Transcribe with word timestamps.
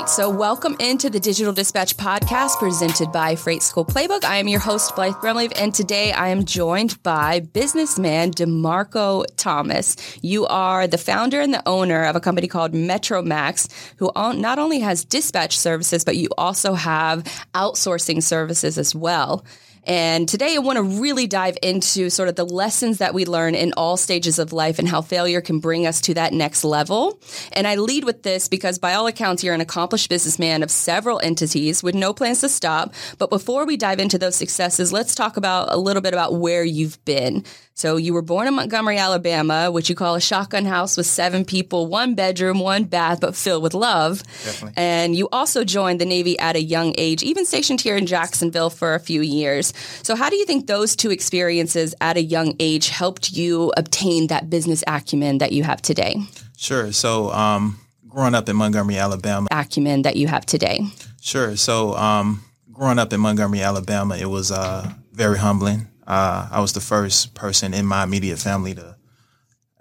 right, 0.00 0.08
so 0.08 0.30
welcome 0.30 0.76
into 0.78 1.10
the 1.10 1.18
Digital 1.18 1.52
Dispatch 1.52 1.96
podcast 1.96 2.58
presented 2.58 3.10
by 3.10 3.34
Freight 3.34 3.62
School 3.62 3.84
Playbook. 3.84 4.24
I 4.24 4.36
am 4.36 4.46
your 4.46 4.60
host, 4.60 4.94
Blythe 4.94 5.14
Brumleve, 5.14 5.52
and 5.56 5.74
today 5.74 6.12
I 6.12 6.28
am 6.28 6.44
joined 6.44 7.02
by 7.02 7.40
businessman 7.40 8.32
DeMarco 8.32 9.24
Thomas. 9.36 9.96
You 10.22 10.46
are 10.46 10.86
the 10.86 10.98
founder 10.98 11.40
and 11.40 11.52
the 11.52 11.66
owner 11.66 12.04
of 12.04 12.16
a 12.16 12.20
company 12.20 12.48
called 12.48 12.72
MetroMax, 12.72 13.72
who 13.96 14.12
not 14.14 14.58
only 14.58 14.80
has 14.80 15.04
dispatch 15.04 15.58
services, 15.58 16.04
but 16.04 16.16
you 16.16 16.28
also 16.36 16.74
have 16.74 17.24
outsourcing 17.54 18.22
services 18.22 18.78
as 18.78 18.94
well. 18.94 19.44
And 19.84 20.28
today 20.28 20.54
I 20.54 20.58
want 20.58 20.76
to 20.76 20.82
really 20.82 21.26
dive 21.26 21.56
into 21.62 22.10
sort 22.10 22.28
of 22.28 22.36
the 22.36 22.44
lessons 22.44 22.98
that 22.98 23.14
we 23.14 23.24
learn 23.24 23.54
in 23.54 23.72
all 23.76 23.96
stages 23.96 24.38
of 24.38 24.52
life 24.52 24.78
and 24.78 24.88
how 24.88 25.00
failure 25.00 25.40
can 25.40 25.60
bring 25.60 25.86
us 25.86 26.00
to 26.02 26.14
that 26.14 26.32
next 26.32 26.64
level. 26.64 27.20
And 27.52 27.66
I 27.66 27.76
lead 27.76 28.04
with 28.04 28.22
this 28.22 28.48
because 28.48 28.78
by 28.78 28.94
all 28.94 29.06
accounts, 29.06 29.42
you're 29.42 29.54
an 29.54 29.60
accomplished 29.60 30.08
businessman 30.08 30.62
of 30.62 30.70
several 30.70 31.20
entities 31.20 31.82
with 31.82 31.94
no 31.94 32.12
plans 32.12 32.40
to 32.40 32.48
stop. 32.48 32.94
But 33.18 33.30
before 33.30 33.66
we 33.66 33.76
dive 33.76 34.00
into 34.00 34.18
those 34.18 34.36
successes, 34.36 34.92
let's 34.92 35.14
talk 35.14 35.36
about 35.36 35.72
a 35.72 35.76
little 35.76 36.02
bit 36.02 36.12
about 36.12 36.34
where 36.34 36.64
you've 36.64 37.02
been. 37.04 37.44
So 37.78 37.96
you 37.96 38.12
were 38.12 38.22
born 38.22 38.48
in 38.48 38.54
Montgomery, 38.54 38.98
Alabama, 38.98 39.70
which 39.70 39.88
you 39.88 39.94
call 39.94 40.16
a 40.16 40.20
shotgun 40.20 40.64
house 40.64 40.96
with 40.96 41.06
seven 41.06 41.44
people, 41.44 41.86
one 41.86 42.16
bedroom, 42.16 42.58
one 42.58 42.82
bath, 42.82 43.20
but 43.20 43.36
filled 43.36 43.62
with 43.62 43.72
love. 43.72 44.24
Definitely. 44.44 44.72
And 44.76 45.14
you 45.14 45.28
also 45.30 45.62
joined 45.62 46.00
the 46.00 46.04
Navy 46.04 46.36
at 46.40 46.56
a 46.56 46.60
young 46.60 46.92
age, 46.98 47.22
even 47.22 47.46
stationed 47.46 47.80
here 47.80 47.96
in 47.96 48.06
Jacksonville 48.06 48.68
for 48.68 48.96
a 48.96 48.98
few 48.98 49.20
years. 49.20 49.72
So 50.02 50.16
how 50.16 50.28
do 50.28 50.34
you 50.34 50.44
think 50.44 50.66
those 50.66 50.96
two 50.96 51.12
experiences 51.12 51.94
at 52.00 52.16
a 52.16 52.20
young 52.20 52.56
age 52.58 52.88
helped 52.88 53.30
you 53.30 53.72
obtain 53.76 54.26
that 54.26 54.50
business 54.50 54.82
acumen 54.88 55.38
that 55.38 55.52
you 55.52 55.62
have 55.62 55.80
today? 55.80 56.16
Sure. 56.56 56.90
So 56.90 57.30
um, 57.30 57.78
growing 58.08 58.34
up 58.34 58.48
in 58.48 58.56
Montgomery, 58.56 58.96
Alabama. 58.96 59.46
Acumen 59.52 60.02
that 60.02 60.16
you 60.16 60.26
have 60.26 60.44
today. 60.44 60.80
Sure. 61.20 61.54
So 61.54 61.94
um, 61.94 62.42
growing 62.72 62.98
up 62.98 63.12
in 63.12 63.20
Montgomery, 63.20 63.60
Alabama, 63.60 64.16
it 64.16 64.26
was 64.26 64.50
uh, 64.50 64.90
very 65.12 65.38
humbling. 65.38 65.86
Uh, 66.08 66.48
I 66.50 66.60
was 66.60 66.72
the 66.72 66.80
first 66.80 67.34
person 67.34 67.74
in 67.74 67.84
my 67.84 68.02
immediate 68.02 68.38
family 68.38 68.74
to 68.74 68.96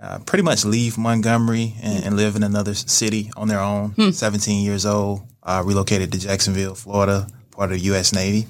uh, 0.01 0.19
pretty 0.25 0.43
much 0.43 0.65
leave 0.65 0.97
Montgomery 0.97 1.73
and, 1.81 2.03
and, 2.03 2.17
live 2.17 2.35
in 2.35 2.43
another 2.43 2.75
city 2.75 3.31
on 3.35 3.47
their 3.47 3.61
own. 3.61 3.91
Hmm. 3.91 4.11
17 4.11 4.63
years 4.63 4.85
old, 4.85 5.21
uh, 5.41 5.63
relocated 5.65 6.11
to 6.11 6.19
Jacksonville, 6.19 6.75
Florida, 6.75 7.27
part 7.51 7.71
of 7.71 7.77
the 7.77 7.83
U.S. 7.85 8.13
Navy. 8.13 8.45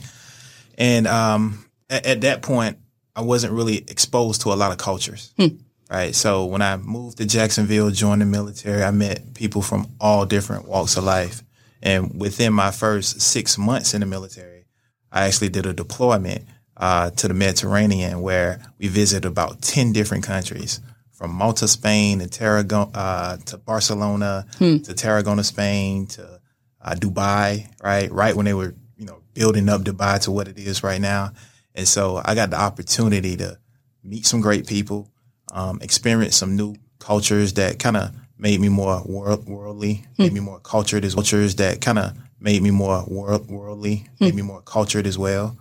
And 0.78 1.08
um, 1.08 1.66
at, 1.89 2.06
at, 2.06 2.22
that 2.22 2.42
point, 2.42 2.80
I 3.16 3.22
wasn't 3.22 3.53
really 3.53 3.78
exposed 3.78 4.41
to 4.41 4.52
a 4.52 4.56
lot 4.56 4.72
of 4.72 4.80
cultures. 4.80 5.31
Hmm. 5.38 5.58
Right. 5.89 6.14
So 6.14 6.45
when 6.45 6.62
I 6.62 6.75
moved 6.78 7.19
to 7.19 7.25
Jacksonville, 7.25 7.91
joined 7.91 8.22
the 8.22 8.25
military, 8.25 8.84
I 8.84 8.91
met 8.91 9.36
people 9.36 9.62
from 9.62 9.88
all 10.02 10.25
different 10.25 10.67
walks 10.67 10.97
of 10.97 11.06
life. 11.06 11.44
And 11.81 12.19
within 12.19 12.53
my 12.53 12.72
first 12.72 13.22
six 13.22 13.58
months 13.58 13.94
in 13.94 14.02
the 14.02 14.08
military, 14.08 14.66
I 15.12 15.28
actually 15.28 15.50
did 15.50 15.66
a 15.66 15.73
deployment 15.73 16.44
uh, 16.78 17.09
to 17.11 17.28
the 17.28 17.33
Mediterranean, 17.33 18.22
where 18.22 18.59
we 18.78 18.88
visited 18.88 19.25
about 19.25 19.61
10 19.61 19.94
different 19.94 20.23
countries 20.23 20.80
from 21.11 21.31
Malta, 21.34 21.67
Spain, 21.67 22.22
and 22.22 22.31
Tarragona, 22.31 22.92
uh, 22.94 23.38
to 23.38 23.58
Barcelona, 23.58 24.45
hmm. 24.59 24.78
to 24.78 24.94
Tarragona, 24.94 25.44
Spain, 25.44 26.06
to 26.08 26.39
uh, 26.81 26.94
Dubai, 26.94 27.67
right? 27.84 28.11
Right 28.11 28.36
when 28.36 28.45
they 28.45 28.53
were, 28.53 28.75
you 28.95 29.06
know, 29.06 29.22
building 29.34 29.67
up 29.69 29.81
Dubai 29.81 30.22
to 30.22 30.31
what 30.31 30.47
it 30.47 30.59
is 30.59 30.84
right 30.84 31.02
now. 31.02 31.31
And 31.73 31.88
so 31.88 32.22
I 32.23 32.36
got 32.36 32.52
the 32.52 32.59
opportunity 32.59 33.36
to 33.38 33.58
meet 34.03 34.28
some 34.28 34.41
great 34.41 34.67
people, 34.67 35.09
um, 35.52 35.81
experience 35.81 36.36
some 36.36 36.56
new 36.56 36.75
cultures 37.00 37.53
that 37.53 37.80
kind 37.80 37.97
of 37.97 38.12
made 38.38 38.62
me 38.62 38.69
more 38.69 39.02
world, 39.03 39.50
worldly, 39.50 40.06
hmm. 40.17 40.23
made 40.23 40.34
me 40.34 40.39
more 40.39 40.59
cultured 40.59 41.03
as 41.03 41.16
cultures 41.16 41.56
that 41.56 41.81
kind 41.81 41.97
of 41.97 42.16
made 42.40 42.62
me 42.62 42.69
more 42.69 43.03
world, 43.07 43.50
worldly, 43.50 44.06
hmm. 44.19 44.25
made 44.25 44.35
me 44.35 44.44
more 44.44 44.62
cultured 44.62 45.07
as 45.07 45.18
well 45.18 45.57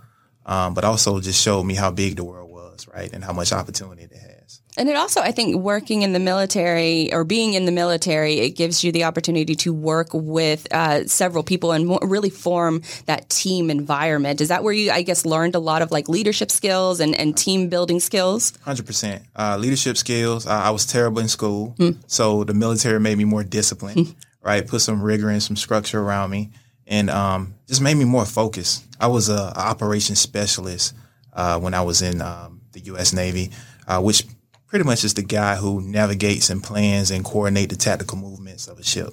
um, 0.46 0.74
but 0.74 0.84
also 0.84 1.20
just 1.20 1.42
showed 1.42 1.64
me 1.64 1.74
how 1.74 1.90
big 1.90 2.16
the 2.16 2.24
world 2.24 2.50
was, 2.50 2.86
right, 2.88 3.12
and 3.12 3.22
how 3.22 3.32
much 3.32 3.52
opportunity 3.52 4.04
it 4.04 4.12
has. 4.12 4.60
And 4.78 4.88
it 4.90 4.96
also, 4.96 5.20
I 5.20 5.32
think, 5.32 5.56
working 5.56 6.02
in 6.02 6.12
the 6.12 6.18
military 6.18 7.12
or 7.12 7.24
being 7.24 7.54
in 7.54 7.64
the 7.64 7.72
military, 7.72 8.40
it 8.40 8.50
gives 8.50 8.84
you 8.84 8.92
the 8.92 9.04
opportunity 9.04 9.54
to 9.56 9.72
work 9.72 10.08
with 10.12 10.70
uh, 10.72 11.06
several 11.06 11.42
people 11.42 11.72
and 11.72 11.98
really 12.02 12.28
form 12.28 12.82
that 13.06 13.28
team 13.30 13.70
environment. 13.70 14.42
Is 14.42 14.48
that 14.48 14.62
where 14.62 14.74
you, 14.74 14.90
I 14.90 15.00
guess, 15.00 15.24
learned 15.24 15.54
a 15.54 15.58
lot 15.58 15.80
of 15.80 15.90
like 15.90 16.10
leadership 16.10 16.50
skills 16.50 17.00
and, 17.00 17.14
and 17.14 17.36
team 17.36 17.70
building 17.70 18.00
skills? 18.00 18.52
100%. 18.66 19.22
Uh, 19.34 19.56
leadership 19.58 19.96
skills. 19.96 20.46
Uh, 20.46 20.50
I 20.50 20.70
was 20.70 20.84
terrible 20.84 21.20
in 21.20 21.28
school. 21.28 21.74
Mm. 21.78 21.96
So 22.06 22.44
the 22.44 22.54
military 22.54 23.00
made 23.00 23.16
me 23.16 23.24
more 23.24 23.44
disciplined, 23.44 24.08
mm. 24.08 24.14
right? 24.42 24.66
Put 24.66 24.82
some 24.82 25.02
rigor 25.02 25.30
and 25.30 25.42
some 25.42 25.56
structure 25.56 26.00
around 26.00 26.30
me 26.30 26.50
and 26.86 27.10
um, 27.10 27.54
just 27.66 27.80
made 27.80 27.94
me 27.94 28.04
more 28.04 28.24
focused. 28.24 28.84
I 29.00 29.06
was 29.08 29.28
a, 29.28 29.34
a 29.34 29.58
operations 29.58 30.20
specialist 30.20 30.94
uh, 31.32 31.58
when 31.60 31.74
I 31.74 31.82
was 31.82 32.02
in 32.02 32.22
um, 32.22 32.62
the 32.72 32.80
U.S. 32.80 33.12
Navy, 33.12 33.50
uh, 33.86 34.00
which 34.00 34.24
pretty 34.66 34.84
much 34.84 35.04
is 35.04 35.14
the 35.14 35.22
guy 35.22 35.56
who 35.56 35.80
navigates 35.80 36.50
and 36.50 36.62
plans 36.62 37.10
and 37.10 37.24
coordinate 37.24 37.70
the 37.70 37.76
tactical 37.76 38.18
movements 38.18 38.68
of 38.68 38.78
a 38.78 38.82
ship. 38.82 39.12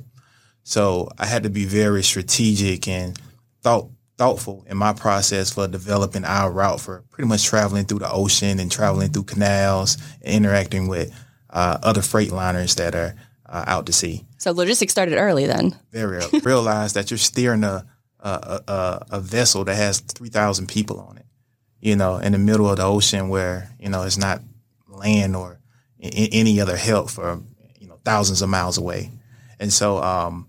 So 0.63 1.09
I 1.17 1.25
had 1.25 1.43
to 1.43 1.49
be 1.49 1.65
very 1.65 2.03
strategic 2.03 2.87
and 2.87 3.19
thought 3.61 3.89
thoughtful 4.17 4.63
in 4.67 4.77
my 4.77 4.93
process 4.93 5.51
for 5.51 5.67
developing 5.67 6.23
our 6.23 6.51
route 6.51 6.79
for 6.79 7.03
pretty 7.09 7.27
much 7.27 7.45
traveling 7.45 7.85
through 7.85 7.99
the 7.99 8.11
ocean 8.11 8.59
and 8.59 8.71
traveling 8.71 9.09
through 9.09 9.23
canals 9.23 9.97
and 10.21 10.35
interacting 10.45 10.87
with 10.87 11.13
uh, 11.49 11.77
other 11.83 12.01
freight 12.01 12.31
liners 12.31 12.75
that 12.75 12.95
are 12.95 13.15
uh, 13.47 13.63
out 13.67 13.85
to 13.85 13.93
sea. 13.93 14.25
So 14.37 14.51
logistics 14.51 14.91
started 14.91 15.17
early 15.17 15.45
then. 15.45 15.75
Very 15.91 16.17
early. 16.17 16.39
Realize 16.43 16.93
that 16.93 17.11
you're 17.11 17.17
steering 17.17 17.63
a, 17.63 17.85
a, 18.23 18.61
a, 18.67 19.05
a 19.11 19.19
vessel 19.19 19.63
that 19.65 19.75
has 19.75 19.99
3,000 19.99 20.67
people 20.67 20.99
on 20.99 21.17
it, 21.17 21.25
you 21.81 21.95
know, 21.95 22.17
in 22.17 22.31
the 22.31 22.37
middle 22.37 22.69
of 22.69 22.77
the 22.77 22.83
ocean 22.83 23.29
where, 23.29 23.69
you 23.79 23.89
know, 23.89 24.03
it's 24.03 24.17
not 24.17 24.41
land 24.87 25.35
or 25.35 25.59
any 25.99 26.59
other 26.59 26.77
help 26.77 27.09
for, 27.09 27.41
you 27.79 27.87
know, 27.87 27.99
thousands 28.05 28.41
of 28.41 28.49
miles 28.49 28.77
away. 28.77 29.11
And 29.59 29.71
so, 29.71 30.01
um, 30.01 30.47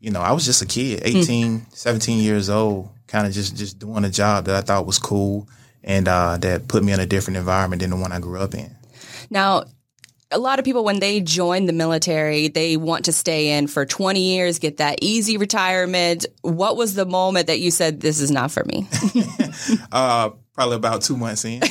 you 0.00 0.10
know, 0.10 0.20
I 0.20 0.32
was 0.32 0.44
just 0.44 0.62
a 0.62 0.66
kid, 0.66 1.00
hmm. 1.00 1.18
18, 1.18 1.60
mm. 1.60 1.74
17 1.74 2.22
years 2.22 2.48
old, 2.48 2.90
kind 3.06 3.26
of 3.26 3.32
just, 3.32 3.56
just 3.56 3.78
doing 3.78 4.04
a 4.04 4.10
job 4.10 4.46
that 4.46 4.56
I 4.56 4.60
thought 4.62 4.86
was 4.86 4.98
cool 4.98 5.48
and 5.82 6.08
uh, 6.08 6.38
that 6.38 6.68
put 6.68 6.82
me 6.82 6.92
in 6.92 7.00
a 7.00 7.06
different 7.06 7.36
environment 7.36 7.82
than 7.82 7.90
the 7.90 7.96
one 7.96 8.12
I 8.12 8.20
grew 8.20 8.40
up 8.40 8.54
in. 8.54 8.74
Now, 9.30 9.64
a 10.34 10.38
lot 10.38 10.58
of 10.58 10.64
people 10.64 10.84
when 10.84 10.98
they 10.98 11.20
join 11.20 11.66
the 11.66 11.72
military 11.72 12.48
they 12.48 12.76
want 12.76 13.04
to 13.04 13.12
stay 13.12 13.56
in 13.56 13.66
for 13.66 13.86
20 13.86 14.20
years 14.20 14.58
get 14.58 14.78
that 14.78 14.98
easy 15.00 15.36
retirement. 15.36 16.26
What 16.42 16.76
was 16.76 16.94
the 16.94 17.06
moment 17.06 17.46
that 17.46 17.60
you 17.60 17.70
said 17.70 18.00
this 18.00 18.20
is 18.20 18.30
not 18.30 18.50
for 18.50 18.64
me 18.64 18.88
uh, 19.92 20.30
probably 20.52 20.76
about 20.76 21.02
two 21.02 21.16
months 21.16 21.44
in. 21.44 21.60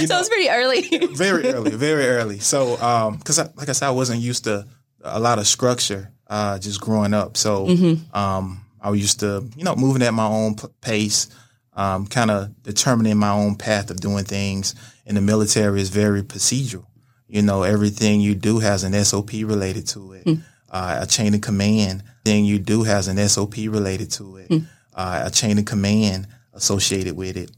So 0.00 0.06
know, 0.06 0.20
it's 0.20 0.28
pretty 0.28 0.48
early. 0.48 1.14
very 1.14 1.52
early 1.52 1.72
very 1.72 2.06
early. 2.06 2.38
So 2.38 2.76
because 3.16 3.38
um, 3.38 3.50
like 3.56 3.68
i 3.68 3.72
said 3.72 3.88
i 3.88 3.92
wasn't 3.92 4.20
used 4.20 4.44
to 4.44 4.66
a 5.02 5.20
lot 5.20 5.38
of 5.38 5.46
structure 5.46 6.12
uh, 6.28 6.58
just 6.58 6.80
growing 6.80 7.12
up. 7.12 7.36
So 7.36 7.66
mm-hmm. 7.66 8.16
um, 8.16 8.64
i 8.80 8.90
was 8.90 9.00
used 9.00 9.20
to 9.20 9.48
you 9.56 9.64
know 9.64 9.74
moving 9.74 10.02
at 10.02 10.14
my 10.14 10.26
own 10.26 10.54
pace 10.80 11.28
um, 11.74 12.06
kind 12.06 12.30
of 12.30 12.62
determining 12.62 13.16
my 13.16 13.30
own 13.30 13.56
path 13.56 13.90
of 13.90 13.98
doing 14.00 14.24
things. 14.24 14.74
In 15.06 15.14
the 15.16 15.20
military 15.20 15.80
is 15.80 15.88
very 15.88 16.22
procedural 16.22 16.86
you 17.30 17.42
know, 17.42 17.62
everything 17.62 18.20
you 18.20 18.34
do 18.34 18.58
has 18.58 18.82
an 18.82 18.92
SOP 19.04 19.32
related 19.32 19.86
to 19.88 20.12
it. 20.14 20.24
Mm. 20.24 20.42
Uh, 20.68 20.98
a 21.02 21.06
chain 21.06 21.34
of 21.34 21.40
command 21.40 22.02
thing 22.24 22.44
you 22.44 22.58
do 22.58 22.82
has 22.82 23.08
an 23.08 23.16
SOP 23.28 23.56
related 23.56 24.10
to 24.12 24.36
it. 24.36 24.48
Mm. 24.48 24.66
Uh, 24.92 25.22
a 25.26 25.30
chain 25.30 25.58
of 25.58 25.64
command 25.64 26.26
associated 26.52 27.16
with 27.16 27.36
it. 27.36 27.50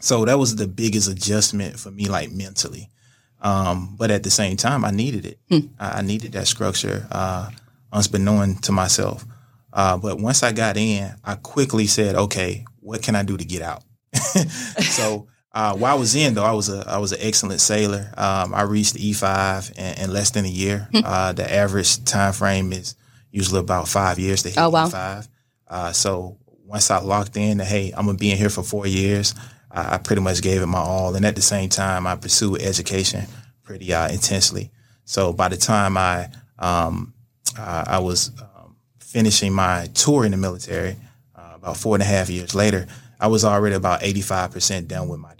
So 0.00 0.24
that 0.24 0.38
was 0.38 0.56
the 0.56 0.66
biggest 0.66 1.08
adjustment 1.08 1.78
for 1.78 1.90
me, 1.90 2.08
like 2.08 2.32
mentally. 2.32 2.90
Um, 3.40 3.94
but 3.96 4.10
at 4.10 4.22
the 4.22 4.30
same 4.30 4.56
time, 4.56 4.84
I 4.84 4.90
needed 4.90 5.26
it. 5.26 5.38
Mm. 5.50 5.70
I, 5.78 5.98
I, 5.98 6.02
needed 6.02 6.32
that 6.32 6.46
structure, 6.48 7.06
uh, 7.10 7.50
unbeknown 7.92 8.56
to 8.62 8.72
myself. 8.72 9.24
Uh, 9.72 9.96
but 9.96 10.18
once 10.18 10.42
I 10.42 10.52
got 10.52 10.76
in, 10.76 11.14
I 11.24 11.36
quickly 11.36 11.86
said, 11.86 12.14
okay, 12.16 12.64
what 12.80 13.02
can 13.02 13.14
I 13.14 13.22
do 13.22 13.36
to 13.36 13.44
get 13.44 13.62
out? 13.62 13.82
so 14.80 15.28
uh, 15.54 15.76
while 15.76 15.96
I 15.96 15.98
was 15.98 16.16
in 16.16 16.34
though, 16.34 16.44
I 16.44 16.52
was 16.52 16.68
a 16.68 16.84
I 16.86 16.98
was 16.98 17.12
an 17.12 17.20
excellent 17.22 17.60
sailor. 17.60 18.12
Um, 18.16 18.52
I 18.52 18.62
reached 18.62 18.96
E 18.96 19.12
five 19.12 19.70
in, 19.76 20.02
in, 20.02 20.12
less 20.12 20.30
than 20.30 20.44
a 20.44 20.48
year. 20.48 20.88
Hmm. 20.92 21.00
uh, 21.04 21.32
the 21.32 21.50
average 21.50 22.04
time 22.04 22.32
frame 22.32 22.72
is 22.72 22.96
usually 23.30 23.60
about 23.60 23.86
five 23.86 24.18
years 24.18 24.42
to 24.42 24.48
hit 24.48 24.58
oh, 24.58 24.70
wow. 24.70 24.88
E 24.88 24.90
five. 24.90 25.28
Uh, 25.68 25.92
so 25.92 26.38
once 26.66 26.90
I 26.90 26.98
locked 26.98 27.36
in, 27.36 27.58
that 27.58 27.66
hey, 27.68 27.92
I'm 27.96 28.06
gonna 28.06 28.18
be 28.18 28.32
in 28.32 28.36
here 28.36 28.50
for 28.50 28.64
four 28.64 28.84
years. 28.84 29.32
I, 29.70 29.94
I 29.94 29.98
pretty 29.98 30.22
much 30.22 30.42
gave 30.42 30.60
it 30.60 30.66
my 30.66 30.78
all, 30.78 31.14
and 31.14 31.24
at 31.24 31.36
the 31.36 31.42
same 31.42 31.68
time, 31.68 32.04
I 32.08 32.16
pursued 32.16 32.60
education 32.60 33.26
pretty 33.62 33.94
uh, 33.94 34.08
intensely. 34.08 34.72
So 35.04 35.32
by 35.32 35.48
the 35.50 35.56
time 35.56 35.96
I 35.96 36.30
um, 36.58 37.14
uh, 37.56 37.84
I 37.86 38.00
was 38.00 38.32
um, 38.40 38.74
finishing 38.98 39.52
my 39.52 39.86
tour 39.94 40.24
in 40.24 40.32
the 40.32 40.36
military, 40.36 40.96
uh, 41.36 41.52
about 41.54 41.76
four 41.76 41.94
and 41.94 42.02
a 42.02 42.06
half 42.06 42.28
years 42.28 42.56
later, 42.56 42.88
I 43.20 43.28
was 43.28 43.44
already 43.44 43.76
about 43.76 44.02
85 44.02 44.50
percent 44.50 44.88
done 44.88 45.06
with 45.06 45.20
my 45.20 45.33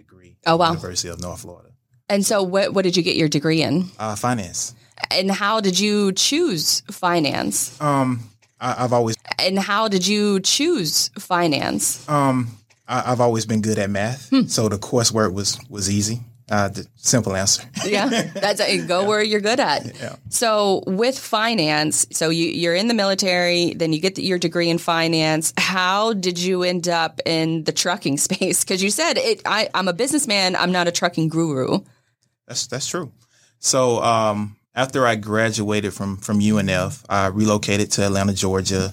Oh 0.46 0.56
wow, 0.56 0.70
University 0.70 1.08
of 1.08 1.20
North 1.20 1.40
Florida. 1.40 1.70
And 2.08 2.24
so, 2.24 2.42
what 2.42 2.74
what 2.74 2.82
did 2.82 2.96
you 2.96 3.02
get 3.02 3.16
your 3.16 3.28
degree 3.28 3.62
in? 3.62 3.90
Uh, 3.98 4.16
finance. 4.16 4.74
And 5.10 5.30
how 5.30 5.60
did 5.60 5.78
you 5.78 6.12
choose 6.12 6.82
finance? 6.90 7.80
Um, 7.80 8.20
I, 8.60 8.82
have 8.82 8.92
always. 8.92 9.16
And 9.38 9.58
how 9.58 9.88
did 9.88 10.06
you 10.06 10.40
choose 10.40 11.08
finance? 11.18 12.08
Um, 12.08 12.58
I, 12.86 13.00
have 13.00 13.20
always 13.20 13.46
been 13.46 13.60
good 13.60 13.78
at 13.78 13.90
math, 13.90 14.28
hmm. 14.30 14.46
so 14.46 14.68
the 14.68 14.78
coursework 14.78 15.32
was 15.32 15.58
was 15.68 15.90
easy. 15.90 16.20
Uh, 16.50 16.68
the 16.68 16.86
simple 16.96 17.34
answer. 17.34 17.62
yeah, 17.86 18.30
that's 18.34 18.60
a, 18.60 18.86
go 18.86 19.06
where 19.06 19.22
you're 19.22 19.40
good 19.40 19.60
at. 19.60 19.86
Yeah. 19.98 20.16
So 20.28 20.84
with 20.86 21.18
finance, 21.18 22.06
so 22.12 22.28
you, 22.28 22.48
you're 22.48 22.74
in 22.74 22.86
the 22.86 22.94
military, 22.94 23.72
then 23.72 23.94
you 23.94 24.00
get 24.00 24.16
the, 24.16 24.22
your 24.22 24.38
degree 24.38 24.68
in 24.68 24.76
finance. 24.76 25.54
How 25.56 26.12
did 26.12 26.38
you 26.38 26.62
end 26.62 26.86
up 26.86 27.20
in 27.24 27.64
the 27.64 27.72
trucking 27.72 28.18
space? 28.18 28.62
Because 28.62 28.82
you 28.82 28.90
said 28.90 29.14
it. 29.16 29.40
I, 29.46 29.70
I'm 29.72 29.88
a 29.88 29.94
businessman. 29.94 30.54
I'm 30.54 30.70
not 30.70 30.86
a 30.86 30.92
trucking 30.92 31.30
guru. 31.30 31.78
That's 32.46 32.66
that's 32.66 32.86
true. 32.86 33.10
So 33.58 34.02
um, 34.02 34.56
after 34.74 35.06
I 35.06 35.16
graduated 35.16 35.94
from 35.94 36.18
from 36.18 36.40
UNF, 36.40 37.04
I 37.08 37.28
relocated 37.28 37.90
to 37.92 38.04
Atlanta, 38.04 38.34
Georgia. 38.34 38.92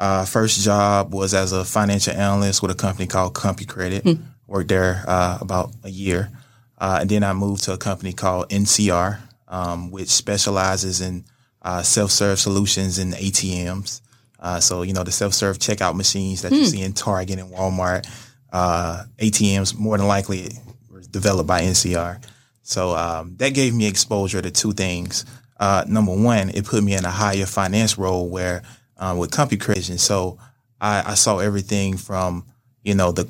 Uh, 0.00 0.24
first 0.24 0.60
job 0.60 1.12
was 1.12 1.32
as 1.34 1.52
a 1.52 1.64
financial 1.64 2.14
analyst 2.14 2.60
with 2.60 2.72
a 2.72 2.74
company 2.74 3.06
called 3.06 3.34
CompuCredit. 3.34 4.02
Hmm. 4.02 4.22
Worked 4.48 4.68
there 4.68 5.04
uh, 5.06 5.38
about 5.40 5.72
a 5.84 5.90
year. 5.90 6.30
Uh, 6.78 6.98
and 7.00 7.10
then 7.10 7.24
I 7.24 7.32
moved 7.32 7.64
to 7.64 7.72
a 7.72 7.78
company 7.78 8.12
called 8.12 8.48
NCR, 8.50 9.18
um, 9.48 9.90
which 9.90 10.08
specializes 10.08 11.00
in 11.00 11.24
uh, 11.62 11.82
self-serve 11.82 12.38
solutions 12.38 12.98
in 12.98 13.10
ATMs. 13.12 14.00
Uh, 14.38 14.60
so, 14.60 14.82
you 14.82 14.92
know, 14.92 15.02
the 15.02 15.10
self-serve 15.10 15.58
checkout 15.58 15.96
machines 15.96 16.42
that 16.42 16.52
mm. 16.52 16.58
you 16.58 16.62
hmm. 16.62 16.68
see 16.68 16.82
in 16.82 16.92
Target 16.92 17.40
and 17.40 17.52
Walmart, 17.52 18.08
uh, 18.52 19.02
ATMs 19.18 19.76
more 19.76 19.98
than 19.98 20.06
likely 20.06 20.48
were 20.88 21.00
developed 21.00 21.48
by 21.48 21.62
NCR. 21.62 22.22
So 22.62 22.94
um, 22.94 23.34
that 23.38 23.50
gave 23.50 23.74
me 23.74 23.86
exposure 23.86 24.40
to 24.40 24.50
two 24.50 24.72
things. 24.72 25.24
Uh, 25.58 25.84
number 25.88 26.14
one, 26.14 26.50
it 26.50 26.64
put 26.64 26.84
me 26.84 26.94
in 26.94 27.04
a 27.04 27.10
higher 27.10 27.46
finance 27.46 27.98
role 27.98 28.28
where 28.28 28.62
uh, 28.96 29.16
with 29.18 29.32
CompuCredit. 29.32 29.98
So 29.98 30.38
I, 30.80 31.02
I, 31.12 31.14
saw 31.14 31.38
everything 31.38 31.96
from, 31.96 32.46
you 32.84 32.94
know, 32.94 33.10
the, 33.10 33.24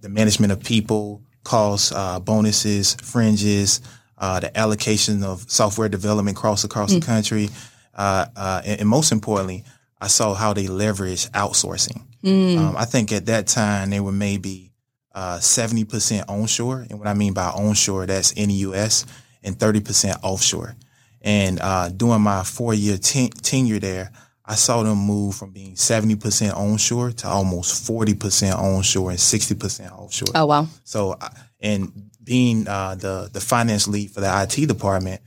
the 0.00 0.08
management 0.08 0.52
of 0.52 0.62
people, 0.62 1.22
costs, 1.44 1.92
uh, 1.92 2.20
bonuses, 2.20 2.94
fringes, 2.94 3.80
uh, 4.18 4.40
the 4.40 4.56
allocation 4.58 5.22
of 5.22 5.50
software 5.50 5.88
development 5.88 6.36
across 6.36 6.64
across 6.64 6.92
mm. 6.92 7.00
the 7.00 7.06
country, 7.06 7.48
uh, 7.94 8.26
uh, 8.36 8.62
and, 8.64 8.80
and, 8.80 8.88
most 8.88 9.12
importantly, 9.12 9.64
I 10.00 10.08
saw 10.08 10.34
how 10.34 10.52
they 10.52 10.66
leverage 10.66 11.30
outsourcing. 11.30 12.02
Mm. 12.24 12.58
Um, 12.58 12.76
I 12.76 12.84
think 12.84 13.12
at 13.12 13.26
that 13.26 13.46
time 13.46 13.90
they 13.90 14.00
were 14.00 14.12
maybe 14.12 14.72
uh, 15.14 15.38
seventy 15.38 15.84
percent 15.84 16.28
onshore, 16.28 16.86
and 16.90 16.98
what 16.98 17.08
I 17.08 17.14
mean 17.14 17.32
by 17.32 17.48
onshore, 17.48 18.06
that's 18.06 18.32
in 18.32 18.48
the 18.48 18.54
U.S. 18.54 19.06
and 19.42 19.58
thirty 19.58 19.80
percent 19.80 20.18
offshore. 20.22 20.76
And 21.22 21.60
uh, 21.60 21.88
during 21.88 22.22
my 22.22 22.44
four 22.44 22.74
year 22.74 22.98
ten- 22.98 23.30
tenure 23.30 23.78
there, 23.78 24.12
I 24.48 24.54
saw 24.54 24.82
them 24.82 24.96
move 24.96 25.34
from 25.34 25.50
being 25.50 25.74
70% 25.74 26.56
onshore 26.56 27.12
to 27.12 27.28
almost 27.28 27.86
40% 27.86 28.54
onshore 28.56 29.10
and 29.10 29.18
60% 29.18 29.92
offshore. 29.92 30.28
Oh, 30.34 30.46
wow. 30.46 30.66
So, 30.84 31.18
and 31.60 32.10
being 32.24 32.66
uh, 32.66 32.94
the, 32.94 33.28
the 33.30 33.40
finance 33.40 33.86
lead 33.86 34.10
for 34.10 34.22
the 34.22 34.42
IT 34.42 34.66
department, 34.66 35.20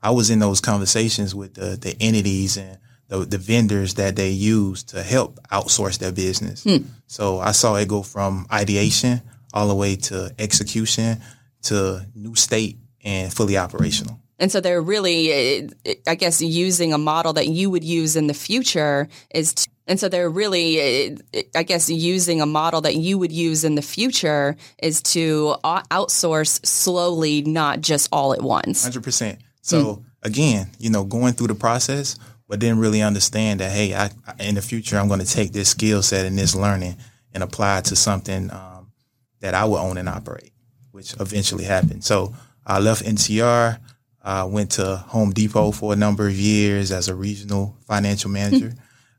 I 0.00 0.12
was 0.12 0.30
in 0.30 0.38
those 0.38 0.60
conversations 0.60 1.34
with 1.34 1.54
the, 1.54 1.76
the 1.76 1.96
entities 2.00 2.56
and 2.56 2.78
the, 3.08 3.18
the 3.24 3.38
vendors 3.38 3.94
that 3.94 4.14
they 4.14 4.30
use 4.30 4.84
to 4.84 5.02
help 5.02 5.40
outsource 5.50 5.98
their 5.98 6.12
business. 6.12 6.62
Hmm. 6.62 6.84
So 7.08 7.40
I 7.40 7.50
saw 7.50 7.74
it 7.74 7.88
go 7.88 8.04
from 8.04 8.46
ideation 8.52 9.22
all 9.52 9.66
the 9.66 9.74
way 9.74 9.96
to 9.96 10.32
execution 10.38 11.20
to 11.62 12.06
new 12.14 12.36
state 12.36 12.78
and 13.02 13.32
fully 13.32 13.58
operational. 13.58 14.20
And 14.38 14.52
so 14.52 14.60
they're 14.60 14.80
really, 14.80 15.68
I 16.06 16.14
guess, 16.14 16.40
using 16.40 16.92
a 16.92 16.98
model 16.98 17.32
that 17.34 17.48
you 17.48 17.70
would 17.70 17.84
use 17.84 18.16
in 18.16 18.26
the 18.26 18.34
future 18.34 19.08
is. 19.34 19.54
To, 19.54 19.68
and 19.88 19.98
so 19.98 20.08
they're 20.08 20.28
really, 20.28 21.18
I 21.56 21.62
guess, 21.62 21.88
using 21.88 22.40
a 22.40 22.46
model 22.46 22.82
that 22.82 22.94
you 22.94 23.18
would 23.18 23.32
use 23.32 23.64
in 23.64 23.74
the 23.74 23.82
future 23.82 24.54
is 24.82 25.02
to 25.02 25.56
outsource 25.64 26.64
slowly, 26.64 27.42
not 27.42 27.80
just 27.80 28.08
all 28.12 28.34
at 28.34 28.42
once. 28.42 28.82
Hundred 28.82 29.02
percent. 29.02 29.38
So 29.62 29.96
mm. 29.96 30.04
again, 30.22 30.70
you 30.78 30.90
know, 30.90 31.04
going 31.04 31.32
through 31.32 31.48
the 31.48 31.54
process, 31.54 32.18
but 32.48 32.60
then 32.60 32.78
really 32.78 33.02
understand 33.02 33.60
that 33.60 33.72
hey, 33.72 33.94
I, 33.94 34.10
in 34.40 34.54
the 34.54 34.62
future, 34.62 34.98
I'm 34.98 35.08
going 35.08 35.20
to 35.20 35.26
take 35.26 35.52
this 35.52 35.70
skill 35.70 36.02
set 36.02 36.26
and 36.26 36.38
this 36.38 36.54
learning 36.54 36.96
and 37.32 37.42
apply 37.42 37.78
it 37.78 37.86
to 37.86 37.96
something 37.96 38.50
um, 38.50 38.92
that 39.40 39.54
I 39.54 39.64
will 39.64 39.76
own 39.76 39.98
and 39.98 40.08
operate, 40.08 40.52
which 40.90 41.14
eventually 41.20 41.64
happened. 41.64 42.04
So 42.04 42.34
I 42.66 42.78
left 42.78 43.04
NCR. 43.04 43.78
I 44.22 44.40
uh, 44.40 44.46
went 44.46 44.72
to 44.72 44.96
Home 44.96 45.32
Depot 45.32 45.72
for 45.72 45.92
a 45.92 45.96
number 45.96 46.26
of 46.26 46.34
years 46.34 46.90
as 46.92 47.08
a 47.08 47.14
regional 47.14 47.76
financial 47.86 48.30
manager. 48.30 48.74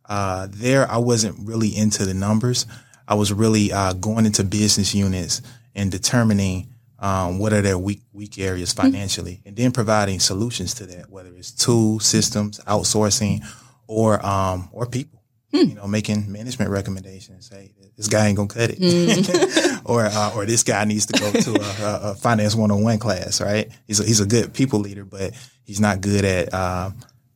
uh, 0.06 0.48
there, 0.52 0.90
I 0.90 0.98
wasn't 0.98 1.48
really 1.48 1.76
into 1.76 2.06
the 2.06 2.14
numbers. 2.14 2.66
I 3.08 3.16
was 3.16 3.32
really 3.32 3.72
uh, 3.72 3.94
going 3.94 4.26
into 4.26 4.44
business 4.44 4.94
units 4.94 5.42
and 5.74 5.92
determining 5.92 6.70
um, 7.00 7.40
what 7.40 7.54
are 7.54 7.62
their 7.62 7.78
weak 7.78 8.02
weak 8.12 8.38
areas 8.38 8.74
financially, 8.74 9.42
and 9.46 9.56
then 9.56 9.72
providing 9.72 10.20
solutions 10.20 10.74
to 10.76 10.86
that, 10.88 11.10
whether 11.10 11.30
it's 11.30 11.52
tools, 11.52 12.06
systems, 12.06 12.60
outsourcing, 12.68 13.42
or 13.88 14.24
um, 14.26 14.70
or 14.72 14.86
people. 14.86 15.19
Hmm. 15.52 15.70
You 15.70 15.76
know, 15.76 15.88
making 15.88 16.32
management 16.32 16.70
recommendations. 16.70 17.50
Hey, 17.50 17.72
this 17.98 18.08
guy 18.08 18.28
ain't 18.28 18.38
gonna 18.38 18.50
cut 18.50 18.70
it, 18.70 18.80
mm. 18.80 19.82
or 19.86 20.06
uh, 20.06 20.32
or 20.36 20.46
this 20.46 20.64
guy 20.64 20.86
needs 20.86 21.08
to 21.08 21.20
go 21.20 21.32
to 21.32 21.62
a, 21.84 22.12
a 22.12 22.16
finance 22.16 22.56
one 22.56 22.70
on 22.70 22.84
one 22.84 23.00
class, 23.00 23.42
right? 23.42 23.68
He's 23.88 24.00
a, 24.00 24.04
he's 24.04 24.20
a 24.20 24.28
good 24.28 24.54
people 24.54 24.80
leader, 24.80 25.06
but 25.06 25.34
he's 25.64 25.80
not 25.80 26.02
good 26.02 26.24
at 26.24 26.54
uh, 26.54 26.92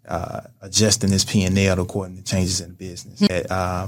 uh, 0.07 0.42
adjusting 0.62 1.10
his 1.10 1.25
P 1.25 1.44
and 1.44 1.57
L 1.57 1.80
according 1.80 2.18
to 2.18 2.24
changes 2.24 2.62
in 2.62 2.69
the 2.69 2.75
business. 2.75 3.19
Mm. 3.19 3.31
At 3.31 3.51
uh, 3.51 3.88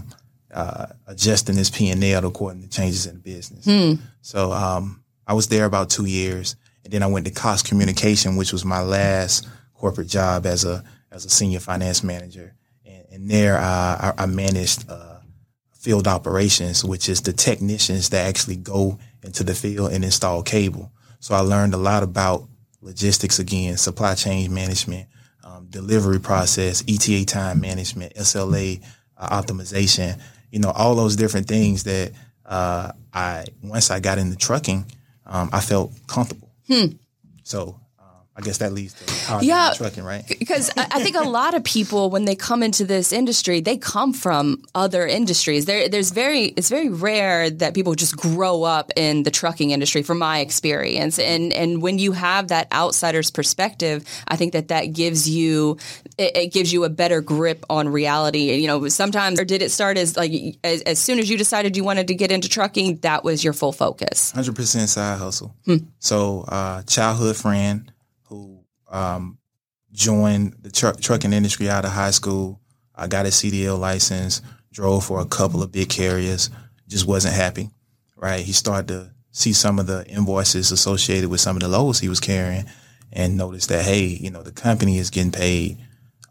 uh, 0.51 0.88
adjusting 1.07 1.56
his 1.56 1.69
P 1.69 1.89
and 1.89 2.04
L 2.04 2.25
according 2.25 2.63
to 2.63 2.69
changes 2.69 3.06
in 3.06 3.16
the 3.16 3.22
business. 3.22 3.66
Mm. 3.66 4.00
So 4.22 4.51
um, 4.51 5.04
I 5.27 5.33
was 5.33 5.48
there 5.50 5.66
about 5.66 5.89
two 5.89 6.06
years, 6.06 6.56
and 6.83 6.92
then 6.92 7.04
I 7.04 7.07
went 7.07 7.25
to 7.25 7.31
Cox 7.31 7.62
Communication, 7.62 8.38
which 8.38 8.51
was 8.51 8.66
my 8.66 8.81
last 8.81 9.48
corporate 9.74 10.07
job 10.07 10.45
as 10.45 10.63
a 10.66 10.83
as 11.12 11.25
a 11.25 11.30
senior 11.30 11.60
finance 11.60 12.04
manager, 12.04 12.54
and, 13.16 13.30
there 13.30 13.58
uh, 13.58 13.62
I, 13.64 14.14
I 14.20 14.26
managed 14.26 14.86
field 15.86 16.08
operations, 16.08 16.84
which 16.84 17.08
is 17.08 17.22
the 17.22 17.32
technicians 17.32 18.10
that 18.10 18.28
actually 18.28 18.56
go 18.56 18.98
into 19.24 19.44
the 19.44 19.54
field 19.54 19.92
and 19.92 20.04
install 20.04 20.42
cable. 20.42 20.92
So 21.20 21.36
I 21.36 21.42
learned 21.42 21.76
a 21.76 21.78
lot 21.78 22.02
about 22.02 22.50
logistics 22.82 23.38
again, 23.38 23.78
supply 23.78 24.16
chain 24.16 24.51
management, 24.51 25.08
um, 25.44 25.68
delivery 25.70 26.20
process, 26.20 26.84
ETA 26.88 27.25
time 27.25 27.62
management, 27.62 28.16
SLA 28.16 28.84
uh, 29.16 29.42
optimization, 29.42 30.20
you 30.50 30.58
know, 30.58 30.72
all 30.72 30.96
those 30.96 31.16
different 31.16 31.48
things 31.48 31.84
that 31.84 32.13
uh, 32.48 32.92
I, 33.13 33.46
once 33.62 33.92
I 33.92 34.00
got 34.00 34.18
into 34.18 34.38
trucking, 34.38 34.92
um, 35.28 35.51
I 35.54 35.60
felt 35.60 35.94
comfortable. 36.08 36.51
Hmm. 36.68 36.96
So 37.44 37.80
I 38.38 38.42
guess 38.42 38.58
that 38.58 38.74
leads 38.74 38.94
to 38.94 39.13
how 39.27 39.39
yeah, 39.39 39.72
trucking, 39.75 40.04
right? 40.04 40.25
Because 40.27 40.70
I 40.75 41.01
think 41.01 41.15
a 41.15 41.24
lot 41.24 41.54
of 41.54 41.63
people, 41.63 42.10
when 42.10 42.25
they 42.25 42.36
come 42.36 42.63
into 42.63 42.84
this 42.84 43.13
industry, 43.13 43.62
they 43.62 43.77
come 43.77 44.12
from 44.12 44.62
other 44.75 45.08
industries. 45.08 45.63
There, 45.63 45.88
there's 45.88 46.12
very, 46.12 46.48
it's 46.58 46.68
very 46.68 46.89
rare 46.89 47.50
that 47.50 47.74
people 47.74 47.96
just 47.96 48.18
grow 48.18 48.63
up 48.63 48.92
in 48.98 49.24
the 49.24 49.32
trucking 49.32 49.72
industry, 49.72 50.04
from 50.04 50.20
my 50.20 50.39
experience. 50.39 51.18
And 51.18 51.54
and 51.54 51.82
when 51.82 51.98
you 51.98 52.12
have 52.12 52.50
that 52.50 52.70
outsider's 52.74 53.32
perspective, 53.32 54.06
I 54.27 54.36
think 54.36 54.51
that 54.51 54.68
that 54.68 54.88
gives 54.88 55.30
you, 55.30 55.77
it, 56.18 56.36
it 56.36 56.48
gives 56.51 56.74
you 56.74 56.84
a 56.84 56.89
better 56.89 57.22
grip 57.22 57.65
on 57.70 57.88
reality. 57.88 58.54
You 58.54 58.68
know, 58.68 58.89
sometimes, 58.89 59.39
or 59.39 59.46
did 59.46 59.62
it 59.62 59.72
start 59.72 59.98
as 59.98 60.18
like 60.18 60.58
as, 60.62 60.82
as 60.82 61.00
soon 61.00 61.20
as 61.20 61.30
you 61.30 61.38
decided 61.38 61.77
you 61.77 61.86
wanted 61.86 62.10
to 62.10 62.15
get 62.15 62.32
into 62.32 62.50
trucking, 62.50 62.98
that 62.98 63.24
was 63.24 63.46
your 63.46 63.54
full 63.54 63.72
focus? 63.72 64.32
Hundred 64.32 64.58
percent 64.58 64.89
side 64.89 65.20
hustle. 65.20 65.56
Hmm. 65.63 65.77
So, 66.00 66.42
uh, 66.50 66.84
childhood 66.84 67.38
friend 67.38 67.94
um, 68.96 69.38
joined 69.92 70.56
the 70.62 70.72
tr- 70.72 71.00
trucking 71.00 71.34
industry 71.34 71.70
out 71.70 71.86
of 71.86 71.92
high 71.92 72.12
school. 72.12 72.62
I 72.96 73.08
got 73.08 73.25
a 73.25 73.30
CDL 73.30 73.78
license, 73.78 74.42
drove 74.72 75.06
for 75.06 75.20
a 75.20 75.25
couple 75.25 75.62
of 75.62 75.72
big 75.72 75.90
carriers, 75.90 76.50
just 76.88 77.08
wasn't 77.08 77.36
happy. 77.36 77.70
Right, 78.16 78.46
he 78.46 78.54
started 78.54 78.88
to 78.88 79.12
see 79.32 79.52
some 79.52 79.78
of 79.78 79.88
the 79.88 80.08
invoices 80.08 80.72
associated 80.72 81.30
with 81.30 81.42
some 81.42 81.58
of 81.58 81.62
the 81.62 81.68
loads 81.68 82.00
he 82.00 82.08
was 82.08 82.22
carrying, 82.22 82.66
and 83.12 83.38
noticed 83.38 83.70
that 83.70 83.84
hey, 83.84 84.06
you 84.06 84.32
know, 84.32 84.42
the 84.42 84.52
company 84.52 84.98
is 84.98 85.10
getting 85.10 85.32
paid 85.32 85.78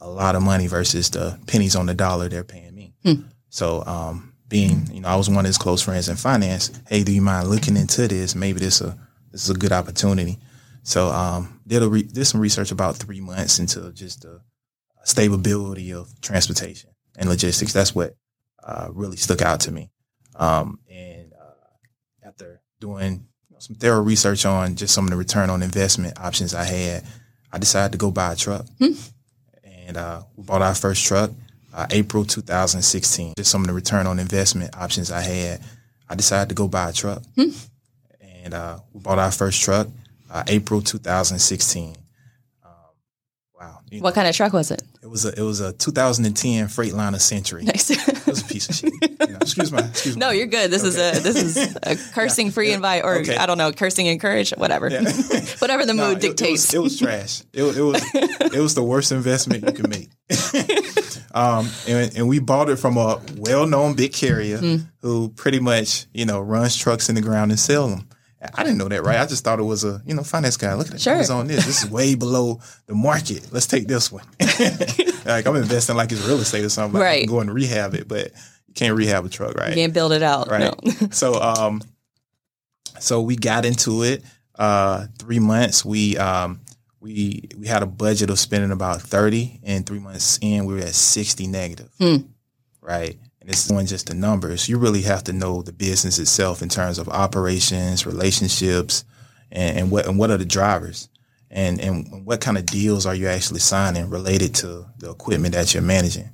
a 0.00 0.08
lot 0.08 0.34
of 0.34 0.42
money 0.42 0.66
versus 0.66 1.10
the 1.10 1.38
pennies 1.46 1.76
on 1.76 1.86
the 1.86 1.94
dollar 1.94 2.28
they're 2.28 2.44
paying 2.44 2.74
me. 2.74 2.94
Hmm. 3.02 3.22
So, 3.50 3.84
um, 3.84 4.32
being 4.48 4.86
you 4.92 5.00
know, 5.00 5.08
I 5.08 5.16
was 5.16 5.28
one 5.28 5.44
of 5.44 5.46
his 5.46 5.58
close 5.58 5.82
friends 5.82 6.08
in 6.08 6.16
finance. 6.16 6.70
Hey, 6.88 7.04
do 7.04 7.12
you 7.12 7.22
mind 7.22 7.48
looking 7.48 7.76
into 7.76 8.08
this? 8.08 8.34
Maybe 8.34 8.60
this 8.60 8.80
a 8.80 8.96
this 9.30 9.44
is 9.44 9.50
a 9.50 9.58
good 9.58 9.72
opportunity. 9.72 10.38
So 10.84 11.08
um, 11.08 11.60
did 11.66 11.82
a 11.82 11.88
re- 11.88 12.02
did 12.02 12.26
some 12.26 12.40
research 12.40 12.70
about 12.70 12.96
three 12.96 13.20
months 13.20 13.58
into 13.58 13.90
just 13.92 14.22
the 14.22 14.40
stability 15.04 15.92
of 15.92 16.20
transportation 16.20 16.90
and 17.16 17.28
logistics. 17.28 17.72
That's 17.72 17.94
what 17.94 18.14
uh, 18.62 18.88
really 18.92 19.16
stuck 19.16 19.42
out 19.42 19.60
to 19.60 19.72
me. 19.72 19.90
Um, 20.36 20.78
and 20.90 21.32
uh, 21.32 22.28
after 22.28 22.60
doing 22.80 23.26
you 23.48 23.54
know, 23.54 23.58
some 23.58 23.76
thorough 23.76 24.02
research 24.02 24.44
on 24.44 24.76
just 24.76 24.94
some 24.94 25.04
of 25.04 25.10
the 25.10 25.16
return 25.16 25.48
on 25.50 25.62
investment 25.62 26.20
options 26.20 26.54
I 26.54 26.64
had, 26.64 27.04
I 27.50 27.58
decided 27.58 27.92
to 27.92 27.98
go 27.98 28.10
buy 28.10 28.34
a 28.34 28.36
truck. 28.36 28.66
Hmm. 28.78 28.92
And 29.64 29.96
uh, 29.96 30.22
we 30.36 30.44
bought 30.44 30.62
our 30.62 30.74
first 30.74 31.04
truck. 31.06 31.30
uh, 31.72 31.86
April 31.90 32.24
2016. 32.24 33.34
Just 33.36 33.50
some 33.50 33.62
of 33.62 33.66
the 33.66 33.72
return 33.72 34.06
on 34.06 34.18
investment 34.18 34.76
options 34.76 35.10
I 35.10 35.20
had. 35.22 35.60
I 36.08 36.14
decided 36.14 36.50
to 36.50 36.54
go 36.54 36.68
buy 36.68 36.90
a 36.90 36.92
truck, 36.92 37.22
hmm. 37.36 37.50
and 38.20 38.52
uh, 38.52 38.78
we 38.92 39.00
bought 39.00 39.18
our 39.18 39.32
first 39.32 39.62
truck 39.62 39.88
uh, 40.34 40.42
April 40.48 40.82
2016. 40.82 41.96
Um, 42.64 42.72
wow! 43.58 43.78
what 43.92 44.10
know, 44.10 44.12
kind 44.12 44.28
of 44.28 44.34
truck 44.34 44.52
was 44.52 44.70
it? 44.70 44.82
It 45.00 45.08
was 45.08 45.24
a 45.24 45.38
it 45.38 45.42
was 45.42 45.60
a 45.60 45.72
2010 45.72 46.66
Freightliner 46.66 47.20
Century. 47.20 47.64
Nice. 47.74 47.90
it 47.90 48.26
was 48.26 48.42
a 48.42 48.44
piece 48.44 48.68
of 48.68 48.74
shit. 48.74 48.92
You 49.24 49.32
know, 49.32 49.38
excuse 49.40 49.72
my 49.72 49.78
excuse 49.78 50.16
No, 50.16 50.30
you're 50.30 50.46
good. 50.46 50.70
This 50.70 50.82
okay. 50.82 50.88
is 50.88 51.18
a 51.18 51.22
this 51.22 51.56
is 51.56 51.76
a 51.82 51.96
cursing 52.12 52.46
yeah, 52.46 52.52
free 52.52 52.68
yeah. 52.68 52.74
invite 52.74 53.04
or 53.04 53.14
okay. 53.16 53.36
I 53.36 53.46
don't 53.46 53.56
know, 53.56 53.72
cursing 53.72 54.06
encouraged, 54.06 54.56
whatever. 54.58 54.90
Yeah. 54.90 55.02
whatever 55.60 55.86
the 55.86 55.94
no, 55.94 56.10
mood 56.10 56.18
dictates. 56.20 56.72
It, 56.72 56.76
it, 56.76 56.80
was, 56.80 56.98
it 56.98 56.98
was 56.98 56.98
trash. 56.98 57.42
It, 57.52 57.62
it 57.62 57.82
was 57.82 58.02
it 58.14 58.60
was 58.60 58.74
the 58.74 58.82
worst 58.82 59.12
investment 59.12 59.64
you 59.64 59.72
could 59.72 59.88
make. 59.88 60.10
Um, 61.34 61.68
and, 61.88 62.16
and, 62.16 62.28
we 62.28 62.38
bought 62.38 62.68
it 62.68 62.76
from 62.76 62.96
a 62.96 63.20
well-known 63.38 63.94
big 63.94 64.12
carrier 64.12 64.58
mm. 64.58 64.86
who 65.00 65.30
pretty 65.30 65.58
much, 65.58 66.06
you 66.14 66.26
know, 66.26 66.38
runs 66.38 66.76
trucks 66.76 67.08
in 67.08 67.16
the 67.16 67.20
ground 67.20 67.50
and 67.50 67.58
sell 67.58 67.88
them. 67.88 68.06
I 68.54 68.62
didn't 68.62 68.78
know 68.78 68.88
that, 68.88 69.02
right? 69.02 69.18
I 69.18 69.26
just 69.26 69.44
thought 69.44 69.58
it 69.58 69.64
was 69.64 69.84
a, 69.84 70.02
you 70.06 70.14
know, 70.14 70.22
finance 70.22 70.56
guy. 70.56 70.74
Look 70.74 70.88
at 70.88 70.92
that. 70.94 71.00
Sure. 71.00 71.16
He's 71.16 71.30
on 71.30 71.46
this. 71.46 71.64
This 71.64 71.84
is 71.84 71.90
way 71.90 72.14
below 72.14 72.60
the 72.86 72.94
market. 72.94 73.48
Let's 73.52 73.66
take 73.66 73.86
this 73.86 74.10
one. 74.10 74.24
like 75.24 75.46
I'm 75.46 75.56
investing 75.56 75.96
like 75.96 76.12
it's 76.12 76.26
real 76.26 76.38
estate 76.38 76.64
or 76.64 76.68
something. 76.68 77.00
Right. 77.00 77.18
I 77.18 77.20
can 77.20 77.30
go 77.30 77.40
and 77.40 77.52
rehab 77.52 77.94
it, 77.94 78.08
but 78.08 78.32
you 78.66 78.74
can't 78.74 78.96
rehab 78.96 79.24
a 79.24 79.28
truck, 79.28 79.54
right? 79.54 79.70
You 79.70 79.74
can't 79.76 79.94
build 79.94 80.12
it 80.12 80.22
out. 80.22 80.50
Right. 80.50 80.74
No. 80.84 81.08
so, 81.10 81.34
um, 81.40 81.82
so 82.98 83.20
we 83.20 83.36
got 83.36 83.64
into 83.64 84.02
it. 84.02 84.24
Uh, 84.56 85.06
three 85.18 85.40
months. 85.40 85.84
We, 85.84 86.16
um, 86.16 86.60
we 87.04 87.48
we 87.58 87.66
had 87.66 87.82
a 87.82 87.86
budget 87.86 88.30
of 88.30 88.38
spending 88.38 88.70
about 88.70 89.02
30 89.02 89.60
and 89.62 89.84
three 89.84 89.98
months 89.98 90.38
in 90.40 90.64
we 90.64 90.72
were 90.72 90.80
at 90.80 90.94
60 90.94 91.46
negative 91.46 91.90
hmm. 91.98 92.16
right 92.80 93.18
and 93.44 93.52
it's 93.52 93.70
not 93.70 93.84
just 93.84 94.06
the 94.06 94.14
numbers. 94.14 94.70
You 94.70 94.78
really 94.78 95.02
have 95.02 95.24
to 95.24 95.32
know 95.34 95.60
the 95.60 95.72
business 95.72 96.18
itself 96.18 96.62
in 96.62 96.70
terms 96.70 96.98
of 96.98 97.10
operations 97.10 98.06
relationships 98.06 99.04
and, 99.52 99.78
and 99.78 99.90
what 99.90 100.06
and 100.06 100.18
what 100.18 100.30
are 100.30 100.38
the 100.38 100.46
drivers? 100.46 101.10
And 101.50 101.78
and 101.78 102.24
what 102.24 102.40
kind 102.40 102.56
of 102.56 102.64
deals 102.64 103.04
are 103.04 103.14
you 103.14 103.28
actually 103.28 103.60
signing 103.60 104.08
related 104.08 104.54
to 104.56 104.86
the 104.96 105.10
equipment 105.10 105.52
that 105.54 105.74
you're 105.74 105.82
managing? 105.82 106.30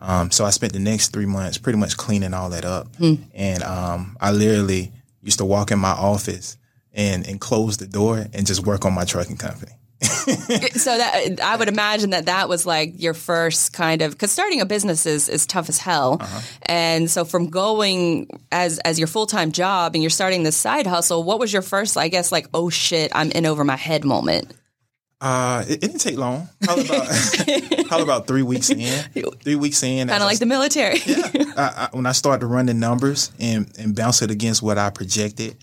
Um, 0.00 0.30
so 0.30 0.44
I 0.44 0.50
spent 0.50 0.72
the 0.72 0.78
next 0.78 1.08
three 1.08 1.26
months 1.26 1.58
pretty 1.58 1.80
much 1.80 1.96
cleaning 1.96 2.32
all 2.32 2.50
that 2.50 2.64
up. 2.64 2.94
Hmm. 2.96 3.14
and 3.34 3.62
um, 3.64 4.16
I 4.20 4.30
literally 4.30 4.92
used 5.20 5.38
to 5.38 5.44
walk 5.44 5.72
in 5.72 5.80
my 5.80 5.90
office 5.90 6.58
and 6.92 7.26
and 7.26 7.40
close 7.40 7.76
the 7.76 7.88
door 7.88 8.24
and 8.32 8.46
just 8.46 8.64
work 8.64 8.84
on 8.84 8.92
my 8.92 9.04
trucking 9.04 9.36
company 9.36 9.72
so 10.74 10.96
that 10.96 11.40
I 11.42 11.56
would 11.56 11.68
imagine 11.68 12.10
that 12.10 12.26
that 12.26 12.48
was 12.48 12.66
like 12.66 13.00
your 13.00 13.14
first 13.14 13.72
kind 13.72 14.02
of 14.02 14.12
because 14.12 14.30
starting 14.30 14.60
a 14.60 14.66
business 14.66 15.06
is, 15.06 15.28
is 15.28 15.46
tough 15.46 15.68
as 15.68 15.78
hell, 15.78 16.18
uh-huh. 16.20 16.40
and 16.62 17.10
so 17.10 17.24
from 17.24 17.48
going 17.48 18.28
as 18.50 18.78
as 18.80 18.98
your 18.98 19.08
full 19.08 19.26
time 19.26 19.52
job 19.52 19.94
and 19.94 20.02
you're 20.02 20.10
starting 20.10 20.42
this 20.42 20.56
side 20.56 20.86
hustle, 20.86 21.22
what 21.22 21.38
was 21.38 21.52
your 21.52 21.62
first, 21.62 21.96
I 21.96 22.08
guess, 22.08 22.32
like 22.32 22.46
oh 22.54 22.70
shit, 22.70 23.10
I'm 23.14 23.30
in 23.30 23.46
over 23.46 23.64
my 23.64 23.76
head 23.76 24.04
moment? 24.04 24.52
Uh, 25.20 25.64
it, 25.68 25.74
it, 25.74 25.80
didn't 25.82 25.98
take 25.98 26.18
long. 26.18 26.48
Probably 26.62 26.84
about, 26.84 27.06
probably 27.86 28.02
about 28.02 28.26
three 28.26 28.42
weeks 28.42 28.70
in. 28.70 29.04
Three 29.44 29.54
weeks 29.54 29.80
in, 29.84 30.08
kind 30.08 30.20
of 30.20 30.26
like 30.26 30.40
the 30.40 30.46
military. 30.46 30.98
yeah. 31.06 31.30
I, 31.56 31.88
I, 31.92 31.96
when 31.96 32.06
I 32.06 32.12
started 32.12 32.40
to 32.40 32.46
run 32.46 32.66
the 32.66 32.74
numbers 32.74 33.30
and 33.38 33.72
and 33.78 33.94
bounce 33.94 34.20
it 34.22 34.32
against 34.32 34.62
what 34.62 34.78
I 34.78 34.90
projected, 34.90 35.56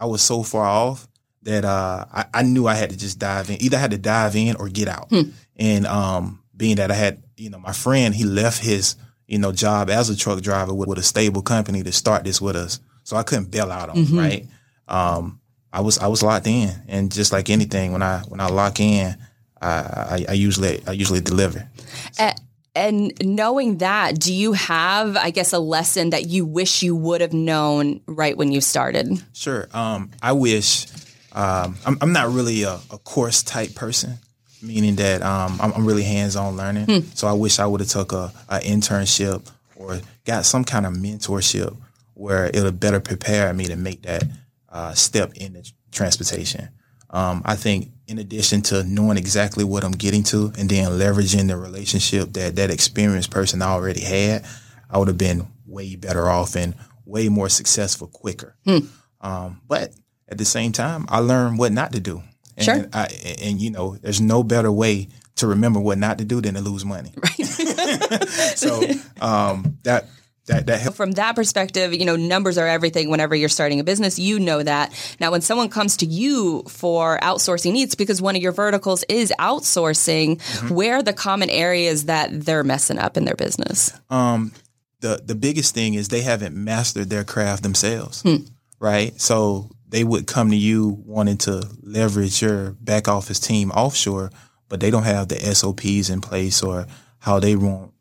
I 0.00 0.06
was 0.06 0.20
so 0.20 0.42
far 0.42 0.64
off 0.64 1.06
that 1.44 1.64
uh, 1.64 2.04
I, 2.12 2.24
I, 2.34 2.42
knew 2.42 2.66
I 2.66 2.74
had 2.74 2.90
to 2.90 2.96
just 2.96 3.18
dive 3.18 3.50
in. 3.50 3.62
Either 3.62 3.76
I 3.76 3.80
had 3.80 3.90
to 3.92 3.98
dive 3.98 4.34
in 4.34 4.56
or 4.56 4.68
get 4.68 4.88
out. 4.88 5.08
Hmm. 5.10 5.30
And 5.56 5.86
um, 5.86 6.42
being 6.56 6.76
that 6.76 6.90
I 6.90 6.94
had, 6.94 7.22
you 7.36 7.50
know, 7.50 7.58
my 7.58 7.72
friend, 7.72 8.14
he 8.14 8.24
left 8.24 8.62
his, 8.62 8.96
you 9.26 9.38
know, 9.38 9.52
job 9.52 9.90
as 9.90 10.10
a 10.10 10.16
truck 10.16 10.40
driver 10.40 10.74
with, 10.74 10.88
with 10.88 10.98
a 10.98 11.02
stable 11.02 11.42
company 11.42 11.82
to 11.82 11.92
start 11.92 12.24
this 12.24 12.40
with 12.40 12.56
us. 12.56 12.80
So 13.04 13.16
I 13.16 13.22
couldn't 13.22 13.50
bail 13.50 13.70
out 13.70 13.90
on 13.90 13.96
mm-hmm. 13.96 14.14
him, 14.14 14.18
right? 14.18 14.46
Um, 14.88 15.40
I 15.72 15.80
was 15.80 15.98
I 15.98 16.06
was 16.06 16.22
locked 16.22 16.46
in, 16.46 16.70
and 16.88 17.10
just 17.10 17.32
like 17.32 17.50
anything, 17.50 17.92
when 17.92 18.02
I 18.02 18.20
when 18.28 18.40
I 18.40 18.46
lock 18.46 18.78
in, 18.78 19.16
I, 19.60 19.68
I, 19.68 20.26
I 20.28 20.32
usually 20.32 20.80
I 20.86 20.92
usually 20.92 21.20
deliver. 21.20 21.68
So. 22.12 22.30
and 22.76 23.12
knowing 23.22 23.78
that, 23.78 24.18
do 24.20 24.32
you 24.32 24.52
have, 24.52 25.16
I 25.16 25.30
guess, 25.30 25.52
a 25.52 25.58
lesson 25.58 26.10
that 26.10 26.26
you 26.26 26.46
wish 26.46 26.82
you 26.82 26.94
would 26.94 27.20
have 27.20 27.32
known 27.32 28.00
right 28.06 28.36
when 28.36 28.52
you 28.52 28.60
started? 28.60 29.20
Sure. 29.32 29.68
Um, 29.74 30.12
I 30.22 30.32
wish 30.32 30.86
um, 31.34 31.76
I'm, 31.84 31.98
I'm, 32.00 32.12
not 32.12 32.30
really 32.30 32.62
a, 32.62 32.74
a, 32.90 32.98
course 32.98 33.42
type 33.42 33.74
person, 33.74 34.18
meaning 34.62 34.96
that 34.96 35.22
um, 35.22 35.58
I'm, 35.60 35.72
I'm, 35.72 35.86
really 35.86 36.04
hands 36.04 36.36
on 36.36 36.56
learning. 36.56 36.84
Hmm. 36.84 37.00
So 37.14 37.26
I 37.26 37.32
wish 37.32 37.58
I 37.58 37.66
would 37.66 37.80
have 37.80 37.88
took 37.88 38.12
a, 38.12 38.32
a, 38.48 38.60
internship 38.60 39.50
or 39.74 40.00
got 40.24 40.44
some 40.46 40.64
kind 40.64 40.86
of 40.86 40.92
mentorship 40.92 41.76
where 42.14 42.46
it 42.46 42.62
would 42.62 42.78
better 42.78 43.00
prepare 43.00 43.52
me 43.52 43.64
to 43.64 43.76
make 43.76 44.02
that 44.02 44.22
uh, 44.68 44.92
step 44.94 45.32
in 45.34 45.54
the 45.54 45.68
transportation. 45.90 46.68
Um, 47.10 47.42
I 47.44 47.56
think 47.56 47.90
in 48.06 48.18
addition 48.18 48.62
to 48.62 48.84
knowing 48.84 49.18
exactly 49.18 49.64
what 49.64 49.84
I'm 49.84 49.92
getting 49.92 50.22
to 50.24 50.52
and 50.58 50.68
then 50.68 50.86
leveraging 50.90 51.48
the 51.48 51.56
relationship 51.56 52.32
that 52.34 52.56
that 52.56 52.70
experienced 52.70 53.30
person 53.30 53.62
already 53.62 54.00
had, 54.00 54.44
I 54.90 54.98
would 54.98 55.08
have 55.08 55.18
been 55.18 55.48
way 55.66 55.96
better 55.96 56.28
off 56.28 56.56
and 56.56 56.74
way 57.04 57.28
more 57.28 57.48
successful 57.48 58.06
quicker. 58.08 58.56
Hmm. 58.64 58.78
Um, 59.20 59.60
but 59.66 59.92
at 60.28 60.38
the 60.38 60.44
same 60.44 60.72
time, 60.72 61.06
I 61.08 61.18
learned 61.18 61.58
what 61.58 61.72
not 61.72 61.92
to 61.92 62.00
do. 62.00 62.22
And 62.56 62.64
sure. 62.64 62.86
I, 62.92 63.06
and 63.42 63.60
you 63.60 63.70
know, 63.70 63.96
there's 63.96 64.20
no 64.20 64.42
better 64.42 64.70
way 64.70 65.08
to 65.36 65.48
remember 65.48 65.80
what 65.80 65.98
not 65.98 66.18
to 66.18 66.24
do 66.24 66.40
than 66.40 66.54
to 66.54 66.60
lose 66.60 66.84
money. 66.84 67.12
Right. 67.38 67.46
so 68.56 68.82
um, 69.20 69.78
that 69.82 70.06
that, 70.46 70.66
that 70.66 70.94
From 70.94 71.12
that 71.12 71.36
perspective, 71.36 71.94
you 71.94 72.04
know, 72.04 72.16
numbers 72.16 72.58
are 72.58 72.68
everything 72.68 73.08
whenever 73.08 73.34
you're 73.34 73.48
starting 73.48 73.80
a 73.80 73.84
business. 73.84 74.18
You 74.18 74.38
know 74.38 74.62
that. 74.62 74.92
Now, 75.18 75.30
when 75.30 75.40
someone 75.40 75.70
comes 75.70 75.96
to 75.98 76.06
you 76.06 76.62
for 76.68 77.18
outsourcing 77.20 77.72
needs, 77.72 77.94
because 77.94 78.20
one 78.20 78.36
of 78.36 78.42
your 78.42 78.52
verticals 78.52 79.04
is 79.08 79.32
outsourcing, 79.38 80.36
mm-hmm. 80.36 80.74
where 80.74 80.96
are 80.96 81.02
the 81.02 81.14
common 81.14 81.48
areas 81.48 82.04
that 82.06 82.28
they're 82.30 82.62
messing 82.62 82.98
up 82.98 83.16
in 83.16 83.24
their 83.24 83.36
business? 83.36 83.98
Um, 84.10 84.52
the, 85.00 85.22
the 85.24 85.34
biggest 85.34 85.74
thing 85.74 85.94
is 85.94 86.08
they 86.08 86.22
haven't 86.22 86.54
mastered 86.54 87.08
their 87.08 87.24
craft 87.24 87.62
themselves, 87.62 88.20
hmm. 88.20 88.44
right? 88.78 89.18
So 89.18 89.70
they 89.94 90.02
would 90.02 90.26
come 90.26 90.50
to 90.50 90.56
you 90.56 91.00
wanting 91.06 91.36
to 91.36 91.64
leverage 91.80 92.42
your 92.42 92.72
back 92.80 93.06
office 93.06 93.38
team 93.38 93.70
offshore, 93.70 94.28
but 94.68 94.80
they 94.80 94.90
don't 94.90 95.04
have 95.04 95.28
the 95.28 95.36
SOPs 95.54 96.10
in 96.10 96.20
place 96.20 96.64
or 96.64 96.88
how 97.20 97.38
they 97.38 97.54
want 97.54 97.92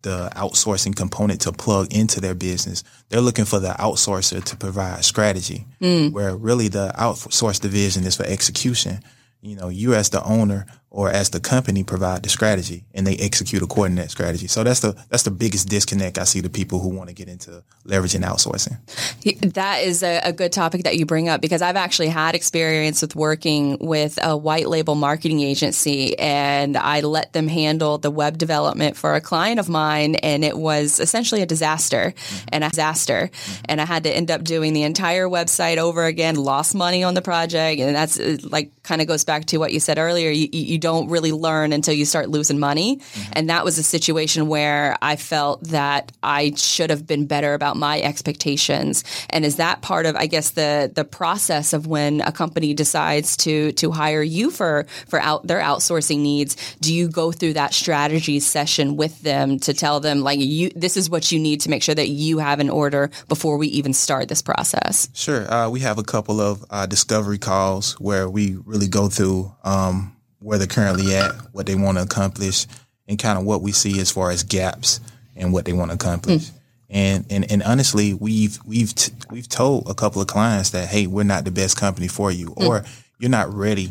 the 0.00 0.30
outsourcing 0.36 0.96
component 0.96 1.42
to 1.42 1.52
plug 1.52 1.92
into 1.92 2.18
their 2.18 2.34
business. 2.34 2.82
They're 3.10 3.20
looking 3.20 3.44
for 3.44 3.58
the 3.58 3.72
outsourcer 3.72 4.42
to 4.42 4.56
provide 4.56 5.04
strategy, 5.04 5.66
mm. 5.82 6.12
where 6.12 6.34
really 6.34 6.68
the 6.68 6.94
outsource 6.96 7.60
division 7.60 8.04
is 8.04 8.16
for 8.16 8.24
execution. 8.24 9.00
You 9.42 9.56
know, 9.56 9.68
you 9.68 9.92
as 9.92 10.08
the 10.08 10.24
owner 10.24 10.64
or 10.94 11.10
as 11.10 11.30
the 11.30 11.40
company 11.40 11.82
provide 11.82 12.22
the 12.22 12.28
strategy 12.28 12.84
and 12.94 13.04
they 13.04 13.16
execute 13.16 13.60
according 13.62 13.96
to 13.96 14.02
that 14.02 14.12
strategy. 14.12 14.46
So 14.46 14.62
that's 14.62 14.78
the 14.78 14.96
that's 15.08 15.24
the 15.24 15.32
biggest 15.32 15.68
disconnect 15.68 16.18
I 16.18 16.24
see 16.24 16.40
to 16.40 16.48
people 16.48 16.78
who 16.78 16.88
want 16.88 17.08
to 17.08 17.14
get 17.14 17.28
into 17.28 17.64
leveraging 17.84 18.22
outsourcing. 18.24 18.78
That 19.54 19.82
is 19.82 20.02
a, 20.02 20.20
a, 20.20 20.32
good 20.32 20.52
topic 20.52 20.84
that 20.84 20.96
you 20.96 21.04
bring 21.04 21.28
up 21.28 21.40
because 21.40 21.62
I've 21.62 21.76
actually 21.76 22.08
had 22.08 22.34
experience 22.34 23.02
with 23.02 23.16
working 23.16 23.76
with 23.80 24.18
a 24.22 24.36
white 24.36 24.68
label 24.68 24.94
marketing 24.94 25.40
agency 25.40 26.18
and 26.18 26.76
I 26.76 27.00
let 27.00 27.32
them 27.32 27.48
handle 27.48 27.98
the 27.98 28.10
web 28.10 28.38
development 28.38 28.96
for 28.96 29.14
a 29.14 29.20
client 29.20 29.58
of 29.58 29.68
mine 29.68 30.14
and 30.16 30.44
it 30.44 30.56
was 30.56 31.00
essentially 31.00 31.42
a 31.42 31.46
disaster 31.46 32.14
mm-hmm. 32.16 32.46
and 32.52 32.64
a 32.64 32.68
disaster 32.68 33.30
mm-hmm. 33.32 33.64
and 33.66 33.80
I 33.80 33.84
had 33.84 34.04
to 34.04 34.10
end 34.10 34.30
up 34.30 34.44
doing 34.44 34.72
the 34.72 34.82
entire 34.82 35.26
website 35.26 35.78
over 35.78 36.04
again, 36.04 36.36
lost 36.36 36.74
money 36.74 37.02
on 37.02 37.14
the 37.14 37.22
project 37.22 37.80
and 37.80 37.96
that's 37.96 38.18
like 38.44 38.70
kind 38.84 39.00
of 39.00 39.08
goes 39.08 39.24
back 39.24 39.46
to 39.46 39.58
what 39.58 39.72
you 39.72 39.80
said 39.80 39.98
earlier. 39.98 40.30
You, 40.30 40.48
you 40.52 40.78
don't 40.84 41.08
really 41.08 41.32
learn 41.32 41.72
until 41.72 41.94
you 41.94 42.04
start 42.04 42.28
losing 42.28 42.58
money. 42.58 42.96
Mm-hmm. 42.96 43.32
And 43.32 43.48
that 43.48 43.64
was 43.64 43.78
a 43.78 43.82
situation 43.82 44.48
where 44.48 44.98
I 45.00 45.16
felt 45.16 45.64
that 45.68 46.12
I 46.22 46.52
should 46.56 46.90
have 46.90 47.06
been 47.06 47.24
better 47.24 47.54
about 47.54 47.78
my 47.78 48.02
expectations. 48.02 49.02
And 49.30 49.46
is 49.46 49.56
that 49.56 49.80
part 49.80 50.04
of, 50.04 50.14
I 50.14 50.26
guess, 50.26 50.50
the 50.50 50.92
the 50.94 51.06
process 51.06 51.72
of 51.72 51.86
when 51.86 52.20
a 52.20 52.32
company 52.32 52.74
decides 52.74 53.38
to 53.38 53.72
to 53.72 53.92
hire 53.92 54.22
you 54.22 54.50
for 54.50 54.84
for 55.08 55.18
out 55.18 55.46
their 55.46 55.60
outsourcing 55.60 56.18
needs? 56.18 56.54
Do 56.82 56.92
you 56.92 57.08
go 57.08 57.32
through 57.32 57.54
that 57.54 57.72
strategy 57.72 58.38
session 58.40 58.96
with 58.96 59.22
them 59.22 59.58
to 59.60 59.72
tell 59.72 60.00
them 60.00 60.20
like 60.20 60.38
you 60.38 60.68
this 60.76 60.98
is 60.98 61.08
what 61.08 61.32
you 61.32 61.40
need 61.40 61.62
to 61.62 61.70
make 61.70 61.82
sure 61.82 61.94
that 61.94 62.10
you 62.10 62.40
have 62.40 62.60
an 62.60 62.68
order 62.68 63.10
before 63.28 63.56
we 63.56 63.68
even 63.68 63.94
start 63.94 64.28
this 64.28 64.42
process? 64.42 65.08
Sure, 65.14 65.50
uh, 65.50 65.70
we 65.70 65.80
have 65.80 65.96
a 65.96 66.04
couple 66.04 66.42
of 66.42 66.62
uh, 66.68 66.84
discovery 66.84 67.38
calls 67.38 67.98
where 67.98 68.28
we 68.28 68.56
really 68.66 68.88
go 68.88 69.08
through 69.08 69.50
um, 69.64 70.13
where 70.44 70.58
they're 70.58 70.66
currently 70.66 71.14
at, 71.14 71.32
what 71.52 71.66
they 71.66 71.74
want 71.74 71.96
to 71.96 72.02
accomplish, 72.02 72.66
and 73.08 73.18
kind 73.18 73.38
of 73.38 73.44
what 73.44 73.62
we 73.62 73.72
see 73.72 73.98
as 74.00 74.10
far 74.10 74.30
as 74.30 74.42
gaps 74.42 75.00
and 75.36 75.52
what 75.52 75.64
they 75.64 75.72
want 75.72 75.90
to 75.90 75.94
accomplish. 75.94 76.50
Mm. 76.50 76.52
And, 76.90 77.26
and 77.30 77.50
and 77.50 77.62
honestly, 77.62 78.14
we've 78.14 78.58
we've 78.64 78.94
t- 78.94 79.12
we've 79.30 79.48
told 79.48 79.88
a 79.88 79.94
couple 79.94 80.20
of 80.20 80.28
clients 80.28 80.70
that 80.70 80.88
hey, 80.88 81.06
we're 81.06 81.24
not 81.24 81.44
the 81.44 81.50
best 81.50 81.78
company 81.78 82.08
for 82.08 82.30
you, 82.30 82.50
mm. 82.50 82.68
or 82.68 82.84
you're 83.18 83.30
not 83.30 83.52
ready 83.52 83.90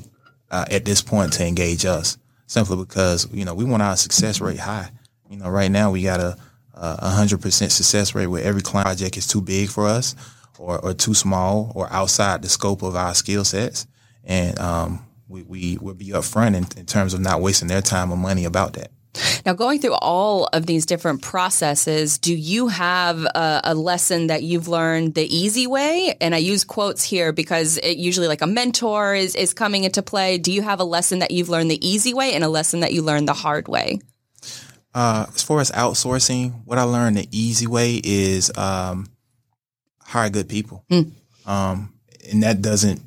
uh, 0.51 0.65
at 0.69 0.85
this 0.85 1.01
point 1.01 1.33
to 1.33 1.45
engage 1.45 1.85
us, 1.85 2.17
simply 2.45 2.77
because 2.77 3.27
you 3.33 3.45
know 3.45 3.55
we 3.55 3.65
want 3.65 3.81
our 3.81 3.97
success 3.97 4.39
rate 4.39 4.59
high. 4.59 4.89
You 5.29 5.37
know, 5.37 5.49
right 5.49 5.71
now 5.71 5.91
we 5.91 6.03
got 6.03 6.19
a 6.19 6.37
a 6.75 7.09
hundred 7.09 7.41
percent 7.41 7.71
success 7.71 8.15
rate 8.15 8.27
where 8.27 8.43
every 8.43 8.61
client 8.61 8.85
project 8.85 9.17
is 9.17 9.27
too 9.27 9.41
big 9.41 9.69
for 9.69 9.87
us, 9.87 10.15
or, 10.59 10.79
or 10.79 10.93
too 10.93 11.13
small, 11.13 11.71
or 11.75 11.91
outside 11.91 12.41
the 12.41 12.49
scope 12.49 12.83
of 12.83 12.95
our 12.95 13.15
skill 13.15 13.43
sets, 13.43 13.87
and 14.23 14.57
um, 14.59 15.03
we 15.33 15.43
we 15.43 15.77
will 15.81 15.95
be 15.95 16.09
upfront 16.09 16.55
in, 16.55 16.65
in 16.77 16.85
terms 16.85 17.13
of 17.13 17.19
not 17.19 17.41
wasting 17.41 17.67
their 17.67 17.81
time 17.81 18.11
or 18.11 18.17
money 18.17 18.45
about 18.45 18.73
that. 18.73 18.91
Now, 19.45 19.53
going 19.53 19.79
through 19.79 19.93
all 19.93 20.47
of 20.53 20.65
these 20.65 20.87
different 20.87 21.21
processes, 21.21 22.17
do 22.17 22.33
you 22.33 22.67
have 22.67 23.23
a, 23.23 23.61
a, 23.63 23.75
lesson 23.75 24.27
that 24.27 24.41
you've 24.41 24.67
learned 24.67 25.13
the 25.13 25.23
easy 25.23 25.67
way? 25.67 26.15
And 26.19 26.33
I 26.33 26.39
use 26.39 26.63
quotes 26.63 27.03
here 27.03 27.31
because 27.31 27.77
it 27.77 27.97
usually 27.97 28.27
like 28.27 28.41
a 28.41 28.47
mentor 28.47 29.13
is, 29.13 29.35
is 29.35 29.53
coming 29.53 29.83
into 29.83 30.01
play. 30.01 30.39
Do 30.39 30.51
you 30.51 30.63
have 30.63 30.79
a 30.79 30.83
lesson 30.83 31.19
that 31.19 31.29
you've 31.29 31.49
learned 31.49 31.69
the 31.69 31.87
easy 31.87 32.15
way 32.15 32.33
and 32.33 32.43
a 32.43 32.49
lesson 32.49 32.79
that 32.79 32.91
you 32.91 33.03
learned 33.03 33.27
the 33.27 33.33
hard 33.33 33.67
way? 33.67 33.99
Uh, 34.95 35.27
as 35.35 35.43
far 35.43 35.59
as 35.59 35.69
outsourcing, 35.69 36.65
what 36.65 36.79
I 36.79 36.83
learned 36.83 37.17
the 37.17 37.27
easy 37.31 37.67
way 37.67 38.01
is 38.03 38.51
um, 38.57 39.05
hire 40.01 40.31
good 40.31 40.49
people. 40.49 40.85
Mm. 40.89 41.11
Um, 41.45 41.93
and 42.31 42.41
that 42.41 42.63
doesn't, 42.63 42.99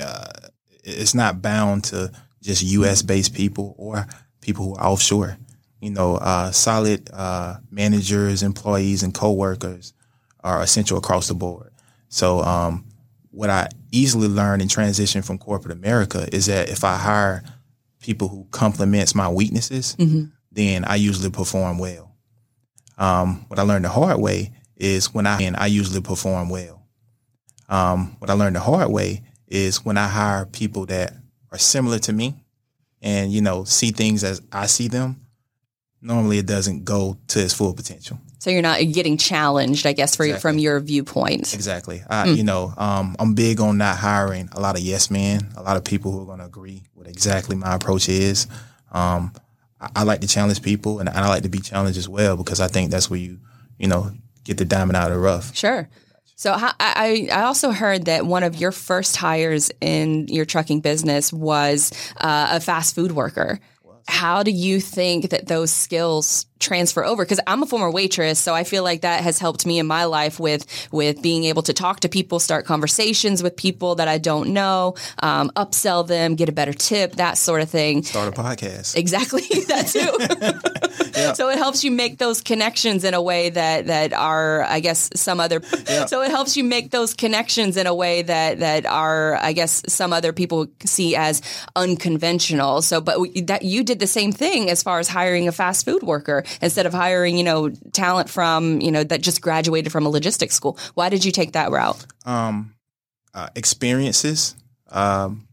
uh, 0.00 0.48
it's 0.90 1.14
not 1.14 1.42
bound 1.42 1.84
to 1.84 2.12
just 2.42 2.62
US 2.62 3.02
based 3.02 3.34
people 3.34 3.74
or 3.78 4.06
people 4.40 4.64
who 4.64 4.74
are 4.76 4.86
offshore. 4.86 5.36
You 5.80 5.90
know, 5.90 6.16
uh, 6.16 6.50
solid 6.50 7.08
uh, 7.12 7.56
managers, 7.70 8.42
employees, 8.42 9.02
and 9.02 9.14
coworkers 9.14 9.94
are 10.44 10.62
essential 10.62 10.98
across 10.98 11.28
the 11.28 11.34
board. 11.34 11.72
So, 12.08 12.40
um, 12.40 12.84
what 13.30 13.48
I 13.48 13.68
easily 13.92 14.28
learned 14.28 14.62
in 14.62 14.68
transition 14.68 15.22
from 15.22 15.38
corporate 15.38 15.76
America 15.76 16.28
is 16.32 16.46
that 16.46 16.68
if 16.68 16.84
I 16.84 16.96
hire 16.96 17.44
people 18.00 18.28
who 18.28 18.46
complements 18.50 19.14
my 19.14 19.28
weaknesses, 19.28 19.96
mm-hmm. 19.98 20.24
then 20.52 20.84
I 20.84 20.96
usually 20.96 21.30
perform 21.30 21.78
well. 21.78 22.14
Um, 22.98 23.46
what 23.48 23.58
I 23.58 23.62
learned 23.62 23.84
the 23.84 23.90
hard 23.90 24.18
way 24.20 24.52
is 24.76 25.14
when 25.14 25.26
I 25.26 25.40
and 25.42 25.56
I 25.56 25.66
usually 25.66 26.00
perform 26.00 26.48
well. 26.50 26.82
Um, 27.68 28.16
what 28.18 28.30
I 28.30 28.34
learned 28.34 28.56
the 28.56 28.60
hard 28.60 28.90
way 28.90 29.22
is 29.50 29.84
when 29.84 29.98
I 29.98 30.08
hire 30.08 30.46
people 30.46 30.86
that 30.86 31.12
are 31.52 31.58
similar 31.58 31.98
to 31.98 32.12
me 32.12 32.36
and 33.02 33.32
you 33.32 33.42
know 33.42 33.64
see 33.64 33.90
things 33.90 34.24
as 34.24 34.40
I 34.52 34.66
see 34.66 34.88
them, 34.88 35.20
normally 36.00 36.38
it 36.38 36.46
doesn't 36.46 36.84
go 36.84 37.18
to 37.28 37.42
its 37.42 37.52
full 37.52 37.74
potential. 37.74 38.18
So 38.38 38.48
you're 38.48 38.62
not 38.62 38.80
getting 38.92 39.18
challenged, 39.18 39.86
I 39.86 39.92
guess, 39.92 40.16
for, 40.16 40.24
exactly. 40.24 40.40
from 40.40 40.58
your 40.58 40.80
viewpoint. 40.80 41.52
Exactly. 41.52 42.02
I, 42.08 42.26
mm. 42.26 42.36
You 42.38 42.42
know, 42.42 42.72
um, 42.78 43.14
I'm 43.18 43.34
big 43.34 43.60
on 43.60 43.76
not 43.76 43.98
hiring 43.98 44.48
a 44.52 44.60
lot 44.60 44.76
of 44.76 44.82
yes 44.82 45.10
men, 45.10 45.50
a 45.58 45.62
lot 45.62 45.76
of 45.76 45.84
people 45.84 46.10
who 46.10 46.22
are 46.22 46.24
going 46.24 46.38
to 46.38 46.46
agree 46.46 46.84
with 46.94 47.06
exactly 47.06 47.54
my 47.54 47.74
approach 47.74 48.08
is. 48.08 48.46
Um, 48.92 49.34
I, 49.78 49.90
I, 49.96 50.02
like 50.04 50.22
to 50.22 50.26
challenge 50.26 50.62
people, 50.62 51.00
and 51.00 51.08
I 51.10 51.28
like 51.28 51.42
to 51.42 51.50
be 51.50 51.60
challenged 51.60 51.98
as 51.98 52.08
well 52.08 52.38
because 52.38 52.60
I 52.60 52.68
think 52.68 52.90
that's 52.90 53.10
where 53.10 53.20
you, 53.20 53.40
you 53.78 53.88
know, 53.88 54.10
get 54.44 54.56
the 54.56 54.64
diamond 54.64 54.96
out 54.96 55.08
of 55.08 55.14
the 55.14 55.20
rough. 55.20 55.54
Sure. 55.54 55.90
So 56.40 56.56
I, 56.58 57.28
I 57.30 57.42
also 57.42 57.70
heard 57.70 58.06
that 58.06 58.24
one 58.24 58.44
of 58.44 58.56
your 58.56 58.72
first 58.72 59.14
hires 59.14 59.70
in 59.82 60.26
your 60.28 60.46
trucking 60.46 60.80
business 60.80 61.34
was 61.34 61.92
uh, 62.16 62.52
a 62.52 62.60
fast 62.60 62.94
food 62.94 63.12
worker. 63.12 63.60
How 64.08 64.42
do 64.42 64.50
you 64.50 64.80
think 64.80 65.28
that 65.32 65.48
those 65.48 65.70
skills 65.70 66.46
transfer 66.60 67.04
over 67.04 67.24
because 67.24 67.40
I'm 67.46 67.62
a 67.62 67.66
former 67.66 67.90
waitress, 67.90 68.38
so 68.38 68.54
I 68.54 68.64
feel 68.64 68.84
like 68.84 69.00
that 69.00 69.22
has 69.22 69.38
helped 69.38 69.66
me 69.66 69.78
in 69.78 69.86
my 69.86 70.04
life 70.04 70.38
with 70.38 70.66
with 70.92 71.20
being 71.22 71.44
able 71.44 71.62
to 71.62 71.72
talk 71.72 72.00
to 72.00 72.08
people, 72.08 72.38
start 72.38 72.66
conversations 72.66 73.42
with 73.42 73.56
people 73.56 73.96
that 73.96 74.08
I 74.08 74.18
don't 74.18 74.50
know, 74.50 74.94
um, 75.22 75.50
upsell 75.56 76.06
them, 76.06 76.34
get 76.36 76.48
a 76.48 76.52
better 76.52 76.72
tip, 76.72 77.16
that 77.16 77.38
sort 77.38 77.62
of 77.62 77.70
thing. 77.70 78.02
Start 78.02 78.28
a 78.28 78.42
podcast. 78.42 78.96
Exactly, 78.96 79.42
that 79.68 79.86
too. 79.88 80.70
yeah. 81.16 81.32
So 81.32 81.48
it 81.48 81.58
helps 81.58 81.84
you 81.84 81.90
make 81.90 82.18
those 82.18 82.40
connections 82.40 83.04
in 83.04 83.14
a 83.14 83.22
way 83.22 83.50
that 83.50 83.86
that 83.86 84.12
are, 84.12 84.62
I 84.64 84.80
guess, 84.80 85.10
some 85.14 85.40
other. 85.40 85.60
Yeah. 85.88 86.06
So 86.06 86.22
it 86.22 86.30
helps 86.30 86.56
you 86.56 86.64
make 86.64 86.90
those 86.90 87.14
connections 87.14 87.76
in 87.76 87.86
a 87.86 87.94
way 87.94 88.22
that 88.22 88.58
that 88.58 88.86
are, 88.86 89.34
I 89.36 89.52
guess, 89.52 89.82
some 89.86 90.12
other 90.12 90.32
people 90.32 90.66
see 90.84 91.16
as 91.16 91.42
unconventional. 91.76 92.82
So, 92.82 93.00
but 93.00 93.18
that 93.46 93.62
you 93.62 93.84
did 93.84 93.98
the 93.98 94.06
same 94.06 94.32
thing 94.32 94.70
as 94.70 94.82
far 94.82 94.98
as 94.98 95.08
hiring 95.08 95.48
a 95.48 95.52
fast 95.52 95.84
food 95.84 96.02
worker 96.02 96.44
instead 96.60 96.86
of 96.86 96.92
hiring, 96.92 97.36
you 97.36 97.44
know, 97.44 97.70
talent 97.92 98.30
from, 98.30 98.80
you 98.80 98.90
know, 98.90 99.04
that 99.04 99.20
just 99.22 99.40
graduated 99.40 99.92
from 99.92 100.06
a 100.06 100.08
logistics 100.08 100.54
school? 100.54 100.78
Why 100.94 101.08
did 101.08 101.24
you 101.24 101.32
take 101.32 101.52
that 101.52 101.70
route? 101.70 102.04
Um, 102.24 102.74
uh, 103.34 103.48
experiences, 103.54 104.56
um, 104.90 105.46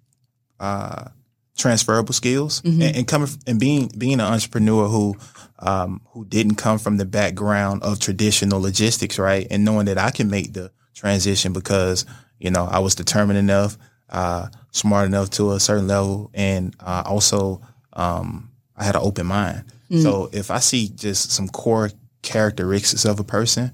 uh, 0.59 1.09
transferable 1.57 2.13
skills, 2.13 2.61
mm-hmm. 2.61 2.81
and, 2.81 2.95
and, 2.97 3.07
coming 3.07 3.29
and 3.45 3.59
being 3.59 3.91
being 3.97 4.13
an 4.13 4.21
entrepreneur 4.21 4.87
who 4.87 5.15
um, 5.59 6.01
who 6.11 6.25
didn't 6.25 6.55
come 6.55 6.79
from 6.79 6.97
the 6.97 7.05
background 7.05 7.83
of 7.83 7.99
traditional 7.99 8.61
logistics, 8.61 9.19
right? 9.19 9.47
And 9.49 9.65
knowing 9.65 9.85
that 9.85 9.97
I 9.97 10.11
can 10.11 10.29
make 10.29 10.53
the 10.53 10.71
transition 10.93 11.53
because 11.53 12.05
you 12.39 12.51
know 12.51 12.65
I 12.65 12.79
was 12.79 12.95
determined 12.95 13.39
enough, 13.39 13.77
uh, 14.09 14.47
smart 14.71 15.07
enough 15.07 15.29
to 15.31 15.51
a 15.51 15.59
certain 15.59 15.87
level, 15.87 16.31
and 16.33 16.75
uh, 16.79 17.03
also 17.05 17.61
um, 17.93 18.51
I 18.75 18.83
had 18.83 18.95
an 18.95 19.01
open 19.03 19.27
mind. 19.27 19.65
Mm. 19.89 20.03
So 20.03 20.29
if 20.31 20.51
I 20.51 20.59
see 20.59 20.89
just 20.89 21.31
some 21.31 21.47
core 21.47 21.91
characteristics 22.21 23.05
of 23.05 23.19
a 23.19 23.23
person 23.23 23.71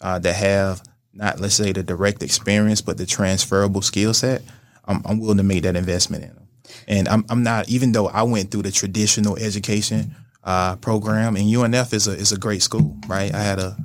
uh, 0.00 0.18
that 0.20 0.34
have 0.36 0.82
not 1.12 1.40
let's 1.40 1.54
say 1.54 1.72
the 1.72 1.82
direct 1.82 2.22
experience, 2.22 2.82
but 2.82 2.98
the 2.98 3.06
transferable 3.06 3.80
skill 3.80 4.12
set, 4.12 4.42
I'm, 4.84 5.00
I'm, 5.06 5.18
willing 5.18 5.38
to 5.38 5.42
make 5.42 5.62
that 5.62 5.74
investment 5.74 6.24
in 6.24 6.34
them. 6.34 6.48
And 6.86 7.08
I'm, 7.08 7.24
I'm 7.30 7.42
not 7.42 7.68
even 7.70 7.92
though 7.92 8.08
I 8.08 8.22
went 8.22 8.50
through 8.50 8.62
the 8.62 8.70
traditional 8.70 9.36
education 9.38 10.14
uh, 10.44 10.76
program, 10.76 11.36
and 11.36 11.46
UNF 11.46 11.94
is 11.94 12.06
a 12.06 12.12
is 12.12 12.32
a 12.32 12.38
great 12.38 12.62
school, 12.62 12.96
right? 13.08 13.34
I 13.34 13.42
had 13.42 13.58
a, 13.58 13.76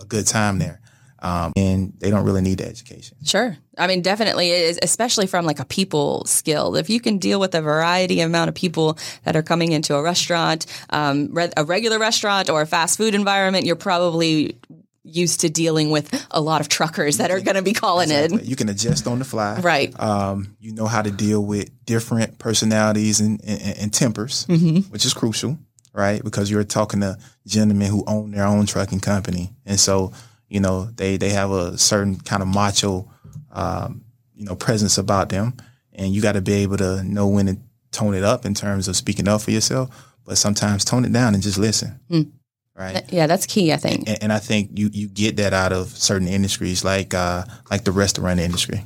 a 0.00 0.04
good 0.04 0.26
time 0.26 0.58
there 0.58 0.80
um, 1.24 1.52
and 1.56 1.94
they 1.98 2.10
don't 2.10 2.24
really 2.24 2.42
need 2.42 2.58
the 2.58 2.66
education. 2.68 3.16
Sure. 3.24 3.56
I 3.76 3.86
mean, 3.86 4.02
definitely, 4.02 4.52
especially 4.52 5.26
from 5.26 5.44
like 5.44 5.58
a 5.58 5.64
people 5.64 6.24
skill. 6.26 6.76
If 6.76 6.90
you 6.90 7.00
can 7.00 7.18
deal 7.18 7.40
with 7.40 7.54
a 7.54 7.60
variety 7.60 8.20
amount 8.20 8.48
of 8.48 8.54
people 8.54 8.98
that 9.24 9.36
are 9.36 9.42
coming 9.42 9.72
into 9.72 9.94
a 9.94 10.02
restaurant, 10.02 10.66
um, 10.90 11.28
re- 11.32 11.52
a 11.56 11.64
regular 11.64 11.98
restaurant 11.98 12.50
or 12.50 12.62
a 12.62 12.66
fast 12.66 12.96
food 12.96 13.14
environment, 13.14 13.66
you're 13.66 13.76
probably 13.76 14.56
used 15.04 15.40
to 15.40 15.50
dealing 15.50 15.90
with 15.90 16.26
a 16.30 16.40
lot 16.40 16.60
of 16.60 16.68
truckers 16.68 17.18
that 17.18 17.30
are 17.30 17.40
going 17.40 17.56
to 17.56 17.62
be 17.62 17.74
calling 17.74 18.10
exactly. 18.10 18.42
in. 18.42 18.48
You 18.48 18.56
can 18.56 18.68
adjust 18.70 19.06
on 19.06 19.18
the 19.18 19.24
fly. 19.24 19.60
Right. 19.60 19.98
Um, 20.00 20.56
you 20.60 20.72
know 20.72 20.86
how 20.86 21.02
to 21.02 21.10
deal 21.10 21.44
with 21.44 21.70
different 21.84 22.38
personalities 22.38 23.20
and, 23.20 23.40
and, 23.44 23.78
and 23.78 23.92
tempers, 23.92 24.46
mm-hmm. 24.46 24.90
which 24.90 25.04
is 25.04 25.12
crucial, 25.12 25.58
right? 25.92 26.24
Because 26.24 26.50
you're 26.50 26.64
talking 26.64 27.00
to 27.00 27.18
gentlemen 27.46 27.90
who 27.90 28.02
own 28.06 28.30
their 28.30 28.46
own 28.46 28.64
trucking 28.64 29.00
company. 29.00 29.50
And 29.66 29.78
so, 29.78 30.12
you 30.48 30.60
know, 30.60 30.86
they 30.86 31.18
they 31.18 31.30
have 31.30 31.50
a 31.50 31.76
certain 31.76 32.18
kind 32.18 32.42
of 32.42 32.48
macho, 32.48 33.10
um, 33.54 34.04
you 34.34 34.44
know, 34.44 34.56
presence 34.56 34.98
about 34.98 35.30
them, 35.30 35.54
and 35.92 36.12
you 36.12 36.20
got 36.20 36.32
to 36.32 36.42
be 36.42 36.54
able 36.54 36.76
to 36.78 37.02
know 37.04 37.26
when 37.26 37.46
to 37.46 37.56
tone 37.92 38.14
it 38.14 38.24
up 38.24 38.44
in 38.44 38.54
terms 38.54 38.88
of 38.88 38.96
speaking 38.96 39.28
up 39.28 39.40
for 39.40 39.50
yourself, 39.50 40.14
but 40.24 40.36
sometimes 40.36 40.84
tone 40.84 41.04
it 41.04 41.12
down 41.12 41.34
and 41.34 41.42
just 41.42 41.58
listen. 41.58 41.98
Mm. 42.10 42.32
Right. 42.76 43.04
Yeah, 43.12 43.28
that's 43.28 43.46
key. 43.46 43.72
I 43.72 43.76
think, 43.76 44.08
and, 44.08 44.22
and, 44.24 44.32
I 44.32 44.40
think 44.40 44.70
you 44.76 44.90
you 44.92 45.06
get 45.06 45.36
that 45.36 45.52
out 45.52 45.72
of 45.72 45.96
certain 45.96 46.26
industries 46.26 46.82
like 46.84 47.14
uh, 47.14 47.44
like 47.70 47.84
the 47.84 47.92
restaurant 47.92 48.40
industry. 48.40 48.82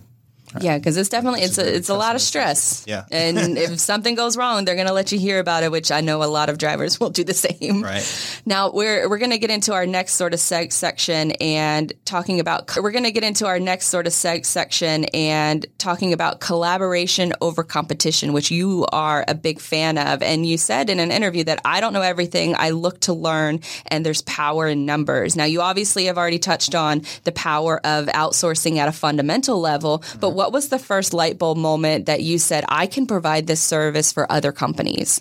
Yeah, 0.60 0.78
because 0.78 0.96
it's 0.96 1.08
definitely 1.08 1.42
it's 1.42 1.58
a 1.58 1.76
it's 1.76 1.88
a 1.88 1.94
lot 1.94 2.14
of 2.14 2.20
stress. 2.20 2.84
Yeah, 2.86 3.04
and 3.10 3.58
if 3.58 3.78
something 3.78 4.14
goes 4.14 4.36
wrong, 4.36 4.64
they're 4.64 4.74
going 4.74 4.86
to 4.86 4.92
let 4.92 5.12
you 5.12 5.18
hear 5.18 5.38
about 5.38 5.62
it, 5.62 5.70
which 5.70 5.90
I 5.90 6.00
know 6.00 6.22
a 6.22 6.26
lot 6.26 6.48
of 6.48 6.58
drivers 6.58 6.98
will 7.00 7.10
do 7.10 7.24
the 7.24 7.34
same. 7.34 7.82
Right. 7.82 8.42
Now 8.46 8.70
we're 8.70 9.08
we're 9.08 9.18
going 9.18 9.30
to 9.30 9.38
get 9.38 9.50
into 9.50 9.72
our 9.74 9.86
next 9.86 10.14
sort 10.14 10.34
of 10.34 10.40
seg- 10.40 10.72
section 10.72 11.32
and 11.32 11.92
talking 12.04 12.40
about 12.40 12.76
we're 12.76 12.90
going 12.90 13.04
to 13.04 13.12
get 13.12 13.24
into 13.24 13.46
our 13.46 13.58
next 13.58 13.88
sort 13.88 14.06
of 14.06 14.12
seg- 14.12 14.46
section 14.46 15.04
and 15.06 15.66
talking 15.78 16.12
about 16.12 16.40
collaboration 16.40 17.32
over 17.40 17.62
competition, 17.62 18.32
which 18.32 18.50
you 18.50 18.86
are 18.92 19.24
a 19.28 19.34
big 19.34 19.60
fan 19.60 19.98
of, 19.98 20.22
and 20.22 20.46
you 20.46 20.56
said 20.58 20.90
in 20.90 21.00
an 21.00 21.10
interview 21.10 21.44
that 21.44 21.60
I 21.64 21.80
don't 21.80 21.92
know 21.92 22.02
everything, 22.02 22.54
I 22.56 22.70
look 22.70 23.00
to 23.00 23.12
learn, 23.12 23.60
and 23.86 24.04
there's 24.04 24.22
power 24.22 24.66
in 24.66 24.86
numbers. 24.86 25.36
Now 25.36 25.44
you 25.44 25.60
obviously 25.60 26.06
have 26.06 26.18
already 26.18 26.38
touched 26.38 26.74
on 26.74 27.02
the 27.24 27.32
power 27.32 27.80
of 27.84 28.06
outsourcing 28.06 28.78
at 28.78 28.88
a 28.88 28.92
fundamental 28.92 29.60
level, 29.60 30.02
but 30.20 30.30
what 30.38 30.52
was 30.52 30.68
the 30.68 30.78
first 30.78 31.12
light 31.12 31.36
bulb 31.36 31.58
moment 31.58 32.06
that 32.06 32.22
you 32.22 32.38
said, 32.38 32.64
I 32.68 32.86
can 32.86 33.08
provide 33.08 33.48
this 33.48 33.60
service 33.60 34.12
for 34.12 34.30
other 34.30 34.52
companies? 34.52 35.20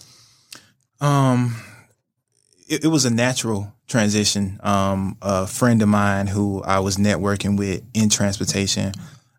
Um, 1.02 1.56
it, 2.70 2.84
it 2.84 2.88
was 2.90 3.06
a 3.06 3.10
natural 3.10 3.74
transition. 3.88 4.60
Um, 4.62 5.18
a 5.24 5.48
friend 5.48 5.82
of 5.82 5.90
mine 5.90 6.28
who 6.28 6.62
I 6.62 6.82
was 6.82 6.98
networking 6.98 7.58
with 7.58 7.82
in 7.96 8.10
transportation, 8.10 8.94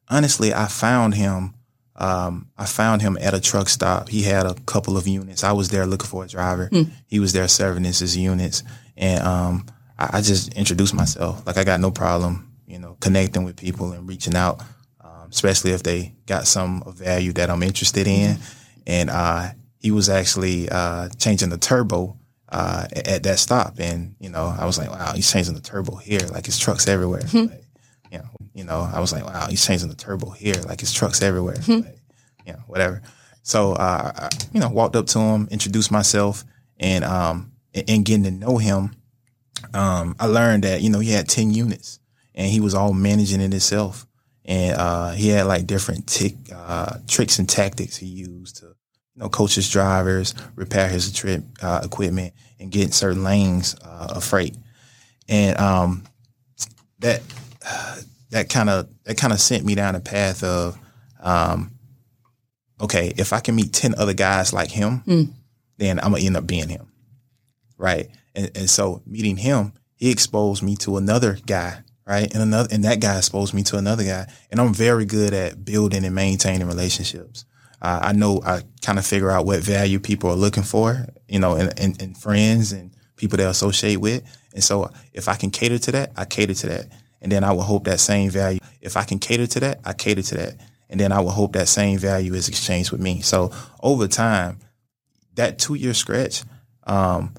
honestly, 0.09 0.53
I 0.53 0.67
found 0.67 1.15
him. 1.15 1.55
Um, 1.95 2.49
I 2.59 2.67
found 2.67 3.01
him 3.01 3.17
at 3.21 3.35
a 3.35 3.41
truck 3.41 3.69
stop. 3.69 4.09
He 4.09 4.23
had 4.23 4.47
a 4.47 4.55
couple 4.67 4.97
of 4.97 5.07
units. 5.07 5.45
I 5.45 5.53
was 5.53 5.69
there 5.69 5.87
looking 5.87 6.09
for 6.09 6.25
a 6.25 6.29
driver. 6.29 6.69
Mm. 6.71 6.91
He 7.07 7.21
was 7.21 7.33
there 7.33 7.47
serving 7.47 7.85
his 7.85 8.17
units, 8.17 8.65
and 8.97 9.23
um, 9.23 9.67
I, 9.97 10.19
I, 10.19 10.21
just 10.23 10.55
introduced 10.55 10.95
myself. 10.95 11.47
Like 11.47 11.57
I 11.57 11.63
got 11.63 11.79
no 11.79 11.93
problem, 11.93 12.53
you 12.67 12.81
know, 12.81 12.97
connecting 13.01 13.45
with 13.45 13.57
people 13.57 13.93
and 13.93 14.09
reaching 14.09 14.35
out 14.35 14.61
especially 15.31 15.73
if 15.73 15.83
they 15.83 16.15
got 16.27 16.47
some 16.47 16.83
value 16.87 17.33
that 17.35 17.51
I'm 17.51 17.63
interested 17.63 18.07
in. 18.07 18.39
And 18.87 19.11
uh, 19.11 19.51
he 19.79 19.91
was 19.91 20.09
actually 20.09 20.69
uh, 20.69 21.09
changing 21.19 21.51
the 21.51 21.59
turbo 21.59 22.17
uh, 22.51 22.87
at 22.93 23.23
that 23.25 23.39
stop, 23.39 23.75
and 23.79 24.17
you 24.19 24.31
know, 24.31 24.55
I 24.59 24.65
was 24.65 24.79
like, 24.79 24.91
wow, 24.91 25.13
he's 25.15 25.31
changing 25.31 25.55
the 25.55 25.61
turbo 25.61 25.97
here, 25.97 26.21
like 26.31 26.47
his 26.47 26.59
trucks 26.59 26.89
everywhere. 26.89 27.21
like, 27.33 27.65
you 28.11 28.19
know, 28.19 28.29
you 28.55 28.65
know, 28.65 28.89
I 28.93 29.01
was 29.01 29.13
like, 29.13 29.25
wow, 29.27 29.47
he's 29.49 29.65
changing 29.67 29.89
the 29.89 29.95
turbo 29.95 30.31
here, 30.31 30.55
like 30.67 30.81
his 30.81 30.93
trucks 30.93 31.21
everywhere. 31.21 31.57
like, 31.69 31.99
you 32.47 32.55
know, 32.55 32.61
whatever. 32.67 33.03
So, 33.43 33.73
uh, 33.75 34.13
I, 34.17 34.29
you 34.53 34.61
know, 34.61 34.71
walked 34.71 34.97
up 34.97 35.07
to 35.09 35.19
him, 35.19 35.49
introduced 35.51 35.91
myself, 35.91 36.45
and 36.81 37.05
um, 37.05 37.53
and 37.75 38.05
getting 38.05 38.25
to 38.25 38.31
know 38.31 38.57
him, 38.57 38.97
um, 39.75 40.17
I 40.19 40.27
learned 40.27 40.65
that 40.65 40.81
you 40.81 40.91
know 40.91 41.01
he 41.01 41.13
had 41.13 41.29
ten 41.29 41.53
units, 41.53 42.01
and 42.35 42.51
he 42.51 42.61
was 42.61 42.75
all 42.75 42.95
managing 42.95 43.41
it 43.41 43.53
himself, 43.53 44.07
and 44.49 44.79
uh, 44.79 45.11
he 45.11 45.29
had 45.29 45.47
like 45.47 45.67
different 45.67 46.07
tick, 46.07 46.35
uh, 46.53 46.97
tricks 47.07 47.39
and 47.39 47.47
tactics 47.47 47.99
he 47.99 48.07
used 48.07 48.57
to 48.57 48.65
you 48.65 48.75
know, 49.23 49.29
coach 49.29 49.55
his 49.55 49.69
drivers, 49.69 50.35
repair 50.57 50.89
his 50.89 51.13
trip 51.13 51.45
uh, 51.61 51.83
equipment, 51.85 52.33
and 52.59 52.73
get 52.73 52.95
certain 52.95 53.23
lanes 53.23 53.77
uh, 53.85 54.15
of 54.17 54.25
freight. 54.25 54.57
And 55.29 55.59
um, 55.59 56.05
that 57.01 57.21
that 58.31 58.49
kind 58.49 58.71
of 58.71 58.89
that 59.05 59.19
kind 59.19 59.35
of 59.35 59.41
sent 59.41 59.67
me 59.67 59.75
down 59.75 59.95
a 59.95 60.01
path 60.01 60.43
of, 60.43 60.79
um, 61.21 61.73
okay, 62.81 63.13
if 63.19 63.35
I 63.35 63.41
can 63.41 63.55
meet 63.55 63.75
ten 63.75 63.95
other 63.97 64.15
guys 64.15 64.55
like 64.55 64.71
him, 64.71 65.03
mm. 65.07 65.31
then 65.77 65.99
I'm 65.99 66.13
gonna 66.13 66.25
end 66.25 66.39
up 66.39 66.47
being 66.47 66.71
him, 66.71 66.91
right? 67.77 68.09
And, 68.35 68.51
and 68.57 68.71
so 68.71 69.03
meeting 69.05 69.37
him, 69.37 69.75
he 69.95 70.11
exposed 70.11 70.63
me 70.63 70.75
to 70.77 70.97
another 70.97 71.37
guy 71.45 71.83
right? 72.09 72.33
And 72.33 72.43
another, 72.43 72.69
and 72.73 72.83
that 72.85 73.01
guy 73.01 73.19
exposed 73.19 73.53
me 73.53 73.63
to 73.65 73.77
another 73.77 74.03
guy. 74.03 74.27
And 74.51 74.61
I'm 74.61 74.73
very 74.73 75.05
good 75.05 75.35
at 75.35 75.65
building 75.65 76.05
and 76.07 76.15
maintaining 76.15 76.67
relationships. 76.67 77.45
Uh, 77.83 78.01
I 78.03 78.13
know 78.15 78.41
I 78.45 78.63
kind 78.81 78.99
of 78.99 79.07
figure 79.07 79.31
out 79.31 79.45
what 79.45 79.61
value 79.61 80.01
people 80.01 80.31
are 80.31 80.37
looking 80.37 80.63
for, 80.63 81.07
you 81.29 81.39
know, 81.39 81.55
and, 81.55 81.79
and, 81.79 82.01
and 82.01 82.17
friends 82.17 82.73
and 82.73 82.97
people 83.17 83.37
they 83.37 83.45
associate 83.45 83.99
with. 83.99 84.25
And 84.55 84.65
so 84.65 84.91
if 85.13 85.29
I 85.29 85.35
can 85.35 85.51
cater 85.51 85.79
to 85.79 85.93
that, 85.93 86.13
I 86.17 86.25
cater 86.25 86.55
to 86.55 86.67
that. 86.69 86.87
And 87.21 87.31
then 87.31 87.45
I 87.45 87.53
will 87.53 87.63
hope 87.63 87.85
that 87.85 88.01
same 88.01 88.31
value. 88.31 88.61
If 88.81 88.97
I 88.97 89.05
can 89.05 89.19
cater 89.19 89.47
to 89.47 89.61
that, 89.61 89.81
I 89.85 89.93
cater 89.93 90.23
to 90.23 90.35
that. 90.37 90.55
And 90.89 90.99
then 90.99 91.13
I 91.13 91.21
will 91.21 91.31
hope 91.31 91.53
that 91.53 91.69
same 91.69 91.99
value 91.99 92.33
is 92.33 92.49
exchanged 92.49 92.91
with 92.91 93.03
me. 93.03 93.21
So 93.21 93.53
over 93.83 94.09
time, 94.09 94.61
that 95.35 95.59
two 95.59 95.75
year 95.75 95.93
stretch, 95.93 96.43
um, 96.87 97.35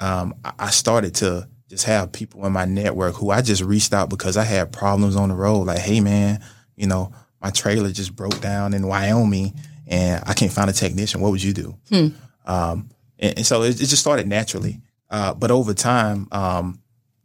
um, 0.00 0.34
I 0.58 0.70
started 0.70 1.14
to 1.16 1.46
just 1.68 1.84
have 1.84 2.12
people 2.12 2.44
in 2.46 2.52
my 2.52 2.64
network 2.64 3.14
who 3.14 3.30
I 3.30 3.42
just 3.42 3.62
reached 3.62 3.92
out 3.92 4.10
because 4.10 4.36
I 4.36 4.44
had 4.44 4.72
problems 4.72 5.16
on 5.16 5.28
the 5.28 5.34
road. 5.34 5.66
Like, 5.66 5.78
hey 5.78 6.00
man, 6.00 6.42
you 6.76 6.86
know, 6.86 7.12
my 7.40 7.50
trailer 7.50 7.90
just 7.90 8.14
broke 8.14 8.40
down 8.40 8.74
in 8.74 8.86
Wyoming 8.86 9.54
and 9.86 10.22
I 10.26 10.34
can't 10.34 10.52
find 10.52 10.70
a 10.70 10.72
technician. 10.72 11.20
What 11.20 11.30
would 11.30 11.42
you 11.42 11.52
do? 11.52 11.76
Hmm. 11.88 12.08
Um, 12.46 12.90
and, 13.18 13.38
and, 13.38 13.46
so 13.46 13.62
it, 13.62 13.80
it, 13.80 13.86
just 13.86 14.00
started 14.00 14.26
naturally. 14.26 14.80
Uh, 15.10 15.34
but 15.34 15.50
over 15.50 15.74
time, 15.74 16.28
um, 16.32 16.80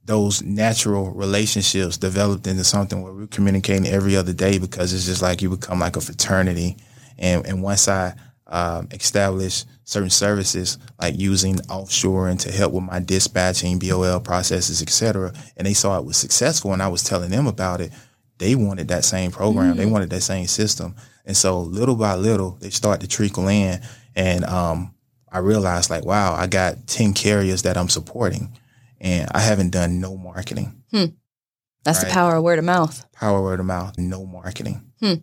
those 0.05 0.41
natural 0.41 1.11
relationships 1.11 1.97
developed 1.97 2.47
into 2.47 2.63
something 2.63 3.01
where 3.01 3.13
we're 3.13 3.27
communicating 3.27 3.87
every 3.87 4.15
other 4.15 4.33
day 4.33 4.57
because 4.57 4.93
it's 4.93 5.05
just 5.05 5.21
like 5.21 5.41
you 5.41 5.49
become 5.49 5.79
like 5.79 5.95
a 5.95 6.01
fraternity. 6.01 6.77
And, 7.17 7.45
and 7.45 7.61
once 7.61 7.87
I 7.87 8.15
um, 8.49 8.87
established 8.91 9.67
certain 9.83 10.09
services 10.09 10.77
like 10.99 11.17
using 11.17 11.59
offshore 11.69 12.29
and 12.29 12.39
to 12.41 12.51
help 12.51 12.73
with 12.73 12.83
my 12.83 12.99
dispatching, 12.99 13.79
BOL 13.79 14.19
processes, 14.19 14.81
etc., 14.81 15.33
and 15.57 15.65
they 15.65 15.73
saw 15.73 15.97
it 15.97 16.05
was 16.05 16.17
successful, 16.17 16.73
and 16.73 16.81
I 16.81 16.87
was 16.87 17.03
telling 17.03 17.29
them 17.29 17.47
about 17.47 17.81
it, 17.81 17.91
they 18.39 18.55
wanted 18.55 18.87
that 18.87 19.05
same 19.05 19.31
program. 19.31 19.71
Mm-hmm. 19.71 19.77
They 19.77 19.85
wanted 19.85 20.09
that 20.09 20.21
same 20.21 20.47
system. 20.47 20.95
And 21.25 21.37
so 21.37 21.59
little 21.59 21.95
by 21.95 22.15
little, 22.15 22.57
they 22.61 22.69
start 22.69 23.01
to 23.01 23.07
trickle 23.07 23.47
in. 23.49 23.81
And 24.15 24.45
um, 24.45 24.95
I 25.31 25.39
realized 25.39 25.89
like, 25.89 26.05
wow, 26.05 26.33
I 26.33 26.47
got 26.47 26.87
10 26.87 27.13
carriers 27.13 27.61
that 27.63 27.77
I'm 27.77 27.89
supporting 27.89 28.57
and 28.99 29.29
I 29.31 29.39
haven't 29.39 29.69
done 29.71 29.99
no 29.99 30.17
marketing. 30.17 30.81
Hmm. 30.91 31.05
That's 31.83 31.99
right? 31.99 32.07
the 32.07 32.13
power 32.13 32.35
of 32.37 32.43
word 32.43 32.59
of 32.59 32.65
mouth. 32.65 33.05
Power 33.13 33.37
of 33.37 33.43
word 33.43 33.59
of 33.59 33.65
mouth, 33.65 33.97
no 33.97 34.25
marketing. 34.25 34.89
Hmm. 34.99 35.15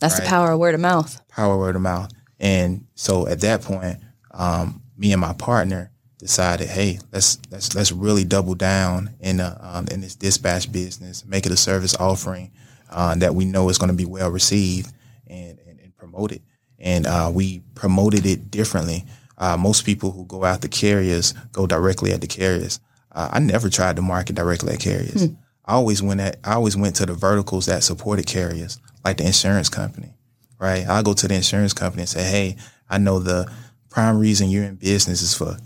That's 0.00 0.14
right? 0.14 0.24
the 0.24 0.28
power 0.28 0.52
of 0.52 0.58
word 0.58 0.74
of 0.74 0.80
mouth. 0.80 1.20
Power 1.28 1.54
of 1.54 1.60
word 1.60 1.76
of 1.76 1.82
mouth. 1.82 2.10
And 2.38 2.86
so 2.94 3.26
at 3.26 3.40
that 3.40 3.62
point, 3.62 3.98
um, 4.32 4.82
me 4.96 5.12
and 5.12 5.20
my 5.20 5.32
partner 5.32 5.90
decided, 6.18 6.68
hey, 6.68 6.98
let's 7.12 7.38
let's 7.50 7.74
let's 7.74 7.92
really 7.92 8.24
double 8.24 8.54
down 8.54 9.10
in 9.20 9.40
uh, 9.40 9.58
um, 9.60 9.86
in 9.88 10.00
this 10.00 10.14
dispatch 10.14 10.70
business, 10.70 11.24
make 11.24 11.46
it 11.46 11.52
a 11.52 11.56
service 11.56 11.94
offering 11.96 12.50
uh, 12.90 13.14
that 13.16 13.34
we 13.34 13.44
know 13.44 13.68
is 13.68 13.78
going 13.78 13.90
to 13.90 13.96
be 13.96 14.04
well 14.04 14.30
received, 14.30 14.92
and 15.26 15.58
and, 15.66 15.80
and 15.80 15.96
promote 15.96 16.32
it. 16.32 16.42
And 16.78 17.06
uh, 17.06 17.30
we 17.32 17.60
promoted 17.74 18.26
it 18.26 18.50
differently. 18.50 19.04
Uh, 19.38 19.56
most 19.56 19.84
people 19.84 20.12
who 20.12 20.24
go 20.24 20.44
out 20.44 20.62
the 20.62 20.68
carriers 20.68 21.32
go 21.52 21.66
directly 21.66 22.12
at 22.12 22.20
the 22.20 22.26
carriers. 22.26 22.80
Uh, 23.12 23.30
I 23.32 23.38
never 23.38 23.68
tried 23.70 23.96
to 23.96 24.02
market 24.02 24.36
directly 24.36 24.74
at 24.74 24.80
carriers. 24.80 25.26
Hmm. 25.26 25.34
I 25.64 25.74
always 25.74 26.02
went 26.02 26.20
at 26.20 26.38
I 26.44 26.54
always 26.54 26.76
went 26.76 26.96
to 26.96 27.06
the 27.06 27.14
verticals 27.14 27.66
that 27.66 27.82
supported 27.82 28.26
carriers, 28.26 28.80
like 29.04 29.18
the 29.18 29.26
insurance 29.26 29.68
company. 29.68 30.15
Right, 30.58 30.86
I 30.88 31.02
go 31.02 31.12
to 31.12 31.28
the 31.28 31.34
insurance 31.34 31.74
company 31.74 32.02
and 32.02 32.08
say, 32.08 32.22
hey, 32.22 32.56
I 32.88 32.98
know 32.98 33.18
the 33.18 33.52
prime 33.90 34.18
reason 34.18 34.48
you're 34.48 34.64
in 34.64 34.76
business 34.76 35.20
is 35.20 35.34
for 35.34 35.58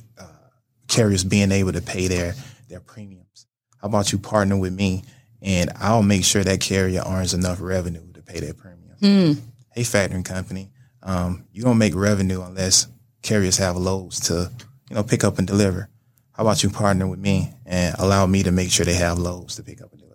carriers 0.89 1.23
being 1.23 1.53
able 1.53 1.73
to 1.73 1.81
pay 1.81 2.09
their 2.09 2.35
their 2.69 2.81
premiums. 2.81 3.47
How 3.81 3.89
about 3.89 4.13
you 4.13 4.19
partner 4.19 4.59
with 4.59 4.73
me 4.73 5.05
and 5.43 5.71
I'll 5.77 6.03
make 6.03 6.25
sure 6.25 6.45
that 6.45 6.61
carrier 6.61 7.03
earns 7.07 7.33
enough 7.35 7.61
revenue 7.61 8.13
to 8.13 8.23
pay 8.23 8.41
their 8.41 8.55
premium. 8.55 8.97
Mm. 9.01 9.41
Hey, 9.75 9.83
factoring 9.83 10.25
company, 10.25 10.71
um, 11.03 11.47
you 11.53 11.63
don't 11.63 11.79
make 11.79 11.95
revenue 11.95 12.43
unless 12.43 12.87
carriers 13.23 13.57
have 13.57 13.77
loads 13.77 14.21
to, 14.29 14.51
you 14.91 14.97
know, 14.97 15.03
pick 15.03 15.25
up 15.25 15.39
and 15.39 15.47
deliver. 15.47 15.89
How 16.33 16.43
about 16.43 16.63
you 16.63 16.71
partner 16.71 17.07
with 17.07 17.19
me 17.19 17.53
and 17.65 17.95
allow 17.99 18.27
me 18.27 18.43
to 18.43 18.51
make 18.51 18.71
sure 18.71 18.85
they 18.85 18.95
have 18.95 19.19
loads 19.19 19.57
to 19.57 19.63
pick 19.63 19.81
up 19.81 19.93
and 19.93 20.01
deliver? 20.01 20.10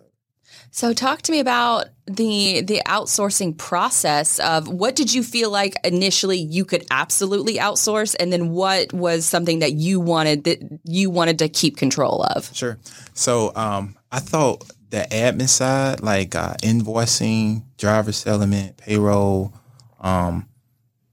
So 0.70 0.92
talk 0.92 1.22
to 1.22 1.32
me 1.32 1.40
about 1.40 1.86
the 2.06 2.60
the 2.60 2.82
outsourcing 2.86 3.56
process 3.56 4.38
of 4.38 4.68
what 4.68 4.94
did 4.94 5.12
you 5.12 5.22
feel 5.22 5.50
like 5.50 5.74
initially 5.84 6.38
you 6.38 6.64
could 6.64 6.86
absolutely 6.90 7.56
outsource 7.56 8.14
and 8.18 8.32
then 8.32 8.50
what 8.50 8.92
was 8.92 9.24
something 9.24 9.60
that 9.60 9.72
you 9.72 10.00
wanted 10.00 10.44
that 10.44 10.58
you 10.84 11.10
wanted 11.10 11.38
to 11.40 11.48
keep 11.48 11.76
control 11.76 12.22
of? 12.22 12.54
Sure. 12.54 12.78
So 13.14 13.52
um, 13.56 13.96
I 14.12 14.20
thought 14.20 14.64
the 14.90 15.06
admin 15.10 15.48
side, 15.48 16.00
like 16.00 16.34
uh, 16.34 16.54
invoicing, 16.62 17.64
driver 17.76 18.12
settlement, 18.12 18.76
payroll, 18.76 19.52
um, 20.00 20.48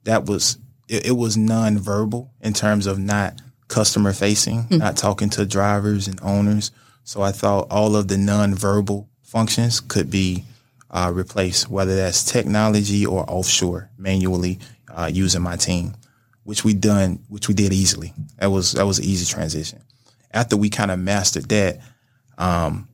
that 0.03 0.25
was 0.25 0.57
it, 0.87 1.07
it 1.07 1.17
was 1.17 1.37
non-verbal 1.37 2.31
in 2.41 2.53
terms 2.53 2.85
of 2.85 2.99
not 2.99 3.41
customer 3.67 4.13
facing, 4.13 4.63
mm-hmm. 4.63 4.77
not 4.77 4.97
talking 4.97 5.29
to 5.31 5.45
drivers 5.45 6.07
and 6.07 6.19
owners. 6.21 6.71
So 7.03 7.21
I 7.21 7.31
thought 7.31 7.67
all 7.71 7.95
of 7.95 8.07
the 8.07 8.17
non-verbal 8.17 9.09
functions 9.33 9.79
could 9.79 10.11
be 10.11 10.45
uh, 10.91 11.11
replaced, 11.11 11.67
whether 11.67 11.95
that's 11.95 12.23
technology 12.23 13.03
or 13.03 13.25
offshore, 13.27 13.89
manually 13.97 14.59
uh, 14.93 15.09
using 15.11 15.41
my 15.41 15.55
team, 15.55 15.95
which 16.43 16.63
we 16.63 16.75
done, 16.75 17.17
which 17.29 17.47
we 17.47 17.55
did 17.55 17.73
easily. 17.73 18.13
That 18.37 18.51
was 18.51 18.73
that 18.73 18.85
was 18.85 18.99
an 18.99 19.05
easy 19.05 19.25
transition. 19.25 19.81
After 20.31 20.55
we 20.55 20.69
kind 20.69 20.91
of 20.91 20.99
mastered 20.99 21.49
that, 21.49 21.79
um, 22.37 22.87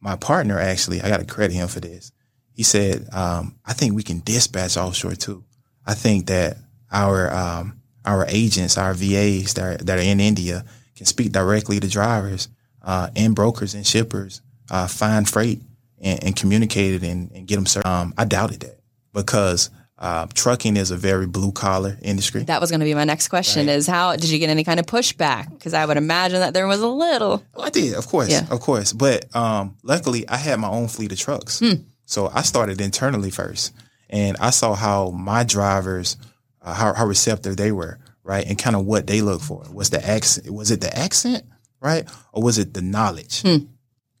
my 0.00 0.14
partner 0.14 0.60
actually, 0.60 1.02
I 1.02 1.08
got 1.08 1.18
to 1.18 1.26
credit 1.26 1.54
him 1.54 1.66
for 1.66 1.80
this. 1.80 2.12
He 2.52 2.62
said, 2.62 3.08
um, 3.12 3.56
"I 3.66 3.72
think 3.72 3.94
we 3.94 4.04
can 4.04 4.20
dispatch 4.20 4.76
offshore 4.76 5.16
too. 5.16 5.44
I 5.84 5.94
think 5.94 6.26
that 6.28 6.56
our 6.92 7.34
um, 7.34 7.82
our 8.04 8.26
agents, 8.28 8.78
our 8.78 8.94
VAs 8.94 9.54
that 9.54 9.64
are, 9.64 9.76
that 9.84 9.98
are 9.98 10.02
in 10.02 10.20
India, 10.20 10.64
can 10.94 11.06
speak 11.06 11.32
directly 11.32 11.80
to 11.80 11.88
drivers 11.88 12.48
uh, 12.80 13.10
and 13.16 13.34
brokers 13.34 13.74
and 13.74 13.84
shippers 13.84 14.40
uh, 14.70 14.86
find 14.86 15.28
freight 15.28 15.60
and, 16.00 16.24
and 16.24 16.36
communicate 16.36 16.94
it 16.94 17.06
and, 17.06 17.30
and 17.32 17.46
get 17.46 17.56
them 17.56 17.66
served. 17.66 17.86
Um, 17.86 18.14
I 18.16 18.24
doubted 18.24 18.60
that 18.60 18.80
because 19.12 19.70
uh, 19.98 20.26
trucking 20.34 20.76
is 20.76 20.90
a 20.90 20.96
very 20.96 21.26
blue 21.26 21.52
collar 21.52 21.96
industry. 22.02 22.42
That 22.44 22.60
was 22.60 22.70
going 22.70 22.80
to 22.80 22.84
be 22.86 22.94
my 22.94 23.04
next 23.04 23.28
question: 23.28 23.66
right. 23.66 23.76
is 23.76 23.86
how 23.86 24.16
did 24.16 24.28
you 24.28 24.38
get 24.38 24.50
any 24.50 24.64
kind 24.64 24.80
of 24.80 24.86
pushback? 24.86 25.50
Because 25.50 25.72
I 25.72 25.86
would 25.86 25.96
imagine 25.96 26.40
that 26.40 26.52
there 26.52 26.66
was 26.66 26.80
a 26.80 26.88
little. 26.88 27.42
Well, 27.54 27.64
I 27.64 27.70
did, 27.70 27.94
of 27.94 28.06
course, 28.06 28.30
yeah. 28.30 28.46
of 28.50 28.60
course. 28.60 28.92
But 28.92 29.34
um, 29.34 29.76
luckily, 29.82 30.28
I 30.28 30.36
had 30.36 30.58
my 30.58 30.68
own 30.68 30.88
fleet 30.88 31.12
of 31.12 31.18
trucks, 31.18 31.60
hmm. 31.60 31.84
so 32.06 32.28
I 32.28 32.42
started 32.42 32.80
internally 32.80 33.30
first, 33.30 33.72
and 34.10 34.36
I 34.38 34.50
saw 34.50 34.74
how 34.74 35.10
my 35.10 35.44
drivers, 35.44 36.16
uh, 36.60 36.74
how, 36.74 36.92
how 36.92 37.06
receptive 37.06 37.56
they 37.56 37.72
were, 37.72 37.98
right, 38.24 38.44
and 38.46 38.58
kind 38.58 38.76
of 38.76 38.84
what 38.84 39.06
they 39.06 39.22
look 39.22 39.40
for. 39.40 39.64
Was 39.72 39.90
the 39.90 40.04
accent? 40.04 40.50
Was 40.50 40.72
it 40.72 40.80
the 40.80 40.94
accent, 40.94 41.44
right, 41.80 42.04
or 42.32 42.42
was 42.42 42.58
it 42.58 42.74
the 42.74 42.82
knowledge? 42.82 43.42
Hmm 43.42 43.66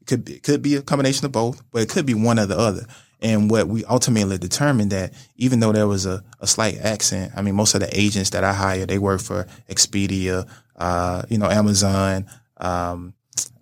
could 0.06 0.24
be, 0.24 0.38
could 0.40 0.62
be 0.62 0.76
a 0.76 0.82
combination 0.82 1.26
of 1.26 1.32
both, 1.32 1.62
but 1.70 1.82
it 1.82 1.88
could 1.88 2.06
be 2.06 2.14
one 2.14 2.38
or 2.38 2.46
the 2.46 2.58
other. 2.58 2.86
And 3.20 3.50
what 3.50 3.68
we 3.68 3.84
ultimately 3.86 4.36
determined 4.36 4.92
that 4.92 5.12
even 5.36 5.60
though 5.60 5.72
there 5.72 5.86
was 5.86 6.04
a, 6.04 6.22
a 6.40 6.46
slight 6.46 6.76
accent, 6.78 7.32
I 7.34 7.42
mean, 7.42 7.54
most 7.54 7.74
of 7.74 7.80
the 7.80 7.98
agents 7.98 8.30
that 8.30 8.44
I 8.44 8.52
hired, 8.52 8.88
they 8.88 8.98
work 8.98 9.20
for 9.22 9.46
Expedia, 9.70 10.46
uh, 10.76 11.22
you 11.30 11.38
know, 11.38 11.48
Amazon, 11.48 12.26
um, 12.58 13.14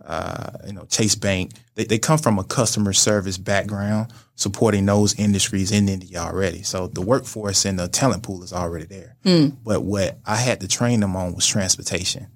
uh, 0.05 0.51
you 0.67 0.73
know, 0.73 0.85
Chase 0.87 1.15
Bank. 1.15 1.53
They, 1.77 1.85
they 1.85 1.99
come 1.99 2.19
from 2.19 2.41
a 2.41 2.45
customer 2.45 2.93
service 2.93 3.39
background 3.39 4.13
supporting 4.35 4.85
those 4.85 5.17
industries 5.19 5.71
in 5.71 5.89
India 5.89 6.19
already. 6.19 6.63
So 6.63 6.89
the 6.89 7.03
workforce 7.03 7.65
and 7.65 7.79
the 7.79 7.87
talent 7.87 8.25
pool 8.25 8.43
is 8.43 8.53
already 8.53 8.87
there. 8.87 9.15
Mm. 9.25 9.59
But 9.63 9.85
what 9.85 10.19
I 10.27 10.37
had 10.37 10.61
to 10.63 10.69
train 10.69 10.99
them 11.01 11.15
on 11.15 11.35
was 11.35 11.47
transportation. 11.47 12.27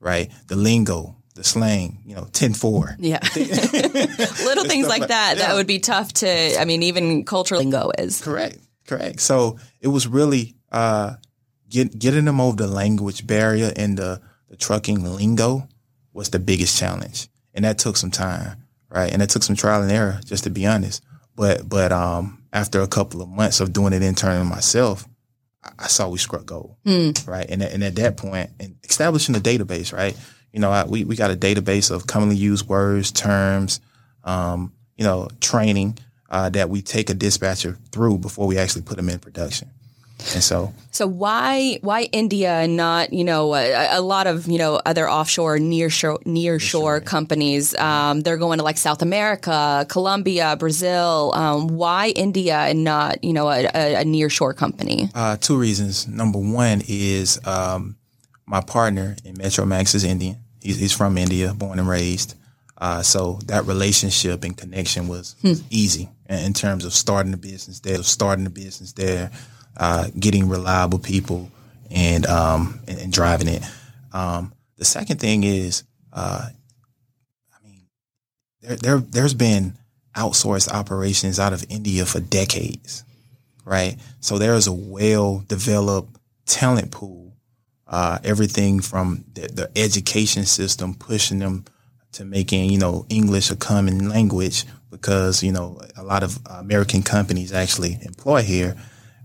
right? 0.00 0.30
The 0.46 0.56
lingo, 0.56 1.16
the 1.36 1.44
slang, 1.44 1.98
you 2.04 2.16
know, 2.16 2.26
10 2.32 2.54
4. 2.54 2.96
Yeah. 2.98 3.20
Little 3.36 4.64
things 4.64 4.88
like, 4.88 5.00
like 5.00 5.08
that, 5.08 5.36
yeah. 5.36 5.46
that 5.46 5.54
would 5.54 5.66
be 5.66 5.78
tough 5.78 6.12
to, 6.14 6.60
I 6.60 6.64
mean, 6.64 6.82
even 6.82 7.24
cultural 7.24 7.60
lingo 7.60 7.92
is. 7.96 8.20
Correct. 8.20 8.58
Correct. 8.86 9.20
So 9.20 9.58
it 9.80 9.88
was 9.88 10.08
really 10.08 10.56
uh, 10.72 11.14
get, 11.68 11.96
getting 11.98 12.24
them 12.24 12.40
over 12.40 12.56
the 12.56 12.66
language 12.66 13.26
barrier 13.26 13.72
and 13.76 13.96
the, 13.98 14.20
the 14.48 14.56
trucking 14.56 15.04
lingo 15.04 15.68
was 16.12 16.30
the 16.30 16.38
biggest 16.38 16.78
challenge. 16.78 17.28
And 17.54 17.64
that 17.64 17.78
took 17.78 17.96
some 17.96 18.10
time, 18.10 18.64
right? 18.88 19.12
And 19.12 19.22
it 19.22 19.30
took 19.30 19.42
some 19.42 19.56
trial 19.56 19.82
and 19.82 19.92
error, 19.92 20.20
just 20.24 20.44
to 20.44 20.50
be 20.50 20.66
honest. 20.66 21.02
But, 21.36 21.68
but, 21.68 21.92
um, 21.92 22.42
after 22.52 22.80
a 22.80 22.88
couple 22.88 23.20
of 23.20 23.28
months 23.28 23.60
of 23.60 23.74
doing 23.74 23.92
it 23.92 24.02
internally 24.02 24.48
myself, 24.48 25.06
I 25.78 25.88
saw 25.88 26.08
we 26.08 26.18
struck 26.18 26.46
gold, 26.46 26.76
mm. 26.86 27.28
right? 27.28 27.46
And, 27.48 27.62
and 27.62 27.82
at 27.84 27.96
that 27.96 28.16
point, 28.16 28.50
and 28.58 28.76
establishing 28.84 29.34
a 29.34 29.40
database, 29.40 29.92
right? 29.92 30.16
You 30.56 30.62
know, 30.62 30.70
I, 30.70 30.86
we, 30.86 31.04
we 31.04 31.16
got 31.16 31.30
a 31.30 31.36
database 31.36 31.90
of 31.90 32.06
commonly 32.06 32.34
used 32.34 32.66
words, 32.66 33.12
terms, 33.12 33.78
um, 34.24 34.72
you 34.96 35.04
know, 35.04 35.28
training 35.38 35.98
uh, 36.30 36.48
that 36.48 36.70
we 36.70 36.80
take 36.80 37.10
a 37.10 37.14
dispatcher 37.14 37.76
through 37.92 38.16
before 38.16 38.46
we 38.46 38.56
actually 38.56 38.80
put 38.80 38.96
them 38.96 39.10
in 39.10 39.18
production. 39.18 39.68
And 40.32 40.42
so, 40.42 40.72
so 40.92 41.06
why 41.06 41.78
why 41.82 42.04
India 42.04 42.50
and 42.50 42.74
not 42.74 43.12
you 43.12 43.22
know 43.22 43.54
a, 43.54 43.98
a 43.98 44.00
lot 44.00 44.26
of 44.26 44.46
you 44.46 44.56
know 44.56 44.80
other 44.86 45.06
offshore 45.06 45.58
near 45.58 45.90
shore 45.90 46.20
near 46.24 46.58
shore 46.58 47.02
companies? 47.02 47.74
Um, 47.74 48.22
they're 48.22 48.38
going 48.38 48.56
to 48.56 48.64
like 48.64 48.78
South 48.78 49.02
America, 49.02 49.84
Colombia, 49.90 50.56
Brazil. 50.58 51.32
Um, 51.34 51.68
why 51.68 52.14
India 52.16 52.56
and 52.56 52.82
not 52.82 53.22
you 53.22 53.34
know 53.34 53.50
a, 53.50 53.68
a, 53.74 53.94
a 53.96 54.04
near 54.06 54.30
shore 54.30 54.54
company? 54.54 55.10
Uh, 55.14 55.36
two 55.36 55.58
reasons. 55.58 56.08
Number 56.08 56.38
one 56.38 56.80
is 56.88 57.46
um, 57.46 57.96
my 58.46 58.62
partner 58.62 59.16
in 59.22 59.36
Metro 59.36 59.66
Max 59.66 59.94
is 59.94 60.02
Indian. 60.02 60.38
He's, 60.66 60.78
he's 60.78 60.92
from 60.92 61.16
India, 61.16 61.54
born 61.54 61.78
and 61.78 61.88
raised. 61.88 62.34
Uh, 62.76 63.02
so 63.02 63.38
that 63.46 63.64
relationship 63.66 64.42
and 64.42 64.56
connection 64.56 65.06
was, 65.06 65.36
hmm. 65.40 65.52
easy 65.70 66.08
in, 66.28 66.38
in, 66.40 66.52
terms 66.52 66.84
of 66.84 66.92
starting 66.92 67.32
a 67.32 67.36
business 67.36 67.80
there, 67.80 68.02
starting 68.02 68.46
a 68.46 68.50
business 68.50 68.92
there, 68.92 69.30
uh, 69.76 70.08
getting 70.18 70.48
reliable 70.48 70.98
people 70.98 71.50
and, 71.90 72.26
um, 72.26 72.80
and, 72.88 72.98
and 72.98 73.12
driving 73.12 73.48
it. 73.48 73.62
Um, 74.12 74.52
the 74.76 74.84
second 74.84 75.20
thing 75.20 75.44
is, 75.44 75.84
uh, 76.12 76.48
I 77.54 77.64
mean, 77.66 77.86
there, 78.60 78.76
there, 78.76 78.98
there's 78.98 79.34
been 79.34 79.74
outsourced 80.16 80.68
operations 80.68 81.38
out 81.38 81.52
of 81.52 81.64
India 81.68 82.04
for 82.04 82.20
decades, 82.20 83.04
right? 83.64 83.96
So 84.20 84.36
there's 84.36 84.66
a 84.66 84.72
well 84.72 85.44
developed 85.46 86.18
talent 86.44 86.90
pool. 86.90 87.25
Uh, 87.88 88.18
everything 88.24 88.80
from 88.80 89.24
the, 89.34 89.42
the 89.42 89.70
education 89.76 90.44
system 90.44 90.94
pushing 90.94 91.38
them 91.38 91.64
to 92.12 92.24
making, 92.24 92.70
you 92.70 92.78
know, 92.78 93.06
English 93.08 93.50
a 93.50 93.56
common 93.56 94.08
language 94.08 94.64
because, 94.90 95.42
you 95.42 95.52
know, 95.52 95.80
a 95.96 96.02
lot 96.02 96.22
of 96.22 96.38
American 96.46 97.02
companies 97.02 97.52
actually 97.52 97.98
employ 98.02 98.42
here. 98.42 98.74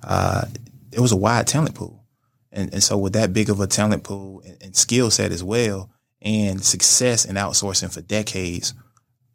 Uh, 0.04 0.46
it 0.92 1.00
was 1.00 1.12
a 1.12 1.18
wide 1.18 1.48
talent 1.48 1.74
pool. 1.74 2.04
And, 2.52 2.74
and 2.74 2.84
so 2.84 2.98
with 2.98 3.14
that 3.14 3.34
big 3.34 3.50
of 3.50 3.60
a 3.60 3.68
talent 3.68 4.04
pool 4.04 4.44
and, 4.46 4.58
and 4.62 4.76
skill 4.76 5.10
set 5.10 5.32
as 5.32 5.44
well 5.44 5.90
and 6.22 6.64
success 6.64 7.26
in 7.26 7.36
outsourcing 7.36 7.92
for 7.94 8.02
decades, 8.02 8.74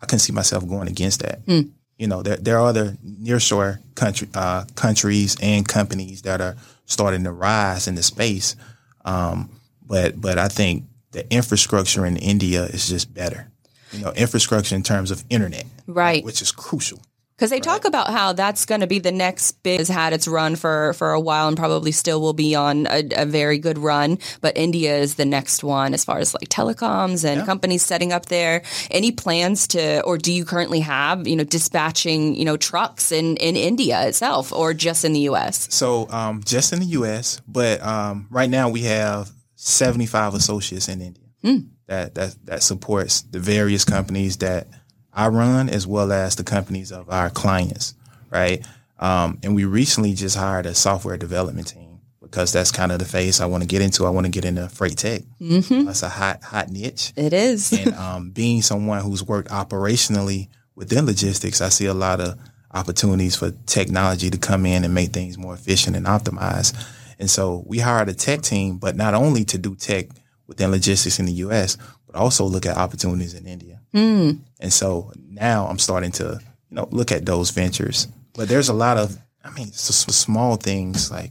I 0.01 0.07
couldn't 0.07 0.21
see 0.21 0.33
myself 0.33 0.69
going 0.69 0.89
against 0.89 1.21
that. 1.23 1.45
Mm. 1.47 1.71
You 1.99 2.07
know, 2.09 2.23
there, 2.23 2.37
there 2.37 2.59
are 2.59 2.67
other 2.67 2.97
nearshore 3.05 3.79
country, 3.95 4.29
uh, 4.35 4.67
countries 4.75 5.37
and 5.41 5.67
companies 5.67 6.23
that 6.23 6.41
are 6.41 6.57
starting 6.85 7.25
to 7.25 7.33
rise 7.33 7.89
in 7.89 7.95
the 7.95 8.03
space. 8.03 8.55
Um, 9.07 9.51
but, 9.87 10.21
but 10.21 10.39
I 10.39 10.49
think 10.49 10.85
the 11.13 11.33
infrastructure 11.33 12.05
in 12.05 12.17
India 12.17 12.65
is 12.65 12.89
just 12.89 13.15
better. 13.15 13.49
You 13.93 14.05
know, 14.05 14.13
infrastructure 14.13 14.75
in 14.75 14.83
terms 14.83 15.11
of 15.11 15.25
internet, 15.31 15.65
right, 15.87 16.23
which 16.25 16.43
is 16.43 16.51
crucial. 16.51 17.01
Because 17.37 17.51
they 17.51 17.57
right. 17.57 17.63
talk 17.63 17.85
about 17.85 18.09
how 18.09 18.33
that's 18.33 18.65
going 18.65 18.81
to 18.81 18.87
be 18.87 18.99
the 18.99 19.13
next 19.13 19.63
big 19.63 19.79
has 19.79 19.89
had 19.89 20.15
its 20.15 20.27
run 20.27 20.57
for 20.57 20.95
for 20.95 21.13
a 21.13 21.21
while 21.21 21.49
and 21.49 21.57
probably 21.57 21.93
still 21.93 22.21
will 22.21 22.33
be 22.33 22.55
on 22.55 22.87
a, 22.87 23.07
a 23.15 23.27
very 23.27 23.59
good 23.59 23.77
run. 23.77 24.19
But 24.41 24.57
India 24.57 24.97
is 24.97 25.17
the 25.17 25.27
next 25.27 25.63
one 25.63 25.93
as 25.93 26.03
far 26.03 26.19
as 26.19 26.33
like 26.33 26.49
telecoms 26.49 27.25
and 27.25 27.41
yeah. 27.41 27.47
companies 27.47 27.85
setting 27.85 28.13
up 28.13 28.27
there. 28.27 28.63
Any 28.91 29.13
plans 29.13 29.69
to, 29.69 30.03
or 30.03 30.17
do 30.17 30.33
you 30.33 30.47
currently 30.47 30.81
have, 30.81 31.29
you 31.29 31.37
know, 31.37 31.45
dispatching, 31.45 32.35
you 32.35 32.47
know, 32.47 32.57
trucks 32.57 33.13
in 33.13 33.37
in 33.37 33.55
India 33.55 34.09
itself, 34.09 34.51
or 34.53 34.73
just 34.73 35.05
in 35.05 35.13
the 35.13 35.21
U.S. 35.21 35.73
So 35.75 36.09
um, 36.11 36.43
just 36.43 36.73
in 36.73 36.81
the 36.81 36.87
U.S., 36.87 37.43
but 37.47 37.83
um, 37.83 38.29
right 38.31 38.49
now 38.49 38.71
we 38.71 38.83
have 38.83 39.31
75 39.57 40.35
associates 40.35 40.89
in 40.89 41.03
India 41.03 41.25
mm. 41.43 41.69
that, 41.87 42.15
that, 42.15 42.37
that 42.45 42.63
supports 42.63 43.23
the 43.23 43.41
various 43.41 43.85
companies 43.85 44.37
that 44.39 44.69
I 45.17 45.29
run 45.29 45.71
as 45.71 45.87
well 45.87 46.13
as 46.13 46.37
the 46.37 46.45
companies 46.45 46.93
of 46.93 47.09
our 47.09 47.31
clients, 47.31 47.95
right? 48.31 48.65
Um, 48.99 49.39
and 49.43 49.55
we 49.55 49.65
recently 49.65 50.13
just 50.13 50.37
hired 50.37 50.67
a 50.67 50.75
software 50.75 51.17
development 51.17 51.69
team 51.69 52.01
because 52.21 52.53
that's 52.53 52.71
kind 52.71 52.93
of 52.93 52.99
the 52.99 53.07
phase 53.07 53.41
I 53.41 53.47
want 53.47 53.63
to 53.63 53.67
get 53.67 53.81
into. 53.81 54.05
I 54.05 54.11
want 54.11 54.27
to 54.27 54.31
get 54.31 54.45
into 54.45 54.69
freight 54.69 54.99
tech. 54.99 55.23
Mm-hmm. 55.41 55.87
That's 55.87 56.03
a 56.03 56.11
hot, 56.11 56.43
hot 56.43 56.69
niche. 56.69 57.13
It 57.17 57.33
is. 57.33 57.73
and 57.87 57.95
um, 57.95 58.31
being 58.31 58.61
someone 58.61 59.01
who's 59.01 59.23
worked 59.23 59.49
operationally 59.49 60.49
within 60.75 61.07
logistics, 61.07 61.63
I 61.63 61.71
see 61.71 61.87
a 61.87 61.95
lot 61.95 62.21
of 62.21 62.39
opportunities 62.75 63.37
for 63.37 63.53
technology 63.65 64.29
to 64.29 64.39
come 64.39 64.67
in 64.67 64.85
and 64.85 64.93
make 64.93 65.13
things 65.13 65.39
more 65.39 65.55
efficient 65.55 65.97
and 65.97 66.05
optimized. 66.05 66.77
And 67.19 67.31
so 67.31 67.65
we 67.67 67.79
hired 67.79 68.11
a 68.11 68.15
tech 68.15 68.43
team, 68.43 68.77
but 68.77 68.97
not 68.97 69.15
only 69.15 69.45
to 69.47 69.57
do 69.57 69.75
tech 69.75 70.09
within 70.47 70.71
logistics 70.71 71.19
in 71.19 71.25
the 71.25 71.33
U.S., 71.33 71.79
but 72.07 72.17
also 72.17 72.45
look 72.45 72.67
at 72.67 72.77
opportunities 72.77 73.33
in 73.33 73.47
India. 73.47 73.81
Mm. 73.95 74.41
And 74.61 74.73
so 74.73 75.13
now 75.17 75.67
I'm 75.67 75.79
starting 75.79 76.13
to, 76.13 76.41
you 76.71 76.77
know, 76.77 76.89
look 76.91 77.13
at 77.13 77.27
those 77.27 77.51
ventures. 77.51 78.09
But 78.35 78.49
there's 78.49 78.69
a 78.69 78.75
lot 78.75 78.97
of, 78.97 79.17
I 79.45 79.51
mean, 79.51 79.73
small 79.73 80.57
things 80.57 81.11
like 81.11 81.31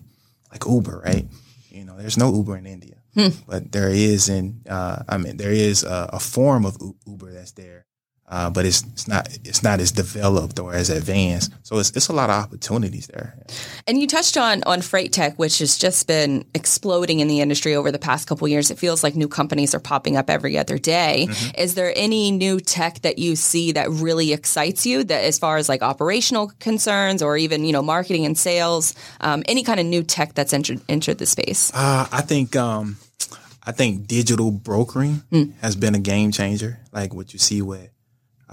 like 0.51 0.65
Uber, 0.65 1.01
right? 1.03 1.25
You 1.69 1.85
know, 1.85 1.97
there's 1.97 2.17
no 2.17 2.33
Uber 2.33 2.57
in 2.57 2.65
India, 2.65 2.95
hmm. 3.13 3.29
but 3.47 3.71
there 3.71 3.89
is 3.89 4.29
in, 4.29 4.61
uh, 4.69 5.03
I 5.09 5.17
mean, 5.17 5.35
there 5.37 5.51
is 5.51 5.83
a, 5.83 6.09
a 6.13 6.19
form 6.19 6.65
of 6.65 6.77
Uber 7.05 7.33
that's 7.33 7.51
there 7.51 7.85
uh, 8.27 8.49
but 8.49 8.65
it's, 8.65 8.83
it's 8.93 9.07
not 9.07 9.29
it's 9.43 9.61
not 9.61 9.79
as 9.79 9.91
developed 9.91 10.59
or 10.59 10.73
as 10.73 10.89
advanced. 10.89 11.53
So 11.61 11.77
it's 11.77 11.91
it's 11.91 12.07
a 12.07 12.13
lot 12.13 12.31
of 12.31 12.43
opportunities 12.43 13.05
there. 13.07 13.37
And 13.85 13.99
you 13.99 14.07
touched 14.07 14.35
on 14.35 14.63
on 14.63 14.81
freight 14.81 15.13
tech, 15.13 15.37
which 15.37 15.59
has 15.59 15.77
just 15.77 16.07
been 16.07 16.43
exploding 16.55 17.19
in 17.19 17.27
the 17.27 17.39
industry 17.41 17.75
over 17.75 17.91
the 17.91 17.99
past 17.99 18.27
couple 18.27 18.47
years. 18.47 18.71
It 18.71 18.79
feels 18.79 19.03
like 19.03 19.15
new 19.15 19.27
companies 19.27 19.75
are 19.75 19.79
popping 19.79 20.17
up 20.17 20.29
every 20.29 20.57
other 20.57 20.79
day. 20.79 21.27
Mm-hmm. 21.29 21.61
Is 21.61 21.75
there 21.75 21.93
any 21.95 22.31
new 22.31 22.59
tech 22.59 23.01
that 23.01 23.19
you 23.19 23.35
see 23.35 23.73
that 23.73 23.91
really 23.91 24.33
excites 24.33 24.87
you? 24.87 25.03
That 25.03 25.23
as 25.23 25.37
far 25.37 25.57
as 25.57 25.69
like 25.69 25.83
operational 25.83 26.51
concerns 26.59 27.21
or 27.21 27.37
even 27.37 27.63
you 27.63 27.73
know 27.73 27.83
marketing 27.83 28.25
and 28.25 28.35
sales, 28.35 28.95
um, 29.21 29.43
any 29.47 29.63
kind 29.63 29.79
of 29.79 29.85
new 29.85 30.01
tech 30.01 30.33
that's 30.33 30.51
entered 30.51 30.81
entered 30.89 31.19
the 31.19 31.27
space? 31.27 31.71
Uh, 31.75 32.07
I 32.11 32.21
think. 32.21 32.55
Um, 32.55 32.97
I 33.67 33.71
think 33.71 34.05
digital 34.05 34.51
brokering 34.51 35.23
mm. 35.31 35.51
has 35.59 35.75
been 35.75 35.95
a 35.95 35.99
game 35.99 36.31
changer. 36.31 36.81
Like 36.91 37.15
what 37.15 37.33
you 37.33 37.39
see 37.39 37.63
with 37.63 37.89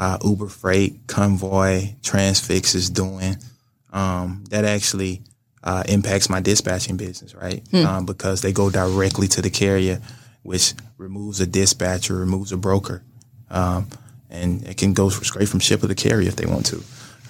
uh, 0.02 0.18
Uber 0.24 0.48
Freight, 0.48 1.06
Convoy, 1.06 1.94
Transfix 2.02 2.74
is 2.74 2.90
doing. 2.90 3.36
Um, 3.92 4.42
that 4.50 4.64
actually 4.64 5.22
uh, 5.62 5.84
impacts 5.86 6.28
my 6.28 6.40
dispatching 6.40 6.96
business, 6.96 7.36
right? 7.36 7.62
Hmm. 7.70 7.86
Um, 7.86 8.06
because 8.06 8.40
they 8.40 8.52
go 8.52 8.68
directly 8.68 9.28
to 9.28 9.40
the 9.40 9.50
carrier, 9.50 10.00
which 10.42 10.74
removes 10.98 11.40
a 11.40 11.46
dispatcher, 11.46 12.16
removes 12.16 12.50
a 12.50 12.56
broker, 12.56 13.04
um, 13.48 13.88
and 14.28 14.66
it 14.66 14.76
can 14.76 14.92
go 14.92 15.08
straight 15.08 15.48
from 15.48 15.60
ship 15.60 15.82
to 15.82 15.86
the 15.86 15.94
carrier 15.94 16.26
if 16.26 16.34
they 16.34 16.46
want 16.46 16.66
to, 16.66 16.76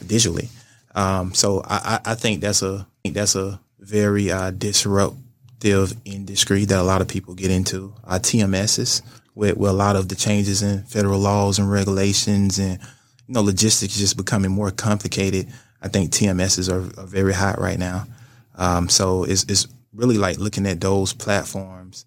digitally. 0.04 0.48
Um, 0.94 1.34
so 1.34 1.62
I, 1.66 2.00
I, 2.06 2.14
think 2.14 2.40
that's 2.40 2.62
a 2.62 2.86
that's 3.04 3.34
a 3.34 3.60
very 3.80 4.30
uh, 4.30 4.50
disruptive 4.50 5.94
industry 6.06 6.64
that 6.64 6.78
a 6.78 6.82
lot 6.82 7.02
of 7.02 7.08
people 7.08 7.34
get 7.34 7.50
into. 7.50 7.92
Uh, 8.04 8.18
TMSs 8.18 9.02
with, 9.34 9.56
with 9.56 9.70
a 9.70 9.74
lot 9.74 9.96
of 9.96 10.08
the 10.08 10.14
changes 10.14 10.62
in 10.62 10.82
federal 10.84 11.18
laws 11.18 11.58
and 11.58 11.70
regulations 11.70 12.58
and 12.58 12.78
you 13.26 13.34
know 13.34 13.42
logistics 13.42 13.96
just 13.96 14.16
becoming 14.16 14.50
more 14.50 14.70
complicated. 14.70 15.48
I 15.80 15.88
think 15.88 16.10
TMSs 16.10 16.70
are, 16.72 17.00
are 17.00 17.06
very 17.06 17.32
hot 17.32 17.60
right 17.60 17.78
now. 17.78 18.06
Um, 18.54 18.88
so 18.88 19.24
it's, 19.24 19.44
it's 19.44 19.66
really 19.92 20.18
like 20.18 20.38
looking 20.38 20.66
at 20.66 20.80
those 20.80 21.12
platforms. 21.12 22.04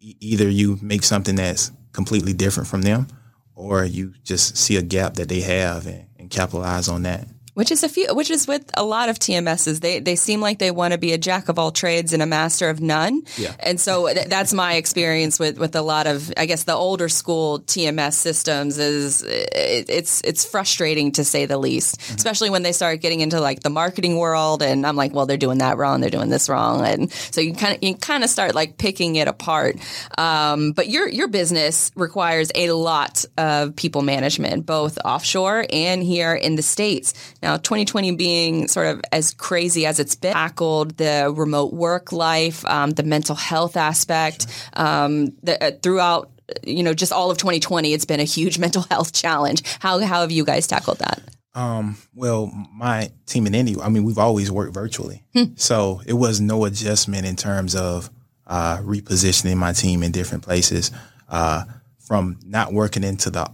E- 0.00 0.16
either 0.20 0.48
you 0.48 0.78
make 0.82 1.02
something 1.02 1.36
that's 1.36 1.70
completely 1.92 2.32
different 2.32 2.68
from 2.68 2.82
them, 2.82 3.06
or 3.54 3.84
you 3.84 4.12
just 4.22 4.56
see 4.56 4.76
a 4.76 4.82
gap 4.82 5.14
that 5.14 5.28
they 5.28 5.40
have 5.40 5.86
and, 5.86 6.06
and 6.18 6.30
capitalize 6.30 6.88
on 6.88 7.02
that. 7.02 7.26
Which 7.56 7.72
is 7.72 7.82
a 7.82 7.88
few, 7.88 8.06
which 8.14 8.30
is 8.30 8.46
with 8.46 8.70
a 8.74 8.84
lot 8.84 9.08
of 9.08 9.18
TMSs. 9.18 9.80
They 9.80 9.98
they 9.98 10.14
seem 10.14 10.40
like 10.42 10.58
they 10.58 10.70
want 10.70 10.92
to 10.92 10.98
be 10.98 11.12
a 11.12 11.18
jack 11.18 11.48
of 11.48 11.58
all 11.58 11.72
trades 11.72 12.12
and 12.12 12.22
a 12.22 12.26
master 12.26 12.68
of 12.68 12.80
none. 12.80 13.22
Yeah. 13.38 13.54
And 13.60 13.80
so 13.80 14.12
th- 14.12 14.26
that's 14.28 14.52
my 14.52 14.74
experience 14.74 15.38
with 15.38 15.58
with 15.58 15.74
a 15.74 15.80
lot 15.82 16.06
of, 16.06 16.30
I 16.36 16.44
guess, 16.44 16.64
the 16.64 16.74
older 16.74 17.08
school 17.08 17.60
TMS 17.60 18.12
systems 18.12 18.76
is 18.78 19.22
it, 19.22 19.86
it's 19.88 20.20
it's 20.22 20.44
frustrating 20.44 21.12
to 21.12 21.24
say 21.24 21.46
the 21.46 21.56
least, 21.58 21.96
Mm-hmm. 21.96 22.16
especially 22.16 22.50
when 22.50 22.62
they 22.62 22.72
start 22.72 23.00
getting 23.00 23.20
into 23.20 23.40
like 23.40 23.60
the 23.60 23.70
marketing 23.70 24.18
world. 24.18 24.62
And 24.62 24.86
I'm 24.86 24.96
like, 24.96 25.14
well, 25.14 25.24
they're 25.26 25.36
doing 25.46 25.58
that 25.58 25.78
wrong, 25.78 26.00
they're 26.02 26.10
doing 26.18 26.28
this 26.28 26.48
wrong, 26.50 26.84
and 26.84 27.10
so 27.10 27.40
you 27.40 27.54
kind 27.54 27.74
of 27.76 27.82
you 27.82 27.94
kind 27.96 28.22
of 28.22 28.28
start 28.30 28.54
like 28.54 28.76
picking 28.76 29.16
it 29.16 29.28
apart. 29.28 29.76
Um, 30.18 30.72
but 30.72 30.88
your 30.88 31.08
your 31.08 31.28
business 31.28 31.90
requires 31.96 32.50
a 32.54 32.70
lot 32.72 33.24
of 33.38 33.74
people 33.76 34.02
management, 34.02 34.66
both 34.66 34.98
offshore 35.04 35.64
and 35.72 36.02
here 36.02 36.34
in 36.34 36.56
the 36.56 36.62
states. 36.62 37.14
Now, 37.42 37.45
2020 37.58 38.16
being 38.16 38.68
sort 38.68 38.86
of 38.86 39.00
as 39.12 39.32
crazy 39.34 39.86
as 39.86 39.98
it's 40.00 40.14
been, 40.14 40.32
tackled 40.32 40.96
the 40.96 41.32
remote 41.34 41.72
work 41.72 42.12
life, 42.12 42.64
um, 42.66 42.90
the 42.90 43.02
mental 43.02 43.34
health 43.34 43.76
aspect, 43.76 44.46
um, 44.74 45.26
the, 45.42 45.62
uh, 45.62 45.70
throughout. 45.82 46.30
You 46.62 46.84
know, 46.84 46.94
just 46.94 47.10
all 47.10 47.32
of 47.32 47.38
2020, 47.38 47.92
it's 47.92 48.04
been 48.04 48.20
a 48.20 48.24
huge 48.24 48.58
mental 48.66 48.82
health 48.82 49.12
challenge. 49.12 49.62
How 49.80 49.98
how 50.00 50.20
have 50.20 50.30
you 50.30 50.44
guys 50.44 50.66
tackled 50.66 50.98
that? 50.98 51.20
Um, 51.56 51.96
well, 52.14 52.52
my 52.72 53.10
team 53.24 53.46
in 53.46 53.54
India, 53.54 53.80
I 53.80 53.88
mean, 53.88 54.04
we've 54.04 54.18
always 54.18 54.50
worked 54.52 54.74
virtually. 54.74 55.24
So 55.56 56.02
it 56.06 56.12
was 56.12 56.38
no 56.38 56.66
adjustment 56.66 57.24
in 57.24 57.34
terms 57.34 57.74
of 57.74 58.10
uh, 58.46 58.76
repositioning 58.78 59.56
my 59.56 59.72
team 59.72 60.02
in 60.02 60.12
different 60.12 60.44
places 60.44 60.90
uh, 61.30 61.64
from 61.98 62.38
not 62.44 62.74
working 62.74 63.04
into 63.04 63.30
the, 63.30 63.50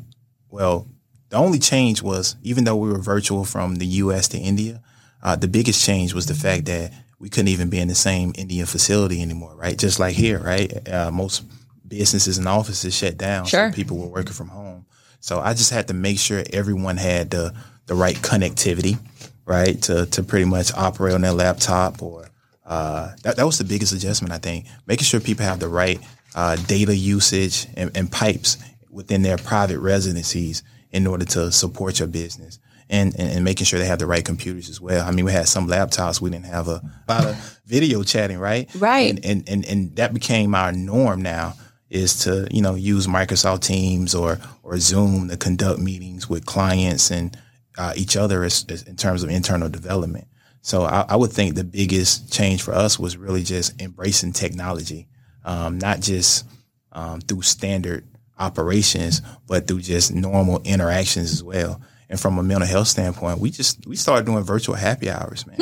well, 0.50 0.88
the 1.32 1.38
only 1.38 1.58
change 1.58 2.02
was 2.02 2.36
even 2.42 2.64
though 2.64 2.76
we 2.76 2.90
were 2.90 2.98
virtual 2.98 3.46
from 3.46 3.76
the 3.76 3.86
US 3.86 4.28
to 4.28 4.38
India, 4.38 4.82
uh, 5.22 5.34
the 5.34 5.48
biggest 5.48 5.82
change 5.82 6.12
was 6.12 6.26
the 6.26 6.34
fact 6.34 6.66
that 6.66 6.92
we 7.18 7.30
couldn't 7.30 7.48
even 7.48 7.70
be 7.70 7.80
in 7.80 7.88
the 7.88 7.94
same 7.94 8.34
Indian 8.36 8.66
facility 8.66 9.22
anymore, 9.22 9.56
right? 9.56 9.78
Just 9.78 9.98
like 9.98 10.14
here, 10.14 10.38
right? 10.38 10.86
Uh, 10.86 11.10
most 11.10 11.42
businesses 11.88 12.36
and 12.36 12.46
offices 12.46 12.94
shut 12.94 13.16
down. 13.16 13.46
Sure. 13.46 13.70
So 13.70 13.74
people 13.74 13.96
were 13.96 14.08
working 14.08 14.34
from 14.34 14.48
home. 14.48 14.84
So 15.20 15.40
I 15.40 15.54
just 15.54 15.70
had 15.70 15.88
to 15.88 15.94
make 15.94 16.18
sure 16.18 16.44
everyone 16.52 16.98
had 16.98 17.30
the 17.30 17.54
the 17.86 17.94
right 17.94 18.16
connectivity, 18.16 18.98
right, 19.46 19.80
to 19.84 20.04
to 20.04 20.22
pretty 20.22 20.44
much 20.44 20.70
operate 20.74 21.14
on 21.14 21.22
their 21.22 21.32
laptop 21.32 22.02
or 22.02 22.28
uh, 22.66 23.14
that 23.22 23.36
that 23.36 23.46
was 23.46 23.56
the 23.56 23.64
biggest 23.64 23.94
adjustment 23.94 24.34
I 24.34 24.38
think. 24.38 24.66
Making 24.86 25.04
sure 25.04 25.20
people 25.20 25.46
have 25.46 25.60
the 25.60 25.68
right 25.68 25.98
uh, 26.34 26.56
data 26.56 26.94
usage 26.94 27.68
and, 27.74 27.90
and 27.96 28.12
pipes 28.12 28.58
within 28.90 29.22
their 29.22 29.38
private 29.38 29.78
residencies 29.78 30.62
in 30.92 31.06
order 31.06 31.24
to 31.24 31.50
support 31.50 31.98
your 31.98 32.08
business. 32.08 32.58
And, 32.88 33.18
and, 33.18 33.30
and 33.30 33.44
making 33.44 33.64
sure 33.64 33.78
they 33.78 33.86
have 33.86 34.00
the 34.00 34.06
right 34.06 34.22
computers 34.22 34.68
as 34.68 34.78
well. 34.78 35.08
I 35.08 35.12
mean, 35.12 35.24
we 35.24 35.32
had 35.32 35.48
some 35.48 35.66
laptops 35.66 36.20
we 36.20 36.28
didn't 36.28 36.44
have 36.44 36.68
a 36.68 36.82
lot 37.08 37.24
of 37.24 37.60
video 37.64 38.02
chatting, 38.02 38.38
right? 38.38 38.68
Right. 38.74 39.08
And, 39.08 39.24
and 39.24 39.48
and 39.48 39.64
and 39.64 39.96
that 39.96 40.12
became 40.12 40.54
our 40.54 40.72
norm 40.72 41.22
now 41.22 41.54
is 41.88 42.24
to 42.24 42.48
you 42.50 42.60
know 42.60 42.74
use 42.74 43.06
Microsoft 43.06 43.62
Teams 43.62 44.14
or 44.14 44.38
or 44.62 44.78
Zoom 44.78 45.28
to 45.28 45.38
conduct 45.38 45.80
meetings 45.80 46.28
with 46.28 46.44
clients 46.44 47.10
and 47.10 47.34
uh, 47.78 47.92
each 47.96 48.16
other 48.16 48.44
as, 48.44 48.66
as 48.68 48.82
in 48.82 48.96
terms 48.96 49.22
of 49.22 49.30
internal 49.30 49.68
development. 49.68 50.26
So 50.62 50.82
I, 50.82 51.04
I 51.08 51.16
would 51.16 51.32
think 51.32 51.54
the 51.54 51.64
biggest 51.64 52.32
change 52.32 52.62
for 52.62 52.72
us 52.74 52.98
was 52.98 53.16
really 53.16 53.42
just 53.42 53.80
embracing 53.80 54.32
technology, 54.32 55.08
um, 55.44 55.78
not 55.78 56.00
just 56.00 56.46
um, 56.92 57.20
through 57.20 57.42
standard 57.42 58.06
operations, 58.38 59.22
but 59.46 59.66
through 59.66 59.80
just 59.80 60.12
normal 60.14 60.60
interactions 60.64 61.32
as 61.32 61.42
well. 61.42 61.80
And 62.08 62.20
from 62.20 62.38
a 62.38 62.42
mental 62.42 62.68
health 62.68 62.88
standpoint, 62.88 63.38
we 63.38 63.50
just 63.50 63.86
we 63.86 63.96
started 63.96 64.26
doing 64.26 64.44
virtual 64.44 64.74
happy 64.74 65.10
hours, 65.10 65.46
man. 65.46 65.56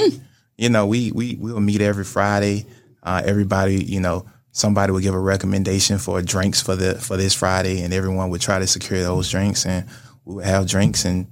You 0.56 0.68
know, 0.68 0.86
we 0.86 1.12
we 1.12 1.36
we 1.36 1.52
will 1.52 1.60
meet 1.60 1.80
every 1.80 2.04
Friday. 2.04 2.66
Uh, 3.02 3.22
everybody, 3.24 3.82
you 3.82 4.00
know, 4.00 4.26
somebody 4.52 4.92
would 4.92 5.02
give 5.02 5.14
a 5.14 5.18
recommendation 5.18 5.98
for 5.98 6.20
drinks 6.22 6.60
for 6.60 6.76
the 6.76 6.96
for 6.96 7.16
this 7.16 7.34
Friday, 7.34 7.82
and 7.82 7.94
everyone 7.94 8.30
would 8.30 8.40
try 8.40 8.58
to 8.58 8.66
secure 8.66 9.00
those 9.02 9.30
drinks, 9.30 9.64
and 9.64 9.86
we 10.24 10.34
would 10.34 10.44
have 10.44 10.66
drinks 10.66 11.04
and 11.04 11.26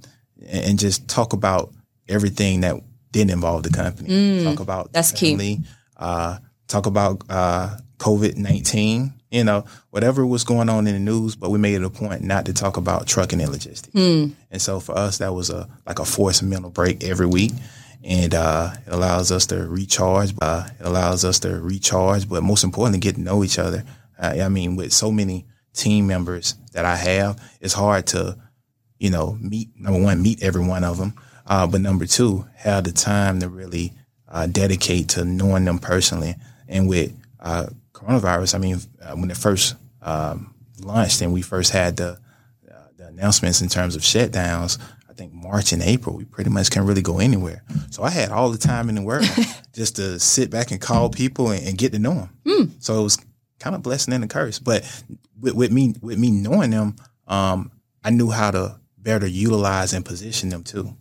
and 0.47 0.79
just 0.79 1.07
talk 1.07 1.33
about 1.33 1.73
everything 2.07 2.61
that 2.61 2.75
didn't 3.11 3.31
involve 3.31 3.63
the 3.63 3.69
company. 3.69 4.43
talk 4.43 4.59
about 4.59 4.93
that's 4.93 5.11
key. 5.11 5.59
Uh, 5.97 6.37
talk 6.67 6.85
about 6.85 7.23
uh, 7.29 7.75
COVID 7.97 8.37
nineteen. 8.37 9.13
You 9.31 9.43
know, 9.43 9.65
whatever 9.91 10.25
was 10.25 10.43
going 10.43 10.69
on 10.69 10.87
in 10.87 10.93
the 10.93 10.99
news, 10.99 11.35
but 11.35 11.51
we 11.51 11.59
made 11.59 11.75
it 11.75 11.83
a 11.83 11.89
point 11.89 12.23
not 12.23 12.45
to 12.45 12.53
talk 12.53 12.77
about 12.77 13.05
trucking 13.07 13.39
and 13.39 13.51
logistics. 13.51 13.93
And 14.49 14.61
so 14.61 14.79
for 14.79 14.97
us, 14.97 15.19
that 15.19 15.33
was 15.33 15.51
a 15.51 15.67
like 15.85 15.99
a 15.99 16.05
forced 16.05 16.41
mental 16.41 16.71
break 16.71 17.03
every 17.03 17.27
week, 17.27 17.51
and 18.03 18.33
uh, 18.33 18.71
it 18.87 18.91
allows 18.91 19.31
us 19.31 19.45
to 19.47 19.67
recharge. 19.67 20.33
Uh, 20.41 20.67
it 20.79 20.85
allows 20.85 21.23
us 21.25 21.39
to 21.41 21.59
recharge, 21.61 22.27
but 22.27 22.41
most 22.41 22.63
importantly, 22.63 22.99
get 22.99 23.15
to 23.15 23.21
know 23.21 23.43
each 23.43 23.59
other. 23.59 23.83
Uh, 24.17 24.37
I 24.43 24.49
mean, 24.49 24.75
with 24.75 24.91
so 24.91 25.11
many 25.11 25.45
team 25.73 26.07
members 26.07 26.55
that 26.73 26.85
I 26.85 26.95
have, 26.95 27.39
it's 27.61 27.73
hard 27.73 28.07
to, 28.07 28.35
you 28.97 29.11
know, 29.11 29.37
meet 29.39 29.69
number 29.79 30.01
one, 30.01 30.21
meet 30.23 30.41
every 30.41 30.65
one 30.65 30.83
of 30.83 30.97
them, 30.97 31.13
uh, 31.45 31.67
but 31.67 31.81
number 31.81 32.05
two, 32.07 32.45
have 32.55 32.83
the 32.83 32.91
time 32.91 33.39
to 33.41 33.47
really 33.47 33.93
uh, 34.27 34.47
dedicate 34.47 35.09
to 35.09 35.23
knowing 35.23 35.65
them 35.65 35.79
personally. 35.79 36.35
And 36.67 36.89
with 36.89 37.13
uh, 37.39 37.67
coronavirus, 37.99 38.55
I 38.55 38.57
mean, 38.57 38.79
uh, 39.01 39.15
when 39.15 39.29
it 39.29 39.37
first 39.37 39.75
um, 40.01 40.53
launched 40.79 41.21
and 41.21 41.33
we 41.33 41.41
first 41.41 41.71
had 41.71 41.97
the 41.97 42.19
the 42.99 43.07
announcements 43.07 43.61
in 43.61 43.69
terms 43.69 43.95
of 43.95 44.01
shutdowns, 44.01 44.77
I 45.09 45.13
think 45.13 45.33
March 45.33 45.71
and 45.71 45.81
April, 45.81 46.17
we 46.17 46.25
pretty 46.25 46.49
much 46.49 46.69
can't 46.69 46.85
really 46.85 47.01
go 47.01 47.19
anywhere. 47.19 47.63
So 47.91 48.03
I 48.03 48.09
had 48.09 48.29
all 48.29 48.49
the 48.49 48.57
time 48.57 48.89
in 48.89 48.95
the 48.95 49.01
world 49.01 49.25
just 49.73 49.95
to 49.95 50.19
sit 50.19 50.49
back 50.49 50.71
and 50.71 50.81
call 50.81 51.09
people 51.09 51.51
and, 51.51 51.65
and 51.65 51.77
get 51.77 51.93
to 51.93 51.99
know 51.99 52.13
them. 52.13 52.29
So 52.79 52.99
it 52.99 53.03
was 53.03 53.17
kind 53.59 53.75
of 53.75 53.83
blessing 53.83 54.13
and 54.13 54.23
a 54.23 54.27
curse. 54.27 54.59
But 54.59 54.83
with, 55.39 55.53
with 55.53 55.71
me, 55.71 55.95
with 56.01 56.19
me 56.19 56.29
knowing 56.29 56.71
them, 56.71 56.97
um, 57.27 57.71
I 58.03 58.09
knew 58.09 58.29
how 58.29 58.51
to 58.51 58.79
better 58.97 59.27
utilize 59.27 59.93
and 59.93 60.05
position 60.05 60.49
them 60.49 60.63
too. 60.63 60.95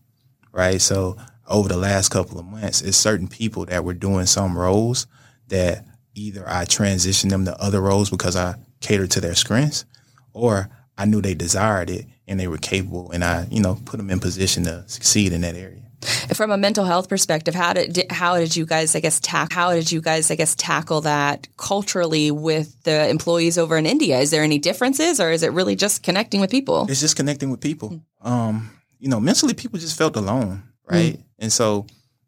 Right. 0.52 0.80
So 0.80 1.16
over 1.48 1.68
the 1.68 1.76
last 1.76 2.10
couple 2.10 2.38
of 2.38 2.46
months, 2.46 2.80
it's 2.80 2.96
certain 2.96 3.28
people 3.28 3.66
that 3.66 3.84
were 3.84 3.94
doing 3.94 4.26
some 4.26 4.56
roles 4.56 5.08
that 5.48 5.84
either 6.18 6.44
I 6.46 6.64
transitioned 6.64 7.30
them 7.30 7.44
to 7.44 7.60
other 7.60 7.80
roles 7.80 8.10
because 8.10 8.36
I 8.36 8.56
catered 8.80 9.10
to 9.12 9.20
their 9.20 9.34
strengths, 9.34 9.84
or 10.32 10.68
I 10.96 11.04
knew 11.04 11.20
they 11.20 11.34
desired 11.34 11.90
it 11.90 12.06
and 12.26 12.38
they 12.38 12.48
were 12.48 12.58
capable, 12.58 13.10
and 13.10 13.24
I, 13.24 13.46
you 13.50 13.62
know, 13.62 13.78
put 13.84 13.96
them 13.96 14.10
in 14.10 14.20
position 14.20 14.64
to 14.64 14.84
succeed 14.86 15.32
in 15.32 15.40
that 15.42 15.54
area. 15.54 15.82
From 16.34 16.52
a 16.52 16.56
mental 16.56 16.84
health 16.84 17.08
perspective, 17.08 17.54
how 17.54 17.72
did, 17.72 18.06
how 18.10 18.38
did 18.38 18.54
you 18.54 18.66
guys, 18.66 18.94
I 18.94 19.00
guess, 19.00 19.18
tack 19.18 19.52
how 19.52 19.72
did 19.72 19.90
you 19.90 20.00
guys, 20.00 20.30
I 20.30 20.36
guess, 20.36 20.54
tackle 20.54 21.00
that 21.00 21.48
culturally 21.56 22.30
with 22.30 22.80
the 22.84 23.08
employees 23.08 23.58
over 23.58 23.76
in 23.76 23.86
India? 23.86 24.20
Is 24.20 24.30
there 24.30 24.44
any 24.44 24.58
differences, 24.58 25.18
or 25.20 25.30
is 25.32 25.42
it 25.42 25.52
really 25.52 25.74
just 25.74 26.02
connecting 26.04 26.40
with 26.40 26.50
people? 26.50 26.86
It's 26.88 27.00
just 27.00 27.16
connecting 27.16 27.50
with 27.50 27.60
people. 27.60 28.00
Um, 28.20 28.70
you 29.00 29.08
know, 29.08 29.18
mentally, 29.18 29.54
people 29.54 29.78
just 29.78 29.98
felt 29.98 30.16
alone, 30.16 30.62
right? 30.88 31.18
And 31.38 31.52
so, 31.52 31.86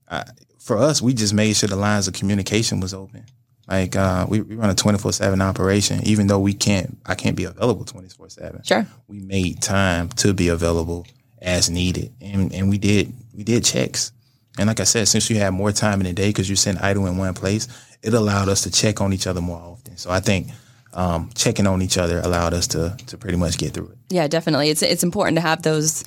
uh, 0.09 0.25
for 0.59 0.79
us, 0.79 1.01
we 1.01 1.15
just 1.15 1.35
made 1.35 1.55
sure 1.57 1.69
the 1.69 1.77
lines 1.77 2.09
of 2.09 2.15
communication 2.15 2.81
was 2.81 2.93
open. 2.93 3.25
Like 3.71 3.95
uh, 3.95 4.27
we, 4.29 4.41
we 4.41 4.57
run 4.57 4.69
a 4.69 4.75
twenty 4.75 4.99
four 4.99 5.13
seven 5.13 5.41
operation, 5.41 6.01
even 6.03 6.27
though 6.27 6.41
we 6.41 6.55
can't, 6.55 6.99
I 7.07 7.15
can't 7.15 7.37
be 7.37 7.45
available 7.45 7.85
twenty 7.85 8.09
four 8.09 8.29
seven. 8.29 8.63
Sure. 8.65 8.85
We 9.07 9.21
made 9.21 9.63
time 9.63 10.09
to 10.09 10.35
be 10.35 10.49
available 10.49 11.07
as 11.41 11.71
needed, 11.71 12.13
and 12.21 12.53
and 12.53 12.69
we 12.69 12.79
did 12.79 13.13
we 13.33 13.45
did 13.45 13.65
checks. 13.65 14.11
And 14.59 14.67
like 14.67 14.81
I 14.81 14.85
said, 14.85 15.07
since 15.07 15.31
you 15.31 15.37
had 15.37 15.53
more 15.53 15.71
time 15.71 16.01
in 16.01 16.07
the 16.07 16.13
day 16.13 16.31
because 16.31 16.49
you're 16.49 16.57
sitting 16.57 16.81
idle 16.83 17.07
in 17.07 17.17
one 17.17 17.33
place, 17.33 17.69
it 18.03 18.13
allowed 18.13 18.49
us 18.49 18.63
to 18.63 18.73
check 18.73 19.01
on 19.01 19.13
each 19.13 19.29
other 19.29 19.41
more 19.41 19.59
often. 19.59 19.97
So 19.97 20.11
I 20.11 20.19
think 20.19 20.49
um, 20.93 21.31
checking 21.37 21.69
on 21.69 21.81
each 21.81 21.97
other 21.97 22.21
allowed 22.21 22.53
us 22.53 22.67
to 22.69 22.97
to 23.07 23.17
pretty 23.17 23.37
much 23.37 23.57
get 23.57 23.73
through 23.73 23.91
it. 23.91 23.99
Yeah, 24.09 24.27
definitely. 24.27 24.71
It's 24.71 24.83
it's 24.83 25.05
important 25.05 25.37
to 25.37 25.43
have 25.43 25.63
those. 25.63 26.03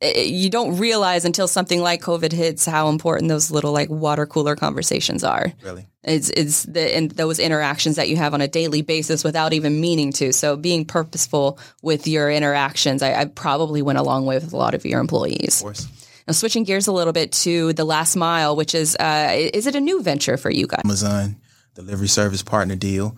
Eh, 0.00 0.22
You 0.22 0.50
don't 0.50 0.78
realize 0.78 1.24
until 1.24 1.48
something 1.48 1.80
like 1.80 2.02
COVID 2.02 2.32
hits 2.32 2.66
how 2.66 2.88
important 2.88 3.28
those 3.28 3.50
little 3.50 3.72
like 3.72 3.90
water 3.90 4.26
cooler 4.26 4.56
conversations 4.56 5.24
are. 5.24 5.52
Really. 5.62 5.86
It's 6.02 6.30
it's 6.30 6.62
the 6.64 6.96
and 6.96 7.10
those 7.10 7.38
interactions 7.38 7.96
that 7.96 8.08
you 8.08 8.16
have 8.16 8.32
on 8.32 8.40
a 8.40 8.48
daily 8.48 8.82
basis 8.82 9.24
without 9.24 9.52
even 9.52 9.80
meaning 9.80 10.12
to. 10.14 10.32
So 10.32 10.56
being 10.56 10.84
purposeful 10.84 11.58
with 11.82 12.06
your 12.06 12.30
interactions, 12.30 13.02
I, 13.02 13.14
I 13.14 13.24
probably 13.24 13.82
went 13.82 13.98
a 13.98 14.02
long 14.02 14.24
way 14.24 14.36
with 14.36 14.52
a 14.52 14.56
lot 14.56 14.74
of 14.74 14.84
your 14.84 15.00
employees. 15.00 15.60
Of 15.60 15.64
course. 15.64 15.88
Now 16.26 16.32
switching 16.32 16.64
gears 16.64 16.86
a 16.86 16.92
little 16.92 17.12
bit 17.12 17.32
to 17.32 17.72
the 17.72 17.84
last 17.84 18.16
mile, 18.16 18.56
which 18.56 18.74
is 18.74 18.96
uh, 18.96 19.32
is 19.34 19.66
it 19.66 19.74
a 19.74 19.80
new 19.80 20.02
venture 20.02 20.36
for 20.36 20.50
you 20.50 20.66
guys? 20.66 20.82
Amazon 20.84 21.36
delivery 21.74 22.08
service 22.08 22.42
partner 22.42 22.74
deal. 22.74 23.16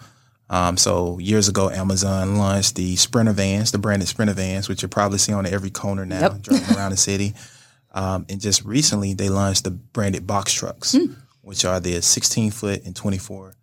Um, 0.51 0.77
so 0.77 1.19
years 1.19 1.49
ago, 1.49 1.69
Amazon 1.71 2.37
launched 2.37 2.75
the 2.77 2.97
Sprinter 2.97 3.33
vans, 3.33 3.71
the 3.71 3.79
branded 3.79 4.09
Sprinter 4.09 4.33
vans, 4.35 4.69
which 4.69 4.83
you 4.83 4.89
probably 4.89 5.19
see 5.19 5.33
on 5.33 5.45
every 5.47 5.71
corner 5.71 6.07
now, 6.07 6.21
Yep. 6.21 6.43
driving 6.43 6.77
around 6.77 6.91
the 6.93 6.97
city. 6.97 7.35
Um, 7.93 8.25
and 8.29 8.41
just 8.41 8.65
recently, 8.65 9.15
they 9.15 9.29
launched 9.29 9.65
the 9.65 9.71
branded 9.71 10.27
box 10.27 10.53
trucks, 10.53 10.97
which 11.43 11.65
are 11.65 11.81
the 11.81 12.01
16 12.01 12.51
foot 12.51 12.85
and 12.87 12.95
24. 12.97 13.55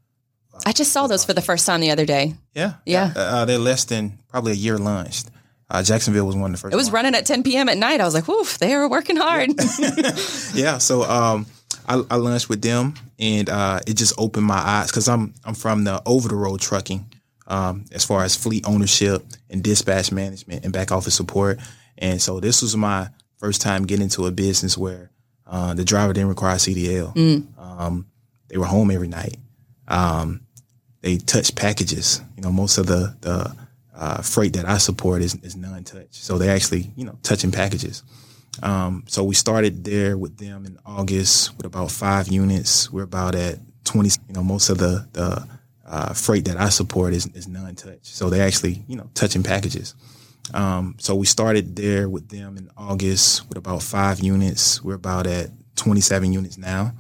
I 0.66 0.72
just 0.72 0.92
saw 0.94 1.08
those 1.08 1.26
for 1.26 1.34
the 1.34 1.42
first 1.42 1.66
time 1.66 1.82
the 1.82 1.92
other 1.92 2.06
day. 2.06 2.34
Yeah, 2.54 2.74
Yeah. 2.86 3.12
Uh, 3.16 3.46
they're 3.46 3.58
less 3.60 3.84
than 3.86 4.20
probably 4.30 4.54
a 4.54 4.56
year 4.56 4.78
launched, 4.78 5.30
Uh, 5.70 5.82
Jacksonville 5.84 6.26
was 6.28 6.36
one 6.36 6.52
of 6.54 6.58
the 6.58 6.62
first. 6.62 6.74
It 6.74 6.78
was 6.78 6.92
running 6.92 7.16
at 7.16 7.26
10 7.26 7.42
p.m. 7.44 7.68
at 7.70 7.78
night. 7.78 8.00
I 8.00 8.06
was 8.06 8.14
like, 8.14 8.28
"Woof, 8.28 8.60
they 8.60 8.74
are 8.74 8.88
working 8.88 9.16
hard." 9.18 9.50
yeah. 10.54 10.78
So 10.80 11.04
um, 11.04 11.46
I, 11.88 12.02
I 12.10 12.16
lunched 12.16 12.50
with 12.50 12.62
them, 12.62 12.96
and 13.20 13.50
uh, 13.50 13.80
it 13.88 13.96
just 13.96 14.14
opened 14.18 14.46
my 14.46 14.58
eyes 14.58 14.88
because 14.88 15.08
I'm 15.08 15.34
I'm 15.44 15.56
from 15.56 15.84
the 15.84 16.02
over 16.06 16.28
the 16.28 16.36
road 16.36 16.60
trucking, 16.62 17.06
um, 17.48 17.86
as 17.92 18.04
far 18.06 18.24
as 18.24 18.36
fleet 18.36 18.68
ownership 18.68 19.24
and 19.50 19.64
dispatch 19.64 20.12
management 20.12 20.64
and 20.64 20.74
back 20.74 20.92
office 20.92 21.16
support, 21.16 21.60
and 21.98 22.22
so 22.22 22.40
this 22.40 22.62
was 22.62 22.76
my 22.76 23.10
first 23.38 23.62
time 23.62 23.86
getting 23.86 24.04
into 24.04 24.26
a 24.26 24.32
business 24.32 24.78
where 24.78 25.12
uh, 25.48 25.74
the 25.74 25.84
driver 25.84 26.14
didn't 26.14 26.30
require 26.30 26.56
CDL. 26.56 27.14
Mm. 27.16 27.60
Um, 27.60 28.08
they 28.48 28.58
were 28.58 28.66
home 28.66 28.92
every 28.92 29.08
night. 29.08 29.38
Um, 29.88 30.42
they 31.02 31.18
touched 31.18 31.56
packages. 31.56 32.22
You 32.36 32.44
know, 32.44 32.52
most 32.52 32.78
of 32.78 32.88
the 32.88 33.16
the 33.22 33.56
uh, 33.96 34.22
freight 34.22 34.54
that 34.54 34.66
I 34.66 34.78
support 34.78 35.22
is, 35.22 35.36
is 35.36 35.56
non-touch, 35.56 36.08
so 36.12 36.38
they 36.38 36.50
actually 36.50 36.92
you 36.96 37.06
know 37.06 37.18
touching 37.24 37.52
packages. 37.52 38.04
Um, 38.64 39.04
so 39.08 39.24
we 39.24 39.36
started 39.36 39.84
there 39.84 40.18
with 40.18 40.38
them 40.38 40.66
in 40.66 40.80
August 40.86 41.56
with 41.58 41.66
about 41.66 41.92
five 41.92 42.28
units. 42.28 42.92
We're 42.92 43.04
about 43.04 43.36
at 43.36 43.60
20. 43.86 44.10
You 44.28 44.34
know, 44.34 44.44
most 44.44 44.70
of 44.70 44.78
the, 44.78 45.08
the 45.14 45.48
uh, 45.86 46.14
freight 46.14 46.46
that 46.46 46.58
I 46.58 46.70
support 46.70 47.14
is, 47.14 47.28
is 47.28 47.48
non-touch. 47.48 48.00
So 48.04 48.30
they 48.30 48.42
actually, 48.42 48.84
you 48.88 48.96
know, 48.96 49.10
touching 49.14 49.44
packages. 49.44 49.96
Um, 50.54 50.96
so 51.00 51.16
we 51.16 51.26
started 51.26 51.76
there 51.76 52.08
with 52.08 52.30
them 52.30 52.58
in 52.58 52.70
August 52.78 53.48
with 53.50 53.58
about 53.58 53.82
five 53.82 54.20
units. 54.20 54.84
We're 54.84 54.96
about 54.96 55.28
at 55.28 55.50
27 55.76 56.32
units 56.32 56.58
now. 56.58 56.94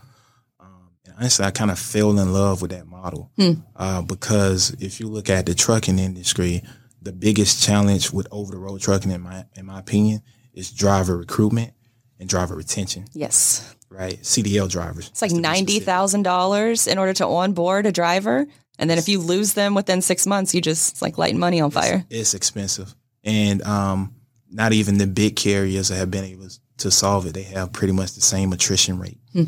Um, 0.60 0.90
and 1.06 1.16
honestly, 1.18 1.46
I 1.46 1.52
kind 1.52 1.72
of 1.72 1.80
fell 1.80 2.18
in 2.18 2.34
love 2.34 2.62
with 2.62 2.72
that 2.72 2.88
model 2.88 3.32
hmm. 3.36 3.54
uh, 3.76 4.02
because 4.02 4.76
if 4.80 5.00
you 5.00 5.08
look 5.08 5.30
at 5.30 5.46
the 5.46 5.54
trucking 5.54 6.00
industry, 6.00 6.64
the 7.02 7.12
biggest 7.12 7.64
challenge 7.64 8.12
with 8.12 8.28
over 8.32 8.52
the 8.52 8.58
road 8.58 8.82
trucking, 8.82 9.12
in 9.12 9.22
my 9.22 9.46
in 9.56 9.68
my 9.68 9.80
opinion, 9.80 10.22
is 10.56 10.72
driver 10.72 11.18
recruitment 11.18 11.74
and 12.20 12.28
driver 12.28 12.56
retention. 12.56 13.06
Yes. 13.14 13.76
Right. 13.90 14.20
CDL 14.22 14.70
drivers. 14.70 15.10
It's 15.10 15.22
like 15.22 15.32
ninety 15.32 15.80
thousand 15.80 16.24
dollars 16.24 16.88
in 16.88 16.98
order 16.98 17.14
to 17.14 17.28
onboard 17.28 17.86
a 17.86 17.92
driver, 17.92 18.48
and 18.80 18.90
then 18.90 18.98
if 18.98 19.08
you 19.08 19.20
lose 19.20 19.54
them 19.54 19.76
within 19.76 20.02
six 20.02 20.26
months, 20.26 20.56
you 20.56 20.62
just 20.62 21.02
like 21.02 21.18
lighting 21.18 21.40
money 21.40 21.62
on 21.62 21.72
fire. 21.72 22.06
It's, 22.10 22.20
it's 22.20 22.34
expensive, 22.34 22.94
and 23.24 23.62
um, 23.64 24.16
not 24.50 24.74
even 24.74 24.98
the 24.98 25.08
big 25.08 25.36
carriers 25.36 25.90
have 25.90 26.10
been 26.10 26.26
able 26.26 26.48
to 26.78 26.92
solve 26.92 27.26
it. 27.26 27.34
They 27.34 27.44
have 27.44 27.72
pretty 27.72 27.94
much 27.94 28.14
the 28.14 28.22
same 28.22 28.52
attrition 28.54 29.00
rate. 29.00 29.20
Hmm. 29.34 29.44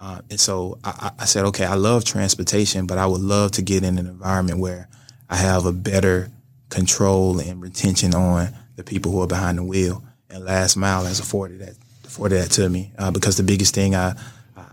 Uh, 0.00 0.20
and 0.30 0.40
so 0.40 0.78
I, 0.82 1.12
I, 1.20 1.24
said, 1.26 1.44
okay, 1.46 1.64
I 1.64 1.74
love 1.74 2.04
transportation, 2.04 2.88
but 2.88 2.98
I 2.98 3.06
would 3.06 3.20
love 3.20 3.52
to 3.52 3.62
get 3.62 3.84
in 3.84 3.98
an 3.98 4.08
environment 4.08 4.58
where 4.58 4.88
I 5.30 5.36
have 5.36 5.64
a 5.64 5.72
better 5.72 6.32
control 6.70 7.38
and 7.38 7.62
retention 7.62 8.12
on 8.12 8.48
the 8.74 8.82
people 8.82 9.12
who 9.12 9.22
are 9.22 9.28
behind 9.28 9.58
the 9.58 9.62
wheel 9.64 10.02
and 10.32 10.44
last 10.44 10.76
mile 10.76 11.04
has 11.04 11.20
afforded 11.20 11.60
that 11.60 11.74
afforded 12.04 12.36
that 12.40 12.50
to 12.50 12.68
me 12.68 12.92
uh, 12.98 13.10
because 13.10 13.36
the 13.36 13.42
biggest 13.42 13.74
thing 13.74 13.94
I, 13.94 14.14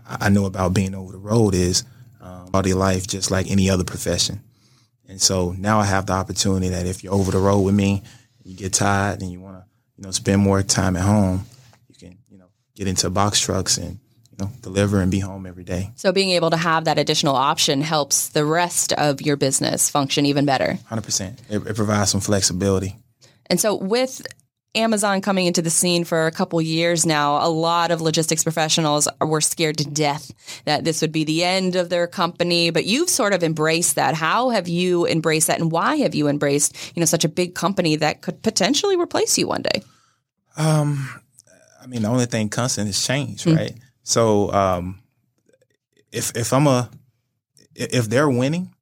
I, 0.06 0.28
know 0.28 0.44
about 0.44 0.74
being 0.74 0.94
over 0.94 1.12
the 1.12 1.18
road 1.18 1.54
is 1.54 1.84
um, 2.20 2.48
quality 2.48 2.74
life 2.74 3.06
just 3.06 3.30
like 3.30 3.50
any 3.50 3.70
other 3.70 3.84
profession. 3.84 4.40
And 5.08 5.20
so 5.20 5.52
now 5.52 5.80
I 5.80 5.84
have 5.84 6.06
the 6.06 6.12
opportunity 6.12 6.68
that 6.68 6.86
if 6.86 7.02
you're 7.02 7.14
over 7.14 7.30
the 7.30 7.38
road 7.38 7.60
with 7.60 7.74
me, 7.74 8.02
you 8.44 8.56
get 8.56 8.72
tired 8.72 9.22
and 9.22 9.32
you 9.32 9.40
want 9.40 9.56
to 9.56 9.64
you 9.96 10.04
know 10.04 10.10
spend 10.10 10.42
more 10.42 10.62
time 10.62 10.96
at 10.96 11.02
home, 11.02 11.44
you 11.88 11.94
can 11.94 12.18
you 12.28 12.38
know 12.38 12.46
get 12.74 12.88
into 12.88 13.08
box 13.10 13.40
trucks 13.40 13.78
and 13.78 13.98
you 14.30 14.38
know 14.38 14.50
deliver 14.60 15.00
and 15.00 15.10
be 15.10 15.20
home 15.20 15.46
every 15.46 15.64
day. 15.64 15.92
So 15.96 16.12
being 16.12 16.30
able 16.30 16.50
to 16.50 16.56
have 16.56 16.84
that 16.84 16.98
additional 16.98 17.36
option 17.36 17.80
helps 17.80 18.28
the 18.28 18.44
rest 18.44 18.92
of 18.92 19.20
your 19.22 19.36
business 19.36 19.88
function 19.88 20.26
even 20.26 20.44
better. 20.44 20.78
Hundred 20.86 21.02
percent. 21.04 21.40
It, 21.48 21.66
it 21.66 21.76
provides 21.76 22.10
some 22.10 22.20
flexibility. 22.20 22.96
And 23.46 23.60
so 23.60 23.74
with 23.74 24.22
Amazon 24.74 25.20
coming 25.20 25.46
into 25.46 25.62
the 25.62 25.70
scene 25.70 26.04
for 26.04 26.26
a 26.26 26.30
couple 26.30 26.60
years 26.62 27.04
now, 27.04 27.44
a 27.44 27.48
lot 27.48 27.90
of 27.90 28.00
logistics 28.00 28.44
professionals 28.44 29.08
were 29.20 29.40
scared 29.40 29.76
to 29.78 29.84
death 29.84 30.30
that 30.64 30.84
this 30.84 31.00
would 31.00 31.10
be 31.10 31.24
the 31.24 31.42
end 31.42 31.74
of 31.74 31.88
their 31.88 32.06
company. 32.06 32.70
But 32.70 32.84
you've 32.84 33.10
sort 33.10 33.32
of 33.32 33.42
embraced 33.42 33.96
that. 33.96 34.14
How 34.14 34.50
have 34.50 34.68
you 34.68 35.06
embraced 35.06 35.48
that, 35.48 35.60
and 35.60 35.72
why 35.72 35.96
have 35.96 36.14
you 36.14 36.28
embraced 36.28 36.96
you 36.96 37.00
know 37.00 37.06
such 37.06 37.24
a 37.24 37.28
big 37.28 37.54
company 37.54 37.96
that 37.96 38.22
could 38.22 38.42
potentially 38.42 38.96
replace 38.96 39.36
you 39.36 39.48
one 39.48 39.62
day? 39.62 39.82
Um, 40.56 41.08
I 41.82 41.86
mean, 41.86 42.02
the 42.02 42.08
only 42.08 42.26
thing 42.26 42.48
constant 42.48 42.88
is 42.88 43.04
change, 43.04 43.42
mm-hmm. 43.42 43.56
right? 43.56 43.74
So, 44.04 44.52
um, 44.52 45.02
if 46.12 46.36
if 46.36 46.52
I'm 46.52 46.66
a 46.68 46.90
if 47.74 48.08
they're 48.08 48.30
winning, 48.30 48.72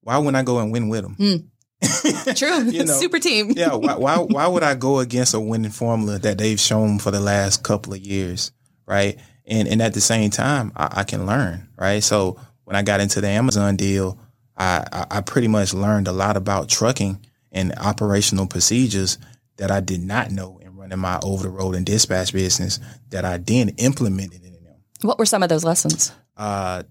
why 0.00 0.18
wouldn't 0.18 0.36
I 0.36 0.42
go 0.42 0.58
and 0.58 0.72
win 0.72 0.88
with 0.88 1.02
them? 1.02 1.16
Mm. 1.16 1.44
True. 2.34 2.64
you 2.64 2.84
know, 2.84 2.92
Super 2.98 3.18
team. 3.18 3.52
yeah. 3.56 3.74
Why, 3.74 3.94
why, 3.96 4.16
why 4.18 4.46
would 4.46 4.62
I 4.62 4.74
go 4.74 4.98
against 4.98 5.34
a 5.34 5.40
winning 5.40 5.70
formula 5.70 6.18
that 6.18 6.38
they've 6.38 6.58
shown 6.58 6.98
for 6.98 7.10
the 7.10 7.20
last 7.20 7.62
couple 7.62 7.92
of 7.92 8.00
years? 8.00 8.52
Right. 8.86 9.18
And, 9.46 9.68
and 9.68 9.80
at 9.80 9.94
the 9.94 10.00
same 10.00 10.30
time, 10.30 10.72
I, 10.76 10.88
I 11.00 11.04
can 11.04 11.26
learn. 11.26 11.68
Right. 11.78 12.02
So 12.02 12.38
when 12.64 12.76
I 12.76 12.82
got 12.82 13.00
into 13.00 13.20
the 13.20 13.28
Amazon 13.28 13.76
deal, 13.76 14.18
I, 14.56 14.84
I, 14.92 15.06
I 15.18 15.20
pretty 15.20 15.48
much 15.48 15.72
learned 15.72 16.08
a 16.08 16.12
lot 16.12 16.36
about 16.36 16.68
trucking 16.68 17.24
and 17.52 17.72
operational 17.78 18.46
procedures 18.46 19.18
that 19.56 19.70
I 19.70 19.80
did 19.80 20.02
not 20.02 20.30
know 20.30 20.58
in 20.62 20.76
running 20.76 20.98
my 20.98 21.18
over 21.22 21.44
the 21.44 21.48
road 21.48 21.74
and 21.74 21.86
dispatch 21.86 22.32
business 22.32 22.80
that 23.10 23.24
I 23.24 23.38
then 23.38 23.70
implemented 23.78 24.44
in 24.44 24.52
them. 24.52 24.74
What 25.02 25.18
were 25.18 25.26
some 25.26 25.42
of 25.42 25.48
those 25.48 25.64
lessons? 25.64 26.12
Uh, 26.36 26.82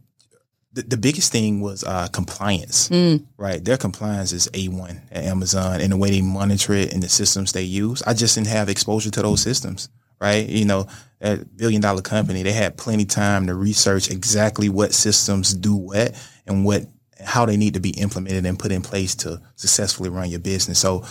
the, 0.78 0.84
the 0.84 0.98
biggest 0.98 1.32
thing 1.32 1.60
was 1.60 1.84
uh, 1.84 2.08
compliance, 2.10 2.90
mm. 2.90 3.26
right? 3.36 3.64
Their 3.64 3.78
compliance 3.78 4.32
is 4.32 4.48
A1 4.50 5.02
at 5.12 5.24
Amazon 5.24 5.82
and 5.82 5.92
the 5.92 5.98
way 5.98 6.12
they 6.12 6.22
monitor 6.22 6.74
it 6.74 6.94
and 6.94 7.02
the 7.02 7.10
systems 7.10 7.52
they 7.52 7.64
use. 7.64 8.04
I 8.04 8.14
just 8.14 8.36
didn't 8.36 8.48
have 8.48 8.70
exposure 8.70 9.10
to 9.10 9.22
those 9.24 9.42
systems, 9.42 9.90
right? 10.22 10.48
You 10.48 10.66
know, 10.66 10.88
that 11.20 11.58
billion 11.58 11.82
dollar 11.82 12.04
company, 12.04 12.44
they 12.44 12.52
had 12.52 12.78
plenty 12.78 13.06
time 13.06 13.48
to 13.48 13.56
research 13.56 14.12
exactly 14.12 14.70
what 14.70 14.94
systems 14.94 15.56
do 15.56 15.76
what 15.76 16.16
and 16.46 16.64
what, 16.64 16.84
how 17.20 17.48
they 17.48 17.58
need 17.58 17.74
to 17.74 17.80
be 17.80 17.90
implemented 17.90 18.46
and 18.46 18.60
put 18.60 18.72
in 18.72 18.84
place 18.84 19.16
to 19.16 19.42
successfully 19.56 20.10
run 20.10 20.30
your 20.30 20.40
business. 20.40 20.78
So 20.78 21.04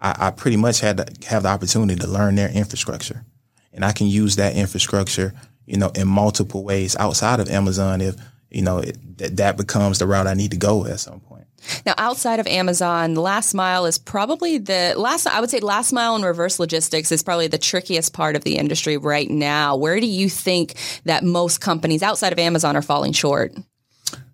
I, 0.00 0.16
I 0.18 0.30
pretty 0.30 0.56
much 0.56 0.80
had 0.80 0.96
to 0.96 1.28
have 1.28 1.42
the 1.42 1.50
opportunity 1.50 2.00
to 2.00 2.06
learn 2.06 2.36
their 2.36 2.48
infrastructure 2.48 3.26
and 3.74 3.84
I 3.84 3.92
can 3.92 4.06
use 4.06 4.36
that 4.36 4.56
infrastructure, 4.56 5.34
you 5.66 5.76
know, 5.76 5.90
in 5.94 6.08
multiple 6.08 6.64
ways 6.64 6.96
outside 6.96 7.38
of 7.38 7.50
Amazon 7.50 8.00
if, 8.00 8.16
you 8.50 8.62
know, 8.62 8.78
it, 8.78 9.18
that, 9.18 9.36
that 9.36 9.56
becomes 9.56 9.98
the 9.98 10.06
route 10.06 10.26
I 10.26 10.34
need 10.34 10.50
to 10.50 10.56
go 10.56 10.84
at 10.86 11.00
some 11.00 11.20
point. 11.20 11.46
Now, 11.84 11.94
outside 11.98 12.40
of 12.40 12.46
Amazon, 12.46 13.14
last 13.14 13.52
mile 13.54 13.84
is 13.84 13.98
probably 13.98 14.58
the 14.58 14.94
last, 14.96 15.26
I 15.26 15.40
would 15.40 15.50
say 15.50 15.60
last 15.60 15.92
mile 15.92 16.14
and 16.14 16.24
reverse 16.24 16.58
logistics 16.58 17.12
is 17.12 17.22
probably 17.22 17.48
the 17.48 17.58
trickiest 17.58 18.12
part 18.14 18.34
of 18.34 18.44
the 18.44 18.56
industry 18.56 18.96
right 18.96 19.28
now. 19.28 19.76
Where 19.76 20.00
do 20.00 20.06
you 20.06 20.30
think 20.30 20.74
that 21.04 21.22
most 21.22 21.60
companies 21.60 22.02
outside 22.02 22.32
of 22.32 22.38
Amazon 22.38 22.76
are 22.76 22.82
falling 22.82 23.12
short? 23.12 23.54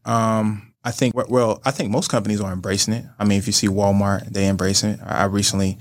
Um, 0.04 0.72
I 0.84 0.92
think, 0.92 1.14
well, 1.16 1.60
I 1.64 1.72
think 1.72 1.90
most 1.90 2.08
companies 2.10 2.40
are 2.40 2.52
embracing 2.52 2.94
it. 2.94 3.04
I 3.18 3.24
mean, 3.24 3.38
if 3.38 3.48
you 3.48 3.52
see 3.52 3.66
Walmart, 3.66 4.28
they 4.32 4.46
embrace 4.46 4.84
it. 4.84 5.00
I 5.04 5.24
recently 5.24 5.78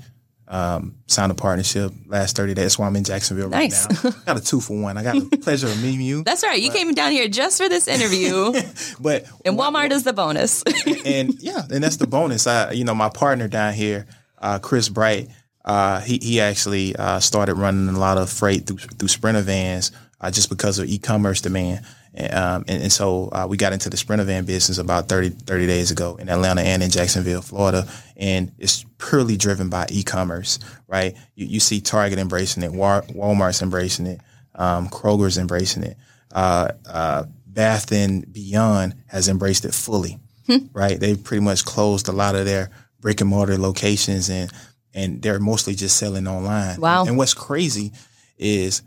um, 0.48 0.96
signed 1.06 1.32
a 1.32 1.34
partnership 1.34 1.92
last 2.06 2.36
30 2.36 2.54
days. 2.54 2.64
That's 2.64 2.78
why 2.78 2.86
I'm 2.86 2.96
in 2.96 3.04
Jacksonville 3.04 3.48
nice. 3.48 3.86
right 3.86 4.04
now. 4.04 4.10
got 4.26 4.36
a 4.38 4.40
two 4.40 4.60
for 4.60 4.80
one. 4.80 4.96
I 4.96 5.02
got 5.02 5.30
the 5.30 5.36
pleasure 5.42 5.66
of 5.66 5.82
meeting 5.82 6.02
you. 6.02 6.22
That's 6.22 6.42
right. 6.42 6.60
You 6.60 6.70
but, 6.70 6.76
came 6.76 6.94
down 6.94 7.12
here 7.12 7.28
just 7.28 7.60
for 7.60 7.68
this 7.68 7.88
interview. 7.88 8.52
but 9.00 9.24
and 9.44 9.58
Walmart 9.58 9.90
is 9.90 10.04
the 10.04 10.12
bonus. 10.12 10.62
and, 10.86 11.06
and, 11.06 11.42
yeah, 11.42 11.62
and 11.70 11.82
that's 11.82 11.96
the 11.96 12.06
bonus. 12.06 12.46
I, 12.46 12.72
you 12.72 12.84
know, 12.84 12.94
my 12.94 13.08
partner 13.08 13.48
down 13.48 13.74
here, 13.74 14.06
uh, 14.38 14.58
Chris 14.58 14.88
Bright, 14.88 15.28
uh, 15.64 16.00
he 16.00 16.18
he 16.22 16.40
actually 16.40 16.94
uh, 16.94 17.18
started 17.18 17.54
running 17.54 17.88
a 17.88 17.98
lot 17.98 18.18
of 18.18 18.30
freight 18.30 18.66
through 18.66 18.76
through 18.78 19.08
Sprinter 19.08 19.42
vans 19.42 19.90
uh, 20.20 20.30
just 20.30 20.48
because 20.48 20.78
of 20.78 20.88
e-commerce 20.88 21.40
demand. 21.40 21.84
Um, 22.18 22.64
and, 22.66 22.84
and, 22.84 22.92
so 22.92 23.28
uh, 23.30 23.46
we 23.48 23.58
got 23.58 23.74
into 23.74 23.90
the 23.90 23.96
Sprinter 23.98 24.24
van 24.24 24.46
business 24.46 24.78
about 24.78 25.06
30, 25.06 25.30
30 25.30 25.66
days 25.66 25.90
ago 25.90 26.16
in 26.16 26.30
Atlanta 26.30 26.62
and 26.62 26.82
in 26.82 26.88
Jacksonville, 26.88 27.42
Florida. 27.42 27.86
And 28.16 28.52
it's 28.58 28.86
purely 28.96 29.36
driven 29.36 29.68
by 29.68 29.86
e-commerce, 29.90 30.58
right? 30.88 31.14
You, 31.34 31.46
you 31.46 31.60
see 31.60 31.82
Target 31.82 32.18
embracing 32.18 32.62
it, 32.62 32.72
Walmart's 32.72 33.60
embracing 33.60 34.06
it, 34.06 34.20
um, 34.54 34.88
Kroger's 34.88 35.36
embracing 35.36 35.82
it. 35.82 35.98
Uh, 36.32 36.72
uh, 36.88 37.24
Bath 37.46 37.92
and 37.92 38.32
Beyond 38.32 38.94
has 39.08 39.28
embraced 39.28 39.66
it 39.66 39.74
fully, 39.74 40.18
hmm. 40.46 40.66
right? 40.72 40.98
They've 40.98 41.22
pretty 41.22 41.44
much 41.44 41.66
closed 41.66 42.08
a 42.08 42.12
lot 42.12 42.34
of 42.34 42.46
their 42.46 42.70
brick 42.98 43.20
and 43.20 43.28
mortar 43.28 43.58
locations 43.58 44.30
and, 44.30 44.50
and 44.94 45.20
they're 45.20 45.38
mostly 45.38 45.74
just 45.74 45.98
selling 45.98 46.26
online. 46.26 46.80
Wow. 46.80 47.04
And 47.04 47.18
what's 47.18 47.34
crazy 47.34 47.92
is 48.38 48.80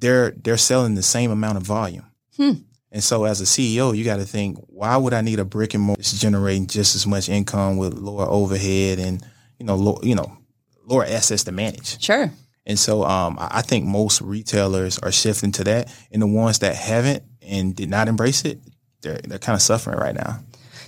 they're, 0.00 0.32
they're 0.32 0.56
selling 0.56 0.96
the 0.96 1.02
same 1.04 1.30
amount 1.30 1.56
of 1.56 1.62
volume 1.62 2.06
Hmm. 2.36 2.52
And 2.90 3.02
so 3.02 3.24
as 3.24 3.40
a 3.40 3.44
CEO, 3.44 3.96
you 3.96 4.04
got 4.04 4.16
to 4.16 4.24
think, 4.24 4.58
why 4.68 4.96
would 4.96 5.12
I 5.12 5.20
need 5.20 5.40
a 5.40 5.44
brick 5.44 5.74
and 5.74 5.82
mortar 5.82 6.00
that's 6.00 6.18
generating 6.18 6.68
just 6.68 6.94
as 6.94 7.06
much 7.06 7.28
income 7.28 7.76
with 7.76 7.94
lower 7.94 8.26
overhead 8.26 9.00
and, 9.00 9.20
you 9.58 9.66
know, 9.66 9.74
low, 9.74 9.98
you 10.02 10.14
know, 10.14 10.36
lower 10.84 11.04
assets 11.04 11.42
to 11.44 11.52
manage? 11.52 12.00
Sure. 12.00 12.30
And 12.66 12.78
so 12.78 13.04
um, 13.04 13.36
I 13.40 13.62
think 13.62 13.84
most 13.84 14.20
retailers 14.20 14.98
are 15.00 15.12
shifting 15.12 15.52
to 15.52 15.64
that. 15.64 15.94
And 16.12 16.22
the 16.22 16.26
ones 16.26 16.60
that 16.60 16.76
haven't 16.76 17.24
and 17.42 17.74
did 17.74 17.90
not 17.90 18.08
embrace 18.08 18.44
it, 18.44 18.60
they're, 19.02 19.18
they're 19.24 19.38
kind 19.38 19.56
of 19.56 19.62
suffering 19.62 19.98
right 19.98 20.14
now. 20.14 20.40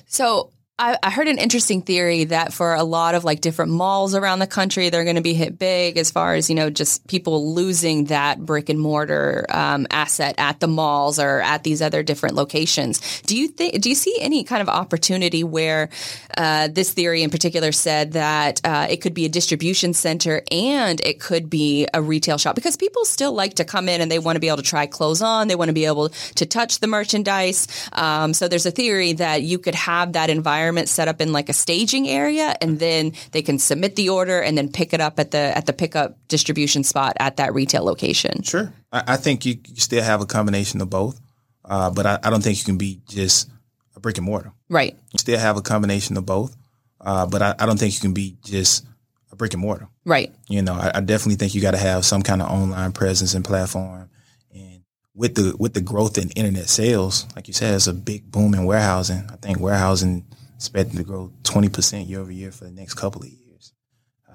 So 0.07 0.53
I, 0.79 0.99
I, 1.03 1.09
heard 1.09 1.27
an 1.27 1.39
interesting 1.39 1.81
theory 1.81 2.25
that 2.25 2.53
for 2.53 2.75
a 2.75 2.85
lot 2.85 3.15
of 3.15 3.25
like 3.25 3.41
different 3.41 3.73
malls 3.73 4.15
around 4.15 4.41
the 4.41 4.47
country, 4.47 4.91
they're 4.91 5.05
going 5.05 5.17
to 5.17 5.23
be 5.23 5.33
hit 5.33 5.59
big 5.59 5.97
as 5.97 6.11
far 6.11 6.35
as 6.35 6.51
you 6.51 6.55
know, 6.55 6.69
just 6.69 7.07
people 7.07 7.55
losing 7.55 8.05
that 8.07 8.45
brick 8.45 8.69
and 8.69 8.79
mortar 8.79 9.47
um, 9.49 9.87
asset 9.91 10.35
at 10.37 10.61
the 10.61 10.69
malls 10.69 11.19
or 11.19 11.41
at 11.41 11.65
these 11.65 11.81
other 11.81 12.03
different 12.03 12.35
locations. 12.35 13.23
Do 13.23 13.39
you 13.39 13.49
think? 13.49 13.81
Do 13.81 13.89
you 13.89 13.95
see 13.95 14.19
any 14.21 14.45
kind 14.45 14.61
of 14.61 14.69
opportunity 14.69 15.43
where 15.45 15.89
uh, 16.37 16.69
this 16.69 16.93
theory 16.93 17.23
in 17.23 17.31
particular 17.31 17.73
said 17.73 18.13
that 18.13 18.61
uh, 18.63 18.87
it 18.91 18.99
could 18.99 19.15
be 19.15 19.25
a 19.25 19.31
distribution 19.31 19.95
center 19.95 20.43
and 20.53 21.01
it 21.01 21.21
could 21.21 21.49
be 21.49 21.89
a 21.95 22.03
retail 22.03 22.37
shop 22.37 22.55
because 22.55 22.77
people 22.77 23.07
still 23.07 23.33
like 23.33 23.55
to 23.55 23.65
come 23.65 23.89
in 23.89 24.03
and 24.03 24.11
they 24.11 24.19
want 24.19 24.37
to 24.37 24.41
be 24.41 24.49
able 24.49 24.59
to 24.59 24.63
try 24.63 24.85
clothes 24.85 25.23
on, 25.23 25.49
they 25.49 25.57
want 25.57 25.71
to 25.71 25.75
be 25.75 25.87
able 25.87 26.11
to 26.11 26.45
touch 26.45 26.81
the 26.81 26.87
merchandise. 26.87 27.67
Um, 27.95 28.35
so 28.35 28.47
there's 28.47 28.67
a 28.67 28.71
theory 28.71 29.15
that 29.15 29.41
you 29.41 29.59
could 29.59 29.75
have 29.75 30.13
that 30.13 30.29
environment 30.29 30.66
environment 30.67 30.89
set 30.89 31.07
up 31.07 31.21
in 31.21 31.33
like 31.33 31.49
a 31.49 31.53
staging 31.53 32.09
area 32.09 32.57
and 32.61 32.81
then 32.81 33.13
they 33.31 33.41
can 33.41 33.59
submit 33.59 33.95
the 33.95 34.09
order 34.09 34.41
and 34.41 34.59
then 34.59 34.69
pick 34.69 34.93
it 34.93 35.01
up 35.01 35.21
at 35.21 35.31
the 35.31 35.39
at 35.39 35.67
the 35.67 35.73
pickup 35.73 36.19
distribution 36.27 36.83
spot 36.83 37.17
at 37.21 37.37
that 37.37 37.55
retail 37.55 37.85
location. 37.85 38.43
Sure. 38.43 38.73
I, 38.91 39.15
I 39.15 39.17
think 39.17 39.47
you, 39.47 39.59
you, 39.69 39.77
still 39.77 40.03
have 40.03 40.21
a 40.21 40.27
combination 40.27 40.81
of 40.81 40.91
both. 40.91 41.21
Uh, 41.65 41.91
but 41.91 42.07
I, 42.07 42.19
I, 42.23 42.31
don't 42.31 42.43
think 42.43 42.59
you 42.59 42.65
can 42.65 42.79
be 42.79 43.01
just 43.09 43.49
a 43.97 44.01
brick 44.01 44.19
and 44.19 44.27
mortar. 44.27 44.53
Right. 44.69 44.97
You 45.13 45.19
still 45.19 45.39
have 45.39 45.57
a 45.57 45.63
combination 45.63 46.17
of 46.17 46.27
both. 46.27 46.57
Uh, 47.01 47.27
but 47.27 47.43
I, 47.43 47.55
I, 47.59 47.67
don't 47.67 47.79
think 47.79 47.95
you 47.95 48.01
can 48.01 48.15
be 48.15 48.37
just 48.45 48.87
a 49.33 49.37
brick 49.37 49.53
and 49.53 49.63
mortar. 49.63 49.89
Right. 50.05 50.33
You 50.49 50.63
know, 50.63 50.75
I, 50.75 51.01
definitely 51.01 51.37
think 51.37 51.55
you 51.55 51.61
got 51.61 51.73
to 51.73 51.79
have 51.79 52.05
some 52.05 52.23
kind 52.23 52.43
of 52.43 52.49
online 52.49 52.93
presence 52.93 53.35
and 53.35 53.45
platform 53.45 54.09
And 54.53 54.83
with 55.15 55.35
the 55.35 55.57
with 55.59 55.75
the 55.75 55.81
growth 55.81 56.19
in 56.19 56.31
internet 56.31 56.69
sales, 56.69 57.27
like 57.37 57.49
you 57.49 57.55
said, 57.55 57.75
it's 57.75 57.89
a 57.89 57.95
big 57.95 58.31
boom 58.31 58.55
in 58.55 58.65
warehousing. 58.65 59.29
I 59.31 59.37
think 59.37 59.59
warehousing 59.59 60.25
expected 60.57 60.97
to 60.97 61.05
grow 61.05 61.31
20% 61.43 62.09
year 62.09 62.21
over 62.21 62.33
year 62.33 62.51
for 62.51 62.65
the 62.65 62.71
next 62.71 62.95
couple 62.95 63.23
of 63.23 63.29
years, 63.29 63.73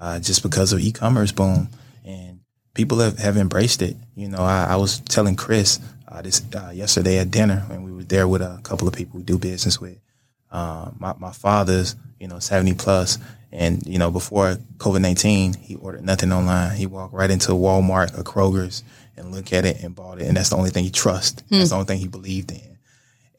uh, 0.00 0.18
just 0.20 0.42
because 0.42 0.72
of 0.72 0.80
e-commerce 0.80 1.32
boom. 1.32 1.68
And 2.04 2.40
people 2.74 2.98
have, 3.00 3.18
have 3.18 3.36
embraced 3.36 3.82
it. 3.82 3.96
You 4.14 4.28
know, 4.28 4.38
I, 4.38 4.68
I 4.70 4.76
was 4.76 5.00
telling 5.00 5.36
Chris 5.36 5.80
uh, 6.08 6.22
this 6.22 6.42
uh, 6.54 6.70
yesterday 6.72 7.18
at 7.18 7.30
dinner 7.30 7.64
when 7.68 7.82
we 7.82 7.92
were 7.92 8.04
there 8.04 8.28
with 8.28 8.42
a 8.42 8.60
couple 8.62 8.88
of 8.88 8.94
people 8.94 9.18
we 9.18 9.24
do 9.24 9.38
business 9.38 9.80
with. 9.80 9.98
Uh, 10.50 10.90
my, 10.98 11.14
my 11.18 11.32
father's, 11.32 11.96
you 12.20 12.28
know, 12.28 12.38
70 12.38 12.74
plus, 12.74 13.18
and 13.50 13.86
you 13.86 13.98
know, 13.98 14.10
before 14.10 14.56
COVID 14.78 15.00
19, 15.00 15.54
he 15.54 15.74
ordered 15.76 16.04
nothing 16.04 16.32
online. 16.32 16.76
He 16.76 16.86
walked 16.86 17.14
right 17.14 17.30
into 17.30 17.52
Walmart 17.52 18.18
or 18.18 18.22
Kroger's 18.22 18.82
and 19.16 19.32
look 19.32 19.52
at 19.52 19.64
it 19.64 19.82
and 19.82 19.94
bought 19.94 20.20
it, 20.20 20.26
and 20.26 20.36
that's 20.36 20.50
the 20.50 20.56
only 20.56 20.70
thing 20.70 20.84
he 20.84 20.90
trusts. 20.90 21.42
Hmm. 21.48 21.58
That's 21.58 21.70
the 21.70 21.76
only 21.76 21.86
thing 21.86 21.98
he 21.98 22.08
believed 22.08 22.50
in 22.50 22.71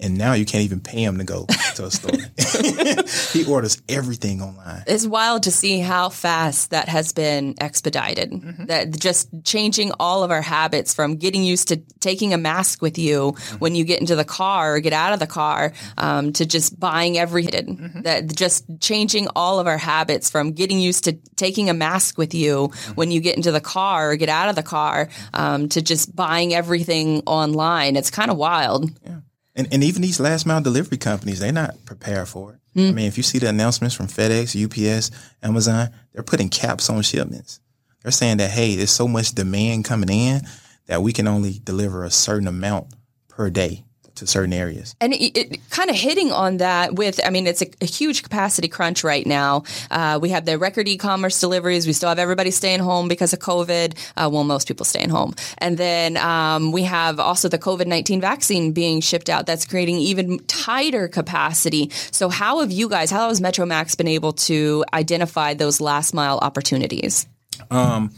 and 0.03 0.17
now 0.17 0.33
you 0.33 0.45
can't 0.45 0.65
even 0.65 0.81
pay 0.81 1.03
him 1.03 1.17
to 1.17 1.23
go 1.23 1.45
to 1.75 1.85
a 1.85 1.91
store. 1.91 2.11
he 3.31 3.49
orders 3.49 3.81
everything 3.87 4.41
online. 4.41 4.83
It's 4.85 5.07
wild 5.07 5.43
to 5.43 5.51
see 5.51 5.79
how 5.79 6.09
fast 6.09 6.71
that 6.71 6.89
has 6.89 7.13
been 7.13 7.55
expedited. 7.59 8.31
Mm-hmm. 8.31 8.65
That 8.65 8.99
just 8.99 9.29
changing 9.45 9.93
all 9.99 10.23
of 10.23 10.31
our 10.31 10.41
habits 10.41 10.93
from 10.93 11.15
getting 11.15 11.43
used 11.43 11.69
to 11.69 11.77
taking 12.01 12.33
a 12.33 12.37
mask 12.37 12.81
with 12.81 12.97
you 12.97 13.31
mm-hmm. 13.31 13.55
when 13.57 13.75
you 13.75 13.85
get 13.85 14.01
into 14.01 14.15
the 14.15 14.25
car 14.25 14.75
or 14.75 14.79
get 14.81 14.93
out 14.93 15.13
of 15.13 15.19
the 15.19 15.27
car 15.27 15.71
um, 15.97 16.33
to 16.33 16.45
just 16.45 16.77
buying 16.77 17.17
everything. 17.17 17.77
Mm-hmm. 17.77 18.01
That 18.01 18.35
just 18.35 18.65
changing 18.81 19.29
all 19.35 19.59
of 19.59 19.67
our 19.67 19.77
habits 19.77 20.29
from 20.29 20.51
getting 20.51 20.79
used 20.79 21.05
to 21.05 21.13
taking 21.37 21.69
a 21.69 21.73
mask 21.73 22.17
with 22.17 22.33
you 22.33 22.67
mm-hmm. 22.67 22.93
when 22.95 23.09
you 23.09 23.21
get 23.21 23.37
into 23.37 23.53
the 23.53 23.61
car 23.61 24.11
or 24.11 24.15
get 24.17 24.29
out 24.29 24.49
of 24.49 24.55
the 24.55 24.63
car 24.63 25.07
um, 25.33 25.69
to 25.69 25.81
just 25.81 26.13
buying 26.13 26.53
everything 26.53 27.23
online. 27.25 27.95
It's 27.95 28.11
kind 28.11 28.29
of 28.29 28.35
wild. 28.35 28.91
Yeah. 29.05 29.19
And, 29.55 29.67
and 29.71 29.83
even 29.83 30.01
these 30.01 30.19
last 30.19 30.45
mile 30.45 30.61
delivery 30.61 30.97
companies, 30.97 31.39
they're 31.39 31.51
not 31.51 31.85
prepared 31.85 32.27
for 32.27 32.53
it. 32.53 32.59
Mm. 32.79 32.89
I 32.89 32.91
mean, 32.91 33.05
if 33.05 33.17
you 33.17 33.23
see 33.23 33.37
the 33.39 33.49
announcements 33.49 33.95
from 33.95 34.07
FedEx, 34.07 34.55
UPS, 34.55 35.11
Amazon, 35.43 35.89
they're 36.11 36.23
putting 36.23 36.49
caps 36.49 36.89
on 36.89 37.01
shipments. 37.03 37.59
They're 38.01 38.11
saying 38.11 38.37
that, 38.37 38.51
hey, 38.51 38.75
there's 38.75 38.91
so 38.91 39.07
much 39.07 39.33
demand 39.33 39.85
coming 39.85 40.09
in 40.09 40.41
that 40.87 41.01
we 41.01 41.13
can 41.13 41.27
only 41.27 41.59
deliver 41.63 42.03
a 42.03 42.11
certain 42.11 42.47
amount 42.47 42.87
per 43.29 43.49
day 43.49 43.83
to 44.15 44.27
certain 44.27 44.53
areas. 44.53 44.95
And 45.01 45.13
it, 45.13 45.37
it 45.37 45.69
kind 45.69 45.89
of 45.89 45.95
hitting 45.95 46.31
on 46.31 46.57
that 46.57 46.95
with, 46.95 47.19
I 47.25 47.29
mean, 47.29 47.47
it's 47.47 47.61
a, 47.61 47.67
a 47.81 47.85
huge 47.85 48.23
capacity 48.23 48.67
crunch 48.67 49.03
right 49.03 49.25
now. 49.25 49.63
Uh, 49.89 50.19
we 50.21 50.29
have 50.29 50.45
the 50.45 50.57
record 50.57 50.87
e-commerce 50.87 51.39
deliveries. 51.39 51.87
We 51.87 51.93
still 51.93 52.09
have 52.09 52.19
everybody 52.19 52.51
staying 52.51 52.79
home 52.79 53.07
because 53.07 53.33
of 53.33 53.39
COVID. 53.39 53.95
Uh, 54.15 54.29
well, 54.31 54.43
most 54.43 54.67
people 54.67 54.85
staying 54.85 55.09
home. 55.09 55.33
And 55.57 55.77
then 55.77 56.17
um, 56.17 56.71
we 56.71 56.83
have 56.83 57.19
also 57.19 57.49
the 57.49 57.59
COVID-19 57.59 58.21
vaccine 58.21 58.71
being 58.71 59.01
shipped 59.01 59.29
out. 59.29 59.45
That's 59.45 59.65
creating 59.65 59.97
even 59.97 60.39
tighter 60.45 61.07
capacity. 61.07 61.89
So 62.11 62.29
how 62.29 62.59
have 62.59 62.71
you 62.71 62.89
guys, 62.89 63.09
how 63.09 63.29
has 63.29 63.41
Metromax 63.41 63.97
been 63.97 64.07
able 64.07 64.33
to 64.33 64.85
identify 64.93 65.53
those 65.55 65.81
last 65.81 66.13
mile 66.13 66.37
opportunities? 66.37 67.27
Um, 67.71 68.11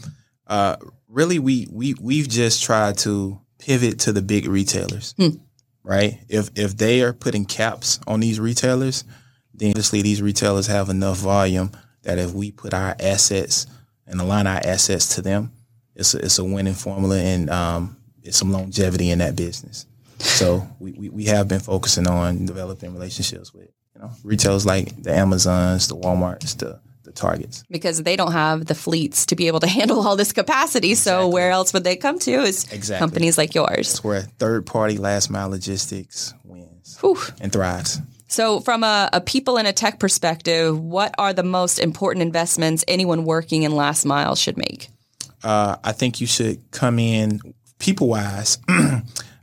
uh, 0.46 0.76
really, 1.08 1.38
we, 1.38 1.66
we, 1.70 1.94
we've 1.94 2.28
just 2.28 2.62
tried 2.62 2.98
to 2.98 3.40
pivot 3.58 4.00
to 4.00 4.12
the 4.12 4.22
big 4.22 4.46
retailers. 4.46 5.14
Hmm 5.16 5.36
right? 5.86 6.18
If 6.28 6.50
if 6.56 6.76
they 6.76 7.00
are 7.02 7.12
putting 7.12 7.46
caps 7.46 8.00
on 8.06 8.20
these 8.20 8.40
retailers, 8.40 9.04
then 9.54 9.70
obviously 9.70 10.02
these 10.02 10.20
retailers 10.20 10.66
have 10.66 10.90
enough 10.90 11.18
volume 11.18 11.70
that 12.02 12.18
if 12.18 12.32
we 12.32 12.50
put 12.50 12.74
our 12.74 12.96
assets 13.00 13.66
and 14.06 14.20
align 14.20 14.46
our 14.46 14.60
assets 14.64 15.14
to 15.14 15.22
them, 15.22 15.52
it's 15.94 16.14
a, 16.14 16.18
it's 16.18 16.38
a 16.38 16.44
winning 16.44 16.74
formula 16.74 17.18
and 17.18 17.48
um, 17.50 17.96
it's 18.22 18.36
some 18.36 18.52
longevity 18.52 19.10
in 19.10 19.20
that 19.20 19.36
business. 19.36 19.86
So 20.18 20.66
we, 20.80 20.92
we, 20.92 21.08
we 21.08 21.24
have 21.26 21.46
been 21.46 21.60
focusing 21.60 22.08
on 22.08 22.46
developing 22.46 22.92
relationships 22.92 23.54
with 23.54 23.70
you 23.94 24.00
know 24.00 24.10
retailers 24.24 24.66
like 24.66 25.02
the 25.02 25.14
Amazons, 25.14 25.86
the 25.86 25.96
WalMarts, 25.96 26.58
the 26.58 26.80
targets 27.16 27.64
because 27.70 28.02
they 28.02 28.16
don't 28.16 28.32
have 28.32 28.66
the 28.66 28.74
fleets 28.74 29.26
to 29.26 29.36
be 29.36 29.46
able 29.48 29.60
to 29.60 29.66
handle 29.78 30.06
all 30.06 30.16
this 30.16 30.32
capacity. 30.32 30.90
Exactly. 30.90 31.22
So 31.22 31.28
where 31.28 31.50
else 31.50 31.72
would 31.72 31.84
they 31.84 31.96
come 31.96 32.18
to? 32.20 32.30
Is 32.30 32.70
exactly. 32.72 32.98
companies 32.98 33.38
like 33.38 33.54
yours. 33.54 33.88
That's 33.88 34.04
where 34.04 34.22
third 34.22 34.66
party 34.66 34.98
last 34.98 35.30
mile 35.30 35.48
logistics 35.48 36.34
wins 36.44 36.98
Whew. 37.00 37.18
and 37.40 37.52
thrives. 37.52 38.00
So, 38.28 38.58
from 38.60 38.82
a, 38.82 39.08
a, 39.12 39.20
people 39.20 39.56
and 39.56 39.68
a 39.68 39.72
tech 39.72 40.00
perspective, 40.00 40.78
what 40.78 41.14
are 41.16 41.32
the 41.32 41.44
most 41.44 41.78
important 41.78 42.22
investments 42.22 42.84
anyone 42.88 43.24
working 43.24 43.62
in 43.62 43.72
last 43.72 44.04
mile 44.04 44.34
should 44.34 44.56
make? 44.56 44.88
Uh, 45.44 45.76
I 45.84 45.92
think 45.92 46.20
you 46.20 46.26
should 46.26 46.70
come 46.72 46.98
in 46.98 47.40
people 47.78 48.08
wise. 48.08 48.58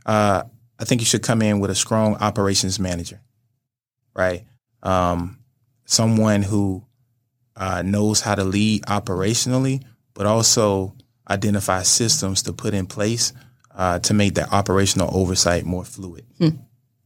uh, 0.06 0.42
I 0.78 0.84
think 0.84 1.00
you 1.00 1.06
should 1.06 1.22
come 1.22 1.40
in 1.40 1.60
with 1.60 1.70
a 1.70 1.74
strong 1.74 2.16
operations 2.16 2.78
manager, 2.78 3.20
right? 4.14 4.44
Um, 4.82 5.38
someone 5.86 6.42
who 6.42 6.84
uh, 7.56 7.82
knows 7.82 8.20
how 8.20 8.34
to 8.34 8.44
lead 8.44 8.82
operationally, 8.82 9.82
but 10.14 10.26
also 10.26 10.94
identify 11.28 11.82
systems 11.82 12.42
to 12.42 12.52
put 12.52 12.74
in 12.74 12.86
place 12.86 13.32
uh, 13.74 13.98
to 14.00 14.14
make 14.14 14.34
that 14.34 14.52
operational 14.52 15.10
oversight 15.16 15.64
more 15.64 15.84
fluid. 15.84 16.24
Hmm. 16.38 16.48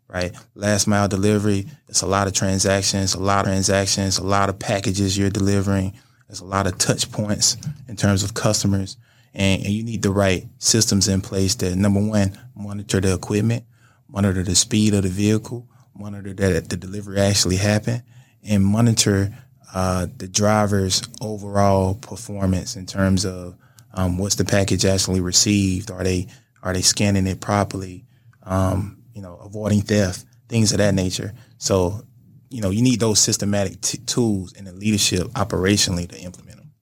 Right, 0.09 0.34
last 0.55 0.86
mile 0.86 1.07
delivery. 1.07 1.66
It's 1.86 2.01
a 2.01 2.07
lot 2.07 2.28
of 2.28 2.32
transactions, 2.32 3.14
a 3.14 3.20
lot 3.20 3.40
of 3.44 3.53
transactions, 3.53 4.16
a 4.16 4.24
lot 4.24 4.49
of 4.49 4.59
packages 4.59 5.18
you're 5.18 5.28
delivering. 5.28 5.92
There's 6.26 6.40
a 6.40 6.46
lot 6.46 6.66
of 6.66 6.78
touch 6.78 7.12
points 7.12 7.59
in 7.88 7.96
terms 7.96 8.22
of 8.22 8.32
customers, 8.32 8.96
and, 9.34 9.62
and 9.62 9.70
you 9.70 9.82
need 9.82 10.01
the 10.01 10.11
right 10.11 10.46
systems 10.59 11.09
in 11.09 11.20
place 11.20 11.55
that 11.57 11.76
number 11.76 12.01
one 12.01 12.38
monitor 12.57 13.03
the 13.03 13.12
equipment, 13.12 13.64
monitor 14.09 14.42
the 14.42 14.55
speed 14.55 14.94
of 14.94 15.03
the 15.03 15.11
vehicle, 15.11 15.68
monitor 15.94 16.32
that 16.32 16.70
the 16.70 16.76
delivery 16.78 17.20
actually 17.20 17.57
happened, 17.57 18.03
and 18.42 18.64
monitor 18.64 19.30
uh, 19.75 20.07
the 20.16 20.29
driver's 20.29 21.03
overall 21.21 21.95
performance 21.95 22.77
in 22.77 22.87
terms 22.87 23.25
of 23.25 23.57
um, 23.95 24.19
what's 24.19 24.37
the 24.37 24.45
package 24.45 24.85
actually 24.85 25.21
received? 25.21 25.91
Are 25.91 26.05
they 26.05 26.29
are 26.62 26.73
they 26.73 26.83
scanning 26.83 27.27
it 27.27 27.41
properly? 27.41 28.05
Um, 28.43 29.03
you 29.14 29.23
know, 29.23 29.37
avoiding 29.37 29.83
theft, 29.83 30.25
things 30.49 30.73
of 30.73 30.79
that 30.79 30.95
nature. 30.95 31.35
So, 31.59 32.03
you 32.51 32.62
know, 32.62 32.71
you 32.71 32.83
need 32.83 33.01
those 33.01 33.19
systematic 33.19 33.81
t- 33.81 33.99
tools 33.99 34.55
and 34.55 34.66
the 34.66 34.73
leadership 34.73 35.27
operationally 35.29 36.09
to 36.09 36.19
implement 36.21 36.59
them. 36.59 36.73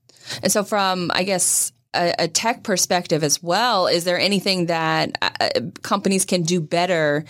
And 0.43 0.53
so, 0.53 0.63
from 0.63 1.11
I 1.15 1.25
guess 1.25 1.73
a, 1.95 2.15
a 2.21 2.29
tech 2.29 2.63
perspective 2.63 3.25
as 3.25 3.43
well, 3.43 3.87
is 3.87 4.05
there 4.05 4.19
anything 4.19 4.67
that 4.67 5.19
uh, 5.23 5.49
companies 5.83 6.25
can 6.25 6.43
do 6.43 6.61
better 6.61 7.25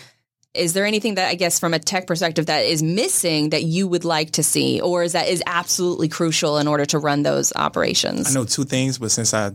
is 0.57 0.73
there 0.73 0.85
anything 0.85 1.15
that 1.17 1.29
I 1.29 1.35
guess 1.35 1.59
from 1.59 1.75
a 1.75 1.79
tech 1.79 2.07
perspective 2.07 2.47
that 2.47 2.65
is 2.65 2.83
missing 2.83 3.51
that 3.51 3.65
you 3.65 3.89
would 3.89 4.05
like 4.05 4.33
to 4.33 4.43
see, 4.43 4.81
or 4.81 5.03
is 5.03 5.13
that 5.13 5.29
is 5.29 5.43
absolutely 5.47 6.09
crucial 6.09 6.59
in 6.59 6.69
order 6.69 6.85
to 6.87 6.99
run 6.99 7.23
those 7.23 7.53
operations? 7.55 8.31
I 8.31 8.39
know 8.39 8.45
two 8.45 8.65
things, 8.65 8.99
but 8.99 9.11
since 9.11 9.35
I, 9.35 9.53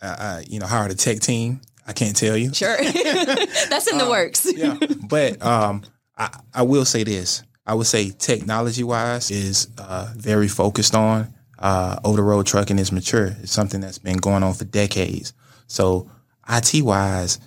I, 0.00 0.08
I 0.08 0.44
you 0.48 0.60
know, 0.60 0.66
hired 0.66 0.90
a 0.90 0.94
tech 0.94 1.20
team, 1.20 1.60
I 1.86 1.92
can't 1.92 2.16
tell 2.16 2.36
you. 2.36 2.52
Sure, 2.52 2.76
that's 2.76 3.90
in 3.90 3.98
the 3.98 4.04
um, 4.04 4.10
works. 4.10 4.46
yeah, 4.54 4.78
but 5.08 5.42
um, 5.44 5.82
I, 6.16 6.38
I 6.54 6.62
will 6.62 6.84
say 6.84 7.04
this: 7.04 7.42
I 7.66 7.74
would 7.74 7.86
say 7.86 8.10
technology 8.10 8.84
wise 8.84 9.30
is 9.30 9.68
uh, 9.78 10.12
very 10.16 10.48
focused 10.48 10.94
on 10.94 11.32
uh, 11.58 11.98
over 12.04 12.16
the 12.16 12.22
road 12.22 12.46
trucking 12.46 12.78
is 12.78 12.92
mature. 12.92 13.36
It's 13.40 13.52
something 13.52 13.80
that's 13.80 13.98
been 13.98 14.18
going 14.18 14.42
on 14.42 14.54
for 14.54 14.64
decades. 14.64 15.32
So 15.68 16.10
IT 16.48 16.82
wise, 16.82 17.38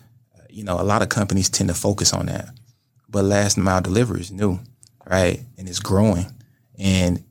you 0.50 0.64
know, 0.64 0.80
a 0.80 0.84
lot 0.84 1.02
of 1.02 1.10
companies 1.10 1.50
tend 1.50 1.70
to 1.70 1.76
focus 1.76 2.14
on 2.14 2.28
that 2.28 2.50
but 3.16 3.24
last 3.24 3.57
mile 3.57 3.82
delivery 3.82 4.20
is 4.20 4.30
new, 4.32 4.59
right? 5.09 5.39
And 5.57 5.70
it's 5.70 5.80
growing. 5.80 6.28
and 6.78 7.24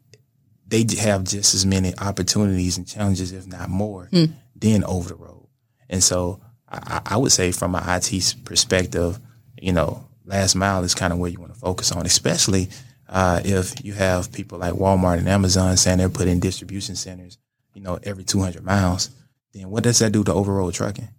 they 0.67 0.87
have 0.99 1.25
just 1.25 1.55
as 1.55 1.67
many 1.67 1.93
opportunities 1.99 2.79
and 2.79 2.87
challenges, 2.89 3.31
if 3.33 3.47
not 3.47 3.69
more, 3.69 4.09
Hmm. 4.11 4.25
than 4.57 4.83
over 4.85 5.11
the 5.11 5.15
road. 5.15 5.47
And 5.91 6.03
so 6.03 6.41
I, 6.67 7.03
I 7.05 7.17
would 7.19 7.31
say 7.33 7.53
from 7.53 7.75
an 7.75 7.83
IT 7.87 8.35
perspective, 8.47 9.21
you 9.61 9.73
know, 9.73 10.07
last 10.25 10.55
mile 10.57 10.83
is 10.83 10.95
kind 10.95 11.13
of 11.13 11.19
where 11.19 11.31
you 11.31 11.39
want 11.39 11.53
to 11.53 11.59
focus 11.61 11.93
on, 11.93 12.07
especially 12.07 12.71
uh, 13.11 13.43
if 13.45 13.85
you 13.85 13.93
have 13.93 14.33
people 14.33 14.59
like 14.59 14.73
Walmart 14.73 15.19
and 15.19 15.29
Amazon 15.29 15.77
saying 15.77 15.99
they're 15.99 16.09
putting 16.09 16.41
distribution 16.41 16.97
centers, 16.97 17.37
you 17.75 17.83
know, 17.83 17.99
every 18.03 18.25
200 18.25 18.65
miles. 18.65 19.11
Then 19.53 19.69
what 19.71 19.85
does 19.85 19.99
that 19.99 20.13
do 20.13 20.25
to 20.25 20.33
over-road 20.33 20.73
trucking? 20.73 21.11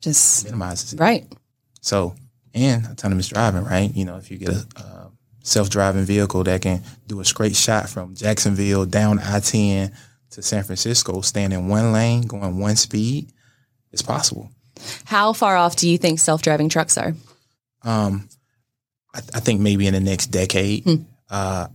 Just 0.00 0.46
Minimizes 0.46 0.94
it. 0.94 1.00
right. 1.00 1.26
So, 1.82 2.14
and 2.54 2.86
autonomous 2.86 3.28
driving, 3.28 3.64
right? 3.64 3.94
You 3.94 4.04
know, 4.04 4.16
if 4.16 4.30
you 4.30 4.38
get 4.38 4.50
a 4.50 4.66
uh, 4.76 5.08
self-driving 5.42 6.04
vehicle 6.04 6.44
that 6.44 6.62
can 6.62 6.82
do 7.06 7.20
a 7.20 7.24
straight 7.24 7.56
shot 7.56 7.88
from 7.88 8.14
Jacksonville 8.14 8.86
down 8.86 9.18
I-10 9.18 9.92
to 10.30 10.42
San 10.42 10.62
Francisco, 10.64 11.20
staying 11.20 11.52
in 11.52 11.68
one 11.68 11.92
lane, 11.92 12.22
going 12.22 12.58
one 12.58 12.76
speed, 12.76 13.32
it's 13.90 14.02
possible. 14.02 14.50
How 15.04 15.32
far 15.32 15.56
off 15.56 15.76
do 15.76 15.88
you 15.88 15.98
think 15.98 16.18
self-driving 16.18 16.68
trucks 16.68 16.96
are? 16.96 17.14
Um, 17.82 18.28
I, 19.14 19.18
I 19.34 19.40
think 19.40 19.60
maybe 19.60 19.86
in 19.86 19.94
the 19.94 20.00
next 20.00 20.28
decade, 20.28 20.86
uh, 21.30 21.68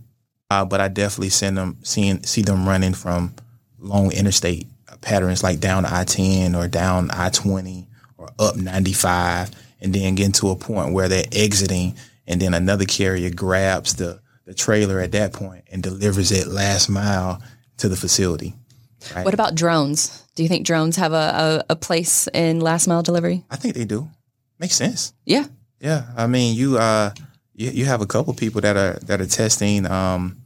uh, 0.50 0.64
but 0.64 0.80
I 0.80 0.88
definitely 0.88 1.30
send 1.30 1.58
them 1.58 1.78
seeing 1.82 2.22
see 2.24 2.42
them 2.42 2.66
running 2.66 2.94
from 2.94 3.34
long 3.78 4.12
interstate 4.12 4.66
patterns 5.00 5.42
like 5.42 5.60
down 5.60 5.84
I-10 5.84 6.56
or 6.56 6.68
down 6.68 7.10
I-20 7.10 7.86
or 8.16 8.30
up 8.38 8.56
95, 8.56 9.50
and 9.80 9.94
then 9.94 10.14
getting 10.14 10.32
to 10.32 10.50
a 10.50 10.56
point 10.56 10.92
where 10.92 11.08
they're 11.08 11.24
exiting, 11.32 11.94
and 12.26 12.40
then 12.40 12.54
another 12.54 12.84
carrier 12.84 13.30
grabs 13.30 13.94
the 13.94 14.20
the 14.44 14.54
trailer 14.54 15.00
at 15.00 15.12
that 15.12 15.32
point 15.32 15.64
and 15.70 15.82
delivers 15.82 16.32
it 16.32 16.46
last 16.46 16.88
mile 16.88 17.42
to 17.76 17.88
the 17.88 17.96
facility. 17.96 18.54
What 19.22 19.34
about 19.34 19.54
drones? 19.54 20.24
Do 20.34 20.42
you 20.42 20.48
think 20.48 20.66
drones 20.66 20.96
have 20.96 21.12
a, 21.12 21.64
a, 21.68 21.72
a 21.72 21.76
place 21.76 22.28
in 22.32 22.60
last 22.60 22.88
mile 22.88 23.02
delivery? 23.02 23.44
I 23.50 23.56
think 23.56 23.74
they 23.74 23.84
do. 23.84 24.08
Makes 24.58 24.74
sense. 24.74 25.12
Yeah. 25.24 25.44
Yeah, 25.80 26.06
I 26.16 26.26
mean, 26.26 26.56
you 26.56 26.78
uh, 26.78 27.12
you, 27.54 27.70
you 27.70 27.84
have 27.84 28.00
a 28.00 28.06
couple 28.06 28.34
people 28.34 28.60
that 28.62 28.76
are 28.76 28.98
that 29.04 29.20
are 29.20 29.26
testing, 29.26 29.86
um, 29.86 30.42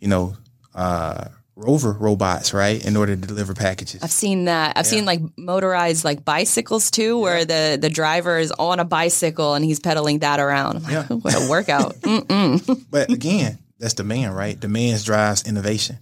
you 0.00 0.08
know, 0.08 0.36
uh, 0.74 1.28
rover 1.62 1.92
robots, 1.92 2.52
right, 2.52 2.84
in 2.84 2.96
order 2.96 3.14
to 3.16 3.26
deliver 3.26 3.54
packages. 3.54 4.02
I've 4.02 4.10
seen 4.10 4.46
that. 4.46 4.76
I've 4.76 4.86
seen 4.86 5.04
like 5.04 5.20
motorized 5.36 6.04
like 6.04 6.24
bicycles 6.24 6.90
too, 6.90 7.18
where 7.18 7.44
the 7.44 7.78
the 7.80 7.88
driver 7.88 8.38
is 8.38 8.52
on 8.52 8.80
a 8.80 8.84
bicycle 8.84 9.54
and 9.54 9.64
he's 9.64 9.80
pedaling 9.80 10.18
that 10.20 10.40
around. 10.40 10.76
I'm 10.76 10.82
like, 10.82 10.92
Yeah. 10.92 11.16
what 11.22 11.34
a 11.34 11.48
workout. 11.48 11.96
But 12.90 13.10
again, 13.10 13.58
that's 13.78 13.94
demand, 13.94 14.36
right? 14.36 14.58
Demand 14.58 15.02
drives 15.04 15.46
innovation. 15.46 15.98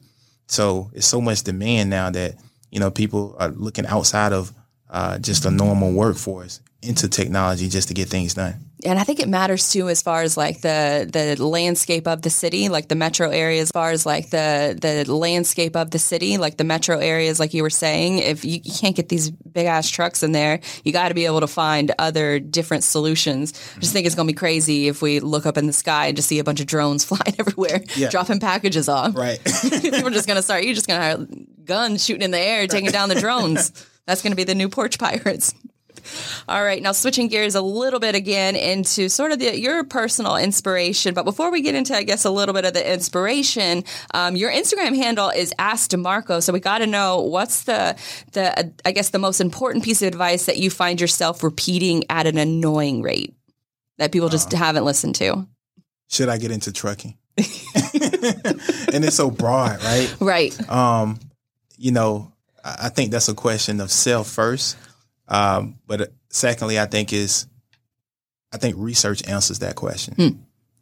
So 0.46 0.90
it's 0.94 1.06
so 1.06 1.20
much 1.20 1.42
demand 1.44 1.90
now 1.90 2.10
that 2.10 2.34
you 2.70 2.80
know 2.80 2.90
people 2.90 3.36
are 3.38 3.48
looking 3.48 3.86
outside 3.86 4.32
of 4.32 4.52
uh, 4.88 5.18
just 5.18 5.44
a 5.44 5.50
normal 5.50 5.92
workforce 5.92 6.60
into 6.82 7.08
technology 7.08 7.68
just 7.68 7.88
to 7.88 7.94
get 7.94 8.08
things 8.08 8.34
done. 8.34 8.54
and 8.86 8.98
I 8.98 9.04
think 9.04 9.20
it 9.20 9.28
matters 9.28 9.70
too 9.70 9.90
as 9.90 10.00
far 10.00 10.22
as 10.22 10.38
like 10.38 10.62
the 10.62 11.06
the 11.12 11.44
landscape 11.44 12.06
of 12.08 12.22
the 12.22 12.30
city, 12.30 12.70
like 12.70 12.88
the 12.88 12.94
metro 12.94 13.28
areas. 13.28 13.64
As 13.68 13.72
far 13.72 13.90
as 13.90 14.06
like 14.06 14.30
the 14.30 14.78
the 14.80 15.12
landscape 15.14 15.76
of 15.76 15.90
the 15.90 15.98
city, 15.98 16.38
like 16.38 16.56
the 16.56 16.64
metro 16.64 16.96
areas, 16.98 17.38
like 17.38 17.52
you 17.52 17.62
were 17.62 17.68
saying, 17.68 18.18
if 18.20 18.42
you, 18.46 18.60
you 18.64 18.72
can't 18.72 18.96
get 18.96 19.10
these 19.10 19.30
big 19.30 19.66
ass 19.66 19.90
trucks 19.90 20.22
in 20.22 20.32
there, 20.32 20.60
you 20.82 20.92
got 20.92 21.08
to 21.08 21.14
be 21.14 21.26
able 21.26 21.40
to 21.40 21.46
find 21.46 21.92
other 21.98 22.40
different 22.40 22.82
solutions. 22.82 23.52
I 23.76 23.80
just 23.80 23.92
think 23.92 24.06
it's 24.06 24.14
gonna 24.14 24.26
be 24.26 24.32
crazy 24.32 24.88
if 24.88 25.02
we 25.02 25.20
look 25.20 25.44
up 25.44 25.58
in 25.58 25.66
the 25.66 25.74
sky 25.74 26.06
and 26.06 26.16
just 26.16 26.28
see 26.28 26.38
a 26.38 26.44
bunch 26.44 26.60
of 26.60 26.66
drones 26.66 27.04
flying 27.10 27.34
everywhere, 27.38 27.82
Yeah. 27.94 28.08
dropping 28.08 28.40
packages 28.40 28.88
off. 28.88 29.14
Right. 29.14 29.38
People 29.82 30.06
are 30.06 30.10
just 30.10 30.26
gonna 30.26 30.40
start. 30.42 30.64
You're 30.64 30.74
just 30.74 30.88
gonna 30.88 31.02
have 31.04 31.28
guns 31.66 32.02
shooting 32.02 32.22
in 32.22 32.30
the 32.30 32.38
air, 32.40 32.66
taking 32.66 32.90
down 32.90 33.10
the 33.10 33.20
drones. 33.20 33.70
That's 34.06 34.22
gonna 34.22 34.34
be 34.36 34.44
the 34.44 34.54
new 34.54 34.70
porch 34.70 34.98
pirates. 34.98 35.52
All 36.48 36.62
right, 36.62 36.82
now 36.82 36.92
switching 36.92 37.28
gears 37.28 37.54
a 37.54 37.60
little 37.60 38.00
bit 38.00 38.14
again 38.14 38.56
into 38.56 39.08
sort 39.08 39.32
of 39.32 39.38
the, 39.38 39.58
your 39.58 39.84
personal 39.84 40.36
inspiration. 40.36 41.14
But 41.14 41.24
before 41.24 41.50
we 41.50 41.62
get 41.62 41.74
into, 41.74 41.94
I 41.94 42.02
guess, 42.02 42.24
a 42.24 42.30
little 42.30 42.54
bit 42.54 42.64
of 42.64 42.74
the 42.74 42.92
inspiration, 42.92 43.84
um, 44.14 44.36
your 44.36 44.50
Instagram 44.50 44.96
handle 44.96 45.30
is 45.30 45.52
Ask 45.58 45.90
DeMarco. 45.90 46.42
So 46.42 46.52
we 46.52 46.60
got 46.60 46.78
to 46.78 46.86
know 46.86 47.20
what's 47.20 47.64
the 47.64 47.96
the 48.32 48.58
uh, 48.58 48.62
I 48.84 48.92
guess 48.92 49.10
the 49.10 49.18
most 49.18 49.40
important 49.40 49.84
piece 49.84 50.02
of 50.02 50.08
advice 50.08 50.46
that 50.46 50.58
you 50.58 50.70
find 50.70 51.00
yourself 51.00 51.42
repeating 51.42 52.04
at 52.10 52.26
an 52.26 52.38
annoying 52.38 53.02
rate 53.02 53.34
that 53.98 54.12
people 54.12 54.28
just 54.28 54.52
haven't 54.52 54.84
listened 54.84 55.14
to. 55.16 55.46
Should 56.08 56.28
I 56.28 56.38
get 56.38 56.50
into 56.50 56.72
trucking? 56.72 57.16
and 57.36 59.04
it's 59.04 59.16
so 59.16 59.30
broad, 59.30 59.82
right? 59.82 60.14
Right. 60.20 60.70
Um, 60.70 61.20
you 61.76 61.92
know, 61.92 62.32
I 62.64 62.88
think 62.88 63.10
that's 63.10 63.28
a 63.28 63.34
question 63.34 63.80
of 63.80 63.90
self 63.90 64.28
first. 64.28 64.76
Um, 65.30 65.78
but 65.86 66.00
uh, 66.00 66.06
secondly, 66.28 66.78
I 66.78 66.86
think 66.86 67.12
is, 67.12 67.46
I 68.52 68.58
think 68.58 68.74
research 68.76 69.26
answers 69.28 69.60
that 69.60 69.76
question. 69.76 70.14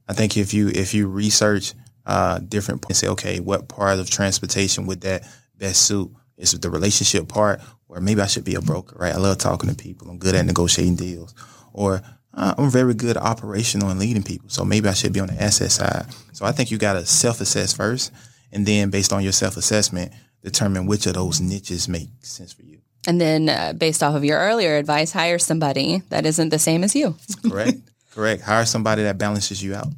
I 0.09 0.15
think 0.15 0.37
if 0.37 0.55
you 0.55 0.69
if 0.69 0.95
you 0.95 1.07
research 1.07 1.75
uh, 2.07 2.39
different 2.39 2.85
and 2.87 2.97
say, 2.97 3.09
okay, 3.09 3.41
what 3.41 3.69
part 3.69 3.99
of 3.99 4.09
transportation 4.09 4.87
would 4.87 5.03
that 5.03 5.23
best 5.57 5.83
suit? 5.83 6.11
Is 6.39 6.55
it 6.55 6.63
the 6.63 6.71
relationship 6.71 7.29
part, 7.29 7.61
or 7.89 8.01
maybe 8.01 8.23
I 8.23 8.27
should 8.27 8.45
be 8.45 8.55
a 8.55 8.63
broker, 8.63 8.97
right? 8.99 9.15
I 9.15 9.19
love 9.19 9.39
talking 9.39 9.69
to 9.69 9.77
people. 9.77 10.09
I'm 10.09 10.19
good 10.19 10.35
at 10.35 10.47
negotiating 10.47 10.97
deals, 10.97 11.35
or 11.73 12.01
uh, 12.33 12.55
I'm 12.57 12.71
very 12.71 12.95
good 12.95 13.17
at 13.17 13.23
operational 13.23 13.91
and 13.91 14.01
leading 14.01 14.23
people. 14.23 14.49
So 14.49 14.65
maybe 14.65 14.89
I 14.89 14.95
should 14.95 15.13
be 15.13 15.21
on 15.21 15.29
the 15.29 15.43
asset 15.43 15.73
side. 15.73 16.07
So 16.33 16.47
I 16.47 16.53
think 16.53 16.71
you 16.71 16.79
got 16.79 16.95
to 16.95 17.05
self 17.05 17.41
assess 17.41 17.75
first, 17.75 18.13
and 18.53 18.65
then 18.65 18.89
based 18.91 19.13
on 19.13 19.23
your 19.23 19.33
self 19.33 19.57
assessment, 19.57 20.13
determine 20.43 20.87
which 20.87 21.07
of 21.07 21.15
those 21.15 21.41
niches 21.41 21.89
make 21.89 22.09
sense 22.21 22.53
for 22.53 22.63
you. 22.63 22.78
And 23.07 23.21
then, 23.21 23.49
uh, 23.49 23.73
based 23.73 24.03
off 24.03 24.15
of 24.15 24.25
your 24.25 24.39
earlier 24.39 24.77
advice, 24.77 25.13
hire 25.13 25.39
somebody 25.39 26.03
that 26.11 26.27
isn't 26.27 26.49
the 26.51 26.59
same 26.59 26.85
as 26.85 26.95
you. 26.95 27.17
Correct. 27.49 27.79
Correct. 28.13 28.43
Hire 28.43 28.67
somebody 28.67 29.05
that 29.05 29.17
balances 29.17 29.63
you 29.63 29.75
out. 29.75 29.89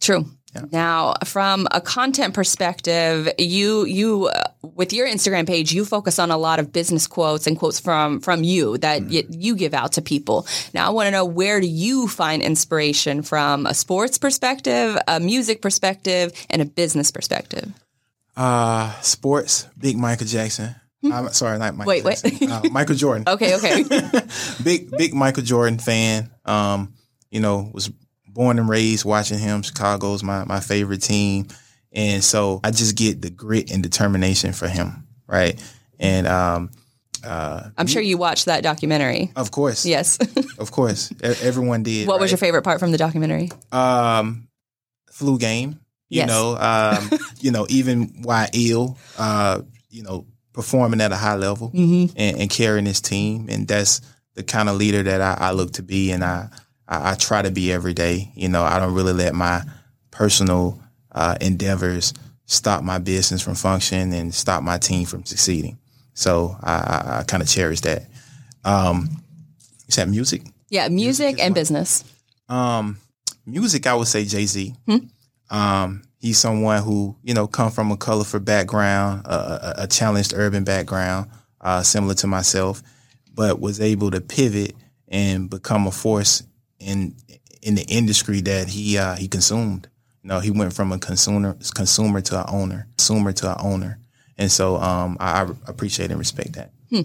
True. 0.00 0.26
Now, 0.70 1.14
from 1.24 1.66
a 1.72 1.80
content 1.80 2.34
perspective, 2.34 3.28
you 3.38 3.84
you 3.86 4.26
uh, 4.26 4.44
with 4.62 4.92
your 4.92 5.06
Instagram 5.06 5.46
page, 5.46 5.72
you 5.72 5.84
focus 5.84 6.18
on 6.18 6.30
a 6.30 6.36
lot 6.36 6.60
of 6.60 6.72
business 6.72 7.06
quotes 7.06 7.46
and 7.46 7.58
quotes 7.58 7.80
from 7.80 8.20
from 8.20 8.44
you 8.44 8.78
that 8.78 9.02
y- 9.02 9.24
you 9.28 9.56
give 9.56 9.74
out 9.74 9.92
to 9.92 10.02
people. 10.02 10.46
Now, 10.72 10.86
I 10.86 10.90
want 10.90 11.08
to 11.08 11.10
know 11.10 11.24
where 11.24 11.60
do 11.60 11.66
you 11.66 12.06
find 12.06 12.42
inspiration 12.42 13.22
from 13.22 13.66
a 13.66 13.74
sports 13.74 14.18
perspective, 14.18 14.96
a 15.08 15.18
music 15.18 15.60
perspective, 15.60 16.32
and 16.48 16.62
a 16.62 16.66
business 16.66 17.10
perspective? 17.10 17.72
Uh, 18.36 18.92
sports, 19.00 19.66
big 19.78 19.96
Michael 19.96 20.26
Jackson. 20.26 20.74
I'm 21.12 21.32
sorry, 21.32 21.58
not 21.58 21.76
Michael 21.76 21.88
Wait, 21.90 22.04
wait. 22.04 22.42
Uh, 22.42 22.62
Michael 22.70 22.94
Jordan. 22.96 23.24
Okay, 23.28 23.54
okay. 23.56 23.84
big 24.64 24.90
big 24.90 25.14
Michael 25.14 25.42
Jordan 25.42 25.78
fan. 25.78 26.30
Um, 26.44 26.94
you 27.30 27.40
know, 27.40 27.70
was 27.72 27.90
born 28.26 28.58
and 28.58 28.68
raised 28.68 29.04
watching 29.04 29.38
him. 29.38 29.62
Chicago's 29.62 30.22
my 30.22 30.44
my 30.44 30.60
favorite 30.60 31.02
team, 31.02 31.48
and 31.92 32.22
so 32.22 32.60
I 32.64 32.70
just 32.70 32.96
get 32.96 33.20
the 33.22 33.30
grit 33.30 33.70
and 33.70 33.82
determination 33.82 34.52
for 34.52 34.68
him, 34.68 35.06
right? 35.26 35.60
And 35.98 36.26
um, 36.26 36.70
uh, 37.24 37.70
I'm 37.78 37.86
sure 37.86 38.02
you 38.02 38.18
watched 38.18 38.46
that 38.46 38.62
documentary. 38.62 39.30
of 39.36 39.50
course, 39.50 39.86
Yes. 39.86 40.18
of 40.58 40.70
course, 40.70 41.10
e- 41.12 41.16
everyone 41.42 41.82
did. 41.82 42.06
what 42.08 42.20
was 42.20 42.30
your 42.30 42.38
favorite 42.38 42.62
part 42.62 42.80
from 42.80 42.90
the 42.92 42.98
documentary? 42.98 43.50
um 43.72 44.48
flu 45.12 45.38
game? 45.38 45.80
You 46.10 46.18
Yes. 46.18 46.28
know, 46.28 46.56
um, 46.56 47.10
you 47.40 47.50
know, 47.50 47.66
even 47.70 48.22
while 48.22 48.46
ill, 48.52 48.98
uh, 49.18 49.62
you 49.88 50.02
know, 50.02 50.26
performing 50.54 51.02
at 51.02 51.12
a 51.12 51.16
high 51.16 51.34
level 51.36 51.70
and, 52.16 52.38
and 52.40 52.48
carrying 52.48 52.86
his 52.86 53.02
team, 53.02 53.48
and 53.50 53.68
that's 53.68 54.00
the 54.34 54.42
kind 54.42 54.70
of 54.70 54.76
leader 54.76 55.02
that 55.02 55.20
I, 55.20 55.48
I 55.48 55.50
look 55.52 55.72
to 55.74 55.82
be, 55.82 56.10
and 56.10 56.24
I, 56.24 56.48
I 56.88 57.12
I 57.12 57.14
try 57.16 57.42
to 57.42 57.50
be 57.50 57.70
every 57.70 57.92
day. 57.92 58.32
You 58.34 58.48
know, 58.48 58.62
I 58.62 58.78
don't 58.78 58.94
really 58.94 59.12
let 59.12 59.34
my 59.34 59.60
personal 60.10 60.80
uh, 61.12 61.36
endeavors 61.42 62.14
stop 62.46 62.82
my 62.82 62.98
business 62.98 63.42
from 63.42 63.54
functioning 63.54 64.14
and 64.14 64.34
stop 64.34 64.62
my 64.62 64.78
team 64.78 65.06
from 65.06 65.24
succeeding. 65.24 65.76
So 66.14 66.56
I, 66.62 66.72
I, 66.72 67.18
I 67.20 67.22
kind 67.24 67.42
of 67.42 67.48
cherish 67.48 67.80
that. 67.82 68.06
Um, 68.64 69.08
is 69.88 69.96
that 69.96 70.08
music? 70.08 70.42
Yeah, 70.70 70.88
music 70.88 71.40
and 71.40 71.54
business. 71.54 72.04
Um, 72.48 72.98
music, 73.46 73.86
I 73.86 73.94
would 73.94 74.08
say 74.08 74.24
Jay 74.24 74.46
Z. 74.46 74.74
Um, 75.50 76.02
he's 76.24 76.38
someone 76.38 76.82
who 76.82 77.14
you 77.22 77.34
know 77.34 77.46
come 77.46 77.70
from 77.70 77.92
a 77.92 77.98
colorful 77.98 78.40
background, 78.40 79.26
a, 79.26 79.34
a, 79.34 79.74
a 79.82 79.86
challenged 79.86 80.32
urban 80.34 80.64
background, 80.64 81.30
uh, 81.60 81.82
similar 81.82 82.14
to 82.14 82.26
myself, 82.26 82.82
but 83.34 83.60
was 83.60 83.78
able 83.78 84.10
to 84.10 84.22
pivot 84.22 84.74
and 85.08 85.50
become 85.50 85.86
a 85.86 85.90
force 85.90 86.42
in 86.80 87.14
in 87.60 87.74
the 87.74 87.84
industry 87.84 88.40
that 88.40 88.68
he 88.68 88.96
uh, 88.96 89.16
he 89.16 89.28
consumed. 89.28 89.86
You 90.22 90.28
know, 90.28 90.40
he 90.40 90.50
went 90.50 90.72
from 90.72 90.92
a 90.92 90.98
consumer 90.98 91.58
consumer 91.74 92.22
to 92.22 92.40
an 92.40 92.46
owner, 92.48 92.88
consumer 92.96 93.32
to 93.32 93.50
an 93.50 93.56
owner, 93.60 93.98
and 94.38 94.50
so 94.50 94.76
um, 94.76 95.18
I, 95.20 95.42
I 95.42 95.50
appreciate 95.66 96.10
and 96.10 96.18
respect 96.18 96.54
that. 96.54 96.70
Hmm. 96.88 97.02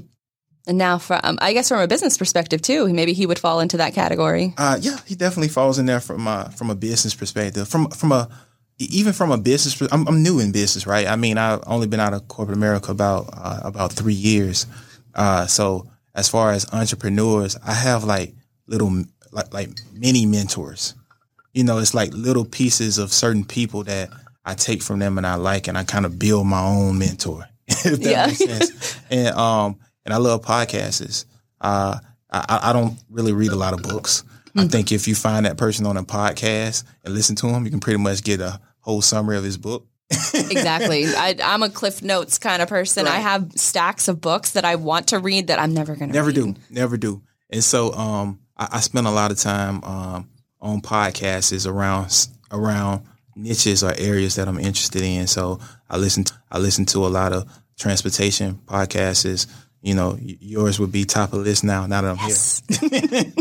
And 0.66 0.78
now, 0.78 0.98
from 0.98 1.20
I 1.42 1.52
guess 1.52 1.68
from 1.68 1.82
a 1.82 1.88
business 1.88 2.18
perspective 2.18 2.62
too, 2.62 2.88
maybe 2.94 3.12
he 3.12 3.26
would 3.26 3.40
fall 3.40 3.60
into 3.60 3.76
that 3.78 3.94
category. 3.94 4.54
Uh, 4.58 4.78
yeah, 4.80 4.98
he 5.06 5.16
definitely 5.16 5.50
falls 5.50 5.78
in 5.78 5.88
there 5.88 6.00
from 6.00 6.26
uh, 6.26 6.46
from 6.50 6.70
a 6.70 6.76
business 6.76 7.14
perspective. 7.14 7.68
From 7.68 7.90
from 7.90 8.14
a 8.14 8.30
even 8.80 9.14
from 9.14 9.32
a 9.32 9.38
business, 9.38 9.82
I'm, 9.92 10.08
I'm, 10.08 10.24
new 10.24 10.40
in 10.40 10.52
business, 10.52 10.88
right? 10.88 11.06
I 11.06 11.18
mean, 11.18 11.38
I've 11.38 11.62
only 11.68 11.88
been 11.88 12.00
out 12.00 12.14
of 12.14 12.28
corporate 12.30 12.58
America 12.58 12.92
about 12.92 13.30
uh, 13.34 13.60
about 13.64 13.92
three 13.92 14.14
years. 14.14 14.66
Uh, 15.14 15.46
so 15.48 15.90
as 16.16 16.30
far 16.30 16.52
as 16.52 16.66
entrepreneurs, 16.74 17.58
I 17.66 17.74
have 17.74 18.06
like 18.06 18.34
little 18.68 19.04
like 19.32 19.54
like 19.54 19.70
mini 19.94 20.26
mentors. 20.26 20.96
You 21.54 21.66
know, 21.66 21.80
it's 21.80 21.94
like 21.94 22.14
little 22.14 22.46
pieces 22.46 22.98
of 22.98 23.12
certain 23.12 23.44
people 23.44 23.84
that 23.84 24.10
I 24.46 24.54
take 24.54 24.82
from 24.82 25.00
them 25.00 25.18
and 25.18 25.28
I 25.28 25.36
like, 25.36 25.68
and 25.68 25.78
I 25.78 25.84
kind 25.84 26.06
of 26.06 26.18
build 26.18 26.48
my 26.48 26.64
own 26.64 26.98
mentor. 26.98 27.46
if 27.68 28.00
that 28.02 28.02
yeah. 28.02 28.26
makes 28.28 28.40
sense. 28.40 28.98
And 29.12 29.36
um, 29.36 29.80
and 30.06 30.14
I 30.14 30.18
love 30.18 30.44
podcasts. 30.44 31.26
Uh, 31.60 31.98
I, 32.32 32.60
I 32.64 32.74
don't 32.74 32.98
really 33.10 33.34
read 33.34 33.52
a 33.52 33.56
lot 33.56 33.74
of 33.74 33.82
books. 33.82 34.24
I 34.56 34.64
hmm. 34.64 34.68
think 34.68 34.92
if 34.92 35.08
you 35.08 35.16
find 35.16 35.46
that 35.48 35.58
person 35.58 35.86
on 35.88 35.98
a 35.98 36.04
podcast 36.04 36.84
and 37.04 37.14
listen 37.14 37.36
to 37.38 37.48
them, 37.48 37.66
you 37.66 37.72
can 37.72 37.80
pretty 37.80 37.98
much 37.98 38.24
get 38.24 38.40
a 38.40 38.60
whole 38.82 39.02
summary 39.02 39.38
of 39.38 39.44
his 39.44 39.58
book. 39.58 39.88
exactly. 40.34 41.06
I, 41.16 41.36
am 41.40 41.64
a 41.64 41.70
Cliff 41.70 42.02
Notes 42.02 42.38
kind 42.38 42.62
of 42.62 42.70
person. 42.70 43.06
Right. 43.06 43.16
I 43.16 43.18
have 43.18 43.52
stacks 43.56 44.08
of 44.08 44.22
books 44.22 44.52
that 44.52 44.66
I 44.66 44.76
want 44.76 45.10
to 45.10 45.20
read 45.20 45.48
that 45.48 45.60
I'm 45.60 45.74
never 45.74 45.96
going 45.96 46.10
to 46.10 46.14
never 46.16 46.28
read. 46.28 46.36
do, 46.36 46.56
never 46.70 46.98
do. 46.98 47.22
And 47.52 47.64
so, 47.64 47.94
um, 47.94 48.40
I, 48.58 48.68
I 48.74 48.80
spend 48.80 49.08
a 49.08 49.12
lot 49.12 49.32
of 49.32 49.38
time 49.38 49.84
um, 49.84 50.30
on 50.62 50.82
podcasts 50.82 51.68
around 51.68 52.28
around 52.52 53.06
niches 53.36 53.84
or 53.84 53.94
areas 53.98 54.36
that 54.36 54.48
I'm 54.48 54.60
interested 54.60 55.02
in. 55.02 55.28
So 55.28 55.60
I 55.90 55.98
listen 55.98 56.24
to, 56.26 56.34
I 56.52 56.58
listen 56.60 56.86
to 56.88 57.06
a 57.06 57.08
lot 57.08 57.34
of 57.34 57.50
transportation 57.78 58.56
podcasts 58.66 59.48
you 59.82 59.96
know, 59.96 60.18
yours 60.20 60.80
would 60.80 60.92
be 60.92 61.06
top 61.06 61.32
of 61.32 61.40
the 61.40 61.46
list 61.46 61.64
now. 61.64 61.86
Now 61.86 62.02
that 62.02 62.12
I'm 62.12 62.28
yes. 62.28 62.62
here, 62.80 63.34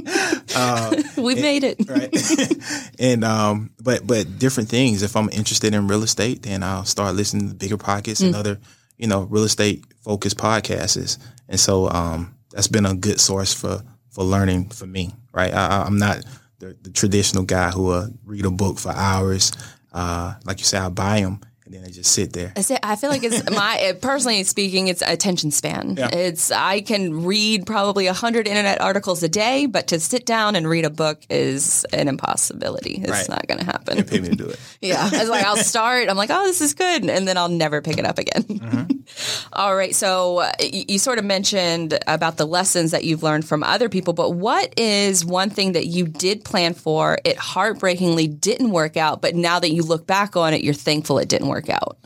uh, 0.54 1.02
we've 1.16 1.40
made 1.40 1.64
it 1.64 1.78
right. 1.88 2.92
and 2.98 3.24
um, 3.24 3.70
but 3.82 4.06
but 4.06 4.38
different 4.38 4.68
things. 4.68 5.02
If 5.02 5.16
I'm 5.16 5.28
interested 5.30 5.74
in 5.74 5.88
real 5.88 6.02
estate, 6.02 6.42
then 6.42 6.62
I'll 6.62 6.84
start 6.84 7.16
listening 7.16 7.48
to 7.48 7.54
bigger 7.54 7.76
pockets 7.76 8.20
mm. 8.20 8.26
and 8.26 8.36
other, 8.36 8.58
you 8.96 9.08
know, 9.08 9.22
real 9.22 9.44
estate 9.44 9.84
focused 10.00 10.38
podcasts. 10.38 11.18
And 11.48 11.58
so 11.58 11.90
um, 11.90 12.34
that's 12.50 12.68
been 12.68 12.86
a 12.86 12.94
good 12.94 13.20
source 13.20 13.52
for 13.52 13.82
for 14.10 14.22
learning 14.22 14.68
for 14.68 14.86
me. 14.86 15.12
Right, 15.32 15.52
I, 15.52 15.86
am 15.86 15.98
not 15.98 16.24
the, 16.58 16.76
the, 16.82 16.90
traditional 16.90 17.44
guy 17.44 17.70
who 17.70 17.82
will 17.84 18.08
read 18.24 18.44
a 18.44 18.50
book 18.50 18.78
for 18.78 18.90
hours. 18.90 19.52
Uh, 19.92 20.34
like 20.44 20.58
you 20.58 20.64
say, 20.64 20.78
I 20.78 20.88
buy 20.88 21.20
them 21.20 21.40
and 21.68 21.76
then 21.76 21.82
they 21.82 21.90
just 21.90 22.12
sit 22.12 22.32
there. 22.32 22.50
I, 22.56 22.96
feel 22.96 23.10
like 23.10 23.22
it's 23.22 23.50
my 23.50 23.94
personally 24.00 24.42
speaking, 24.44 24.88
it's 24.88 25.02
attention 25.02 25.50
span. 25.50 25.96
Yeah. 25.98 26.08
It's 26.10 26.50
I 26.50 26.80
can 26.80 27.24
read 27.24 27.66
probably 27.66 28.06
a 28.06 28.14
hundred 28.14 28.48
internet 28.48 28.80
articles 28.80 29.22
a 29.22 29.28
day, 29.28 29.66
but 29.66 29.88
to 29.88 30.00
sit 30.00 30.24
down 30.24 30.56
and 30.56 30.66
read 30.66 30.86
a 30.86 30.90
book 30.90 31.20
is 31.28 31.84
an 31.92 32.08
impossibility. 32.08 33.02
It's 33.02 33.10
right. 33.10 33.28
not 33.28 33.46
going 33.46 33.58
to 33.58 33.66
happen. 33.66 33.98
You 33.98 34.04
pay 34.04 34.20
me 34.20 34.28
to 34.30 34.36
do 34.36 34.46
it. 34.46 34.58
yeah, 34.80 35.10
it's 35.12 35.28
like 35.28 35.44
I'll 35.44 35.58
start. 35.58 36.08
I'm 36.08 36.16
like, 36.16 36.30
oh, 36.30 36.42
this 36.44 36.62
is 36.62 36.72
good, 36.72 37.04
and 37.04 37.28
then 37.28 37.36
I'll 37.36 37.50
never 37.50 37.82
pick 37.82 37.98
it 37.98 38.06
up 38.06 38.18
again. 38.18 38.44
Mm-hmm. 38.44 39.52
All 39.52 39.76
right, 39.76 39.94
so 39.94 40.38
uh, 40.38 40.52
you 40.60 40.98
sort 40.98 41.18
of 41.18 41.26
mentioned 41.26 41.98
about 42.06 42.38
the 42.38 42.46
lessons 42.46 42.92
that 42.92 43.04
you've 43.04 43.22
learned 43.22 43.46
from 43.46 43.62
other 43.62 43.90
people, 43.90 44.14
but 44.14 44.30
what 44.30 44.72
is 44.78 45.22
one 45.22 45.50
thing 45.50 45.72
that 45.72 45.86
you 45.86 46.06
did 46.06 46.44
plan 46.44 46.72
for? 46.72 47.18
It 47.26 47.36
heartbreakingly 47.36 48.26
didn't 48.28 48.70
work 48.70 48.96
out, 48.96 49.20
but 49.20 49.34
now 49.34 49.58
that 49.58 49.70
you 49.70 49.82
look 49.82 50.06
back 50.06 50.34
on 50.34 50.54
it, 50.54 50.62
you're 50.62 50.72
thankful 50.72 51.18
it 51.18 51.28
didn't 51.28 51.48
work 51.48 51.57
work 51.58 51.70
out? 51.70 51.98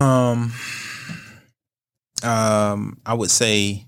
Um, 0.00 0.52
um, 2.22 3.00
I 3.04 3.14
would 3.14 3.30
say, 3.30 3.84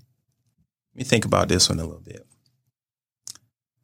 let 0.93 0.97
me 0.97 1.03
think 1.03 1.25
about 1.25 1.47
this 1.47 1.69
one 1.69 1.79
a 1.79 1.85
little 1.85 2.01
bit. 2.01 2.25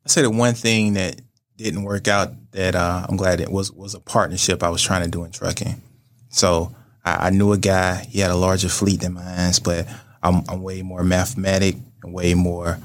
I 0.06 0.10
say 0.10 0.22
the 0.22 0.30
one 0.30 0.54
thing 0.54 0.94
that 0.94 1.22
didn't 1.56 1.84
work 1.84 2.08
out 2.08 2.34
that 2.52 2.76
uh, 2.76 3.06
I'm 3.08 3.18
glad 3.18 3.42
it 3.42 3.50
was 3.50 3.72
was 3.72 3.96
a 3.96 4.00
partnership 4.00 4.62
I 4.64 4.70
was 4.70 4.82
trying 4.82 5.04
to 5.04 5.10
do 5.10 5.24
in 5.24 5.32
trucking. 5.32 5.82
So 6.30 6.76
I, 7.04 7.28
I 7.28 7.30
knew 7.30 7.52
a 7.52 7.58
guy. 7.58 8.06
He 8.10 8.20
had 8.20 8.32
a 8.32 8.36
larger 8.36 8.70
fleet 8.70 9.02
than 9.02 9.14
mine, 9.14 9.54
but 9.64 9.88
I'm, 10.22 10.44
I'm 10.48 10.62
way 10.62 10.82
more 10.82 11.04
mathematic 11.04 11.76
and 12.04 12.14
way 12.14 12.34
more 12.34 12.78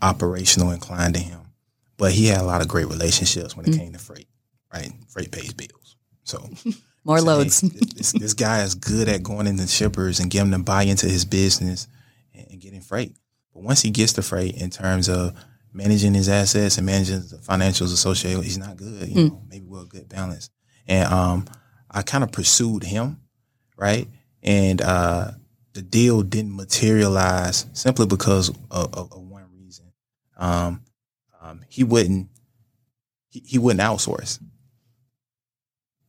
operational 0.00 0.70
inclined 0.70 1.14
to 1.14 1.20
him. 1.20 1.40
But 1.96 2.12
he 2.12 2.26
had 2.26 2.40
a 2.40 2.44
lot 2.44 2.60
of 2.60 2.68
great 2.68 2.88
relationships 2.88 3.56
when 3.56 3.66
it 3.66 3.70
mm-hmm. 3.70 3.80
came 3.80 3.92
to 3.92 3.98
freight. 3.98 4.28
Right, 4.72 4.92
freight 5.08 5.30
pays 5.30 5.52
bills. 5.52 5.96
So 6.24 6.50
More 7.04 7.20
loads. 7.20 7.60
Hey, 7.60 7.68
this, 7.68 8.12
this, 8.12 8.34
guy 8.34 8.62
is 8.62 8.74
good 8.74 9.08
at 9.08 9.22
going 9.22 9.46
into 9.46 9.66
shippers 9.66 10.20
and 10.20 10.30
getting 10.30 10.50
them 10.50 10.62
to 10.62 10.64
buy 10.64 10.84
into 10.84 11.06
his 11.06 11.24
business 11.24 11.86
and, 12.32 12.46
and, 12.50 12.60
getting 12.60 12.80
freight. 12.80 13.16
But 13.52 13.62
once 13.62 13.82
he 13.82 13.90
gets 13.90 14.14
the 14.14 14.22
freight 14.22 14.60
in 14.60 14.70
terms 14.70 15.08
of 15.08 15.34
managing 15.72 16.14
his 16.14 16.28
assets 16.28 16.78
and 16.78 16.86
managing 16.86 17.20
the 17.20 17.36
financials 17.36 17.92
associated, 17.92 18.44
he's 18.44 18.58
not 18.58 18.76
good. 18.76 19.08
You 19.08 19.14
mm. 19.14 19.30
know, 19.30 19.42
maybe 19.48 19.66
we're 19.66 19.82
a 19.82 19.86
good 19.86 20.08
balance. 20.08 20.50
And 20.86 21.12
um, 21.12 21.44
I 21.90 22.02
kind 22.02 22.24
of 22.24 22.32
pursued 22.32 22.84
him, 22.84 23.20
right? 23.76 24.08
And 24.42 24.80
uh, 24.80 25.32
the 25.74 25.82
deal 25.82 26.22
didn't 26.22 26.56
materialize 26.56 27.66
simply 27.74 28.06
because 28.06 28.48
of, 28.48 28.94
of, 28.94 29.12
of 29.12 29.22
one 29.22 29.46
reason. 29.52 29.92
Um, 30.38 30.82
um, 31.40 31.60
he 31.68 31.84
wouldn't 31.84 32.30
he, 33.28 33.42
he 33.44 33.58
wouldn't 33.58 33.82
outsource. 33.82 34.40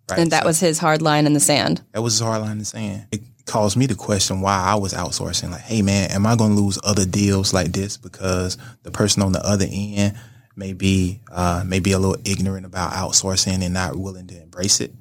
Right? 0.09 0.19
And 0.19 0.31
that 0.31 0.43
so 0.43 0.47
was 0.47 0.59
his 0.59 0.77
hard 0.77 1.01
line 1.01 1.25
in 1.25 1.33
the 1.33 1.39
sand. 1.39 1.83
That 1.93 2.01
was 2.01 2.13
his 2.13 2.21
hard 2.21 2.41
line 2.41 2.51
in 2.53 2.59
the 2.59 2.65
sand. 2.65 3.07
It 3.11 3.21
caused 3.45 3.77
me 3.77 3.87
to 3.87 3.95
question 3.95 4.41
why 4.41 4.57
I 4.57 4.75
was 4.75 4.93
outsourcing. 4.93 5.51
Like, 5.51 5.61
hey 5.61 5.81
man, 5.81 6.11
am 6.11 6.25
I 6.25 6.35
going 6.35 6.55
to 6.55 6.61
lose 6.61 6.79
other 6.83 7.05
deals 7.05 7.53
like 7.53 7.71
this 7.71 7.97
because 7.97 8.57
the 8.83 8.91
person 8.91 9.21
on 9.21 9.31
the 9.31 9.45
other 9.45 9.65
end 9.69 10.15
may 10.55 10.73
be 10.73 11.21
uh, 11.31 11.63
may 11.65 11.79
be 11.79 11.91
a 11.91 11.99
little 11.99 12.21
ignorant 12.25 12.65
about 12.65 12.91
outsourcing 12.93 13.63
and 13.63 13.73
not 13.73 13.95
willing 13.95 14.27
to 14.27 14.41
embrace 14.41 14.79
it? 14.79 14.93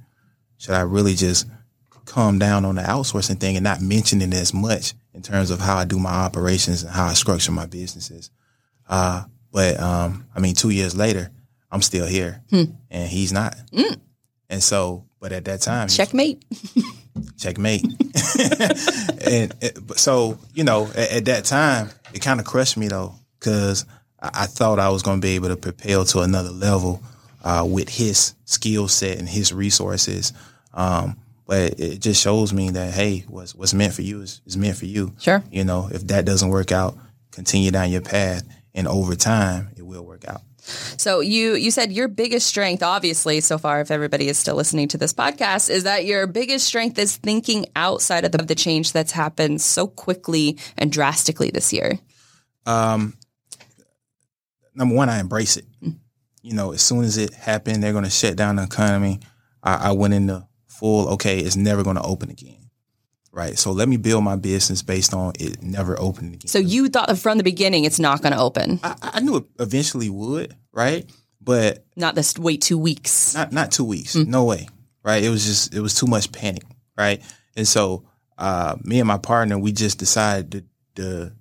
Should 0.59 0.75
I 0.75 0.81
really 0.81 1.15
just 1.15 1.47
calm 2.07 2.39
down 2.39 2.65
on 2.65 2.77
the 2.77 2.83
outsourcing 2.83 3.41
thing 3.41 3.57
and 3.57 3.65
not 3.65 3.81
mention 3.81 4.23
it 4.23 4.35
as 4.35 4.53
much 4.53 4.95
in 5.13 5.23
terms 5.23 5.51
of 5.51 5.61
how 5.61 5.77
I 5.77 5.85
do 5.85 5.99
my 5.99 6.11
operations 6.11 6.83
and 6.83 6.93
how 6.93 7.07
I 7.07 7.15
structure 7.15 7.53
my 7.53 7.67
businesses? 7.67 8.31
Uh, 8.89 9.25
but 9.53 9.79
um, 9.81 10.27
I 10.35 10.41
mean, 10.41 10.55
two 10.55 10.71
years 10.71 10.97
later, 10.97 11.31
I'm 11.71 11.83
still 11.83 12.07
here, 12.07 12.43
hmm. 12.51 12.65
and 12.91 13.09
he's 13.09 13.33
not. 13.33 13.57
Mm. 13.73 14.01
And 14.51 14.63
so, 14.63 15.05
but 15.21 15.33
at 15.33 15.45
that 15.47 15.61
time, 15.63 15.89
checkmate, 15.89 16.45
checkmate. 17.39 17.85
and 19.27 19.55
so, 19.97 20.39
you 20.55 20.65
know, 20.65 20.87
at, 20.89 21.13
at 21.13 21.25
that 21.27 21.45
time, 21.45 21.91
it 22.13 22.21
kind 22.21 22.41
of 22.41 22.47
crushed 22.47 22.77
me 22.77 22.89
though, 22.89 23.15
because 23.39 23.87
I, 24.21 24.31
I, 24.35 24.47
thought 24.47 24.79
I 24.79 24.91
was 24.91 25.03
going 25.03 25.21
to 25.21 25.27
be 25.27 25.35
able 25.35 25.49
to 25.49 25.57
propel 25.57 26.05
to 26.07 26.21
another 26.21 26.51
level 26.51 27.03
uh, 27.43 27.67
with 27.69 27.89
his 27.89 28.35
skill 28.45 28.89
set 28.89 29.19
and 29.19 29.29
his 29.29 29.53
resources. 29.53 30.33
Um, 30.73 31.17
but 31.47 31.79
it 31.79 32.01
just 32.01 32.23
shows 32.23 32.53
me 32.53 32.71
that 32.71 32.95
hey, 32.95 33.25
what's 33.29 33.55
what's 33.55 33.75
meant 33.75 33.93
for 33.93 34.03
you 34.03 34.23
is, 34.23 34.41
is 34.47 34.57
meant 34.57 34.77
for 34.77 34.87
you. 34.87 35.13
Sure. 35.19 35.43
You 35.51 35.65
know, 35.65 35.89
if 35.93 36.07
that 36.09 36.25
doesn't 36.25 36.49
work 36.49 36.73
out, 36.73 36.97
continue 37.31 37.71
down 37.71 37.91
your 37.91 38.01
path, 38.01 38.43
and 38.75 38.89
over 38.89 39.15
time, 39.15 39.69
it 39.77 39.83
will 39.83 40.05
work 40.05 40.27
out. 40.27 40.41
So 40.65 41.21
you 41.21 41.55
you 41.55 41.71
said 41.71 41.93
your 41.93 42.09
biggest 42.09 42.47
strength, 42.47 42.83
obviously, 42.83 43.41
so 43.41 43.59
far, 43.59 43.81
if 43.81 43.91
everybody 43.91 44.29
is 44.29 44.39
still 44.39 44.57
listening 44.57 44.89
to 44.89 44.99
this 44.99 45.13
podcast, 45.13 45.69
is 45.69 45.85
that 45.85 46.05
your 46.05 46.27
biggest 46.27 46.67
strength 46.67 46.99
is 46.99 47.17
thinking 47.17 47.67
outside 47.77 48.25
of 48.25 48.33
the, 48.33 48.39
the 48.39 48.55
change 48.55 48.93
that's 48.93 49.13
happened 49.13 49.61
so 49.61 49.87
quickly 49.87 50.59
and 50.79 50.91
drastically 50.91 51.51
this 51.51 51.73
year. 51.73 51.99
Um, 52.65 53.15
number 54.75 54.95
one, 54.95 55.11
I 55.11 55.21
embrace 55.21 55.57
it. 55.57 55.67
Mm-hmm. 55.83 55.99
You 56.43 56.55
know, 56.55 56.73
as 56.73 56.83
soon 56.83 57.05
as 57.05 57.17
it 57.17 57.35
happened, 57.35 57.83
they're 57.83 57.93
going 57.93 58.05
to 58.05 58.11
shut 58.11 58.37
down 58.37 58.57
the 58.57 58.63
economy. 58.63 59.21
I, 59.63 59.91
I 59.91 59.93
went 59.93 60.15
into 60.15 60.47
full. 60.67 61.09
Okay, 61.11 61.39
it's 61.39 61.57
never 61.57 61.83
going 61.83 61.97
to 61.97 62.03
open 62.03 62.31
again 62.31 62.64
right? 63.35 63.59
So 63.59 63.73
let 63.73 63.89
me 63.89 63.97
build 63.97 64.25
my 64.25 64.37
business 64.37 64.81
based 64.81 65.13
on 65.13 65.33
it 65.39 65.63
never 65.63 65.99
opening 65.99 66.35
again. 66.35 66.49
So 66.49 66.59
you 66.59 66.89
thought 66.89 67.19
from 67.19 67.37
the 67.37 67.45
beginning 67.45 67.85
it's 67.85 67.99
not 67.99 68.23
going 68.23 68.33
to 68.33 68.39
open. 68.39 68.81
I, 68.83 68.95
I, 69.03 69.21
knew 69.21 69.37
it 69.37 69.45
eventually 69.59 70.09
would, 70.09 70.57
right? 70.73 71.11
But 71.41 71.85
not 71.97 72.15
this 72.15 72.39
wait 72.39 72.63
two 72.63 72.79
weeks. 72.79 73.35
Not 73.35 73.53
not 73.53 73.73
two 73.73 73.85
weeks. 73.85 74.15
Mm. 74.15 74.29
No 74.29 74.45
way, 74.45 74.69
right? 75.03 75.23
It 75.23 75.29
was 75.29 75.45
just 75.45 75.75
it 75.75 75.81
was 75.81 75.95
too 75.95 76.07
much 76.07 76.33
panic, 76.33 76.63
right? 76.97 77.21
And 77.57 77.69
so 77.69 78.05
uh, 78.39 78.77
me 78.83 79.01
and 79.01 79.09
my 79.09 79.19
partner 79.19 79.59
we 79.59 79.73
just 79.73 79.99
decided 79.99 80.53
to, 80.53 80.65
to 81.03 81.33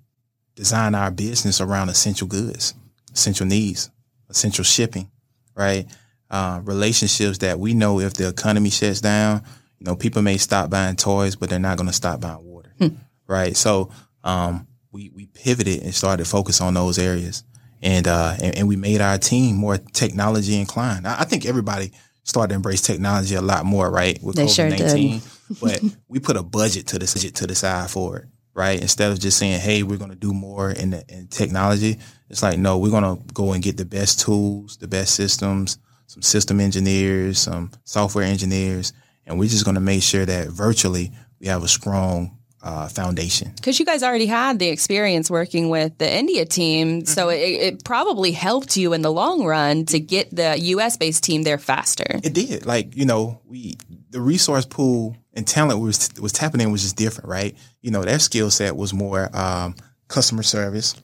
design 0.56 0.94
our 0.94 1.10
business 1.10 1.60
around 1.60 1.88
essential 1.88 2.26
goods, 2.26 2.74
essential 3.12 3.46
needs, 3.46 3.90
essential 4.28 4.64
shipping, 4.64 5.10
right? 5.56 5.86
Uh, 6.28 6.60
relationships 6.64 7.38
that 7.38 7.58
we 7.58 7.72
know 7.72 8.00
if 8.00 8.14
the 8.14 8.28
economy 8.28 8.70
shuts 8.70 9.00
down 9.00 9.42
you 9.84 9.90
know, 9.90 9.96
people 9.96 10.22
may 10.22 10.38
stop 10.38 10.70
buying 10.70 10.96
toys, 10.96 11.36
but 11.36 11.50
they're 11.50 11.58
not 11.58 11.76
going 11.76 11.88
to 11.88 11.92
stop 11.92 12.18
buying 12.18 12.42
water, 12.42 12.72
hmm. 12.78 12.88
right? 13.26 13.54
So 13.54 13.90
um, 14.22 14.66
we 14.92 15.10
we 15.14 15.26
pivoted 15.26 15.82
and 15.82 15.94
started 15.94 16.24
to 16.24 16.30
focus 16.30 16.62
on 16.62 16.72
those 16.72 16.98
areas, 16.98 17.44
and, 17.82 18.08
uh, 18.08 18.34
and, 18.42 18.56
and 18.56 18.68
we 18.68 18.76
made 18.76 19.02
our 19.02 19.18
team 19.18 19.56
more 19.56 19.76
technology 19.76 20.58
inclined. 20.58 21.06
I, 21.06 21.20
I, 21.20 21.24
think 21.24 21.44
everybody 21.44 21.92
started 22.22 22.48
to 22.48 22.54
embrace 22.54 22.80
technology 22.80 23.34
a 23.34 23.42
lot 23.42 23.66
more, 23.66 23.90
right? 23.90 24.18
With 24.22 24.36
they 24.36 24.46
COVID 24.46 24.70
nineteen, 24.70 25.20
sure 25.20 25.56
but 25.60 25.82
we 26.08 26.18
put 26.18 26.38
a 26.38 26.42
budget 26.42 26.86
to 26.88 26.98
the 26.98 27.06
to 27.34 27.46
the 27.46 27.54
side 27.54 27.90
for 27.90 28.20
it, 28.20 28.28
right? 28.54 28.80
Instead 28.80 29.12
of 29.12 29.20
just 29.20 29.36
saying, 29.36 29.60
"Hey, 29.60 29.82
we're 29.82 29.98
going 29.98 30.12
to 30.12 30.16
do 30.16 30.32
more 30.32 30.70
in 30.70 30.90
the 30.92 31.04
in 31.10 31.26
technology," 31.26 31.98
it's 32.30 32.42
like, 32.42 32.58
no, 32.58 32.78
we're 32.78 32.88
going 32.88 33.18
to 33.18 33.22
go 33.34 33.52
and 33.52 33.62
get 33.62 33.76
the 33.76 33.84
best 33.84 34.20
tools, 34.20 34.78
the 34.78 34.88
best 34.88 35.14
systems, 35.14 35.76
some 36.06 36.22
system 36.22 36.58
engineers, 36.58 37.38
some 37.38 37.70
software 37.84 38.24
engineers, 38.24 38.94
and 39.26 39.38
we're 39.38 39.48
just 39.48 39.64
going 39.64 39.76
to 39.76 39.80
make 39.80 40.02
sure 40.02 40.24
that 40.24 40.48
virtually 40.48 41.12
we 41.40 41.46
have 41.46 41.62
a 41.62 41.68
strong 41.68 42.38
uh, 42.64 42.88
foundation. 42.88 43.52
Because 43.56 43.78
you 43.78 43.84
guys 43.84 44.02
already 44.02 44.26
had 44.26 44.58
the 44.58 44.68
experience 44.68 45.30
working 45.30 45.68
with 45.68 45.96
the 45.98 46.10
India 46.10 46.46
team, 46.46 47.02
mm-hmm. 47.02 47.06
so 47.06 47.28
it, 47.28 47.36
it, 47.36 47.84
probably 47.84 48.32
helped 48.32 48.76
you 48.76 48.94
in 48.94 49.02
the 49.02 49.12
long 49.12 49.44
run 49.44 49.84
to 49.86 50.00
get 50.00 50.34
the 50.34 50.58
U.S. 50.58 50.96
based 50.96 51.22
team 51.22 51.42
there 51.42 51.58
faster. 51.58 52.20
It 52.24 52.32
did. 52.32 52.64
Like 52.64 52.96
you 52.96 53.04
know, 53.04 53.40
we 53.44 53.76
the 54.10 54.20
resource 54.20 54.64
pool 54.64 55.16
and 55.34 55.46
talent 55.46 55.80
was 55.80 56.08
was 56.18 56.32
tapping 56.32 56.62
in 56.62 56.72
was 56.72 56.82
just 56.82 56.96
different, 56.96 57.28
right? 57.28 57.54
You 57.82 57.90
know, 57.90 58.02
their 58.02 58.18
skill 58.18 58.50
set 58.50 58.74
was 58.74 58.94
more 58.94 59.28
um, 59.36 59.74
customer 60.08 60.42
service, 60.42 60.94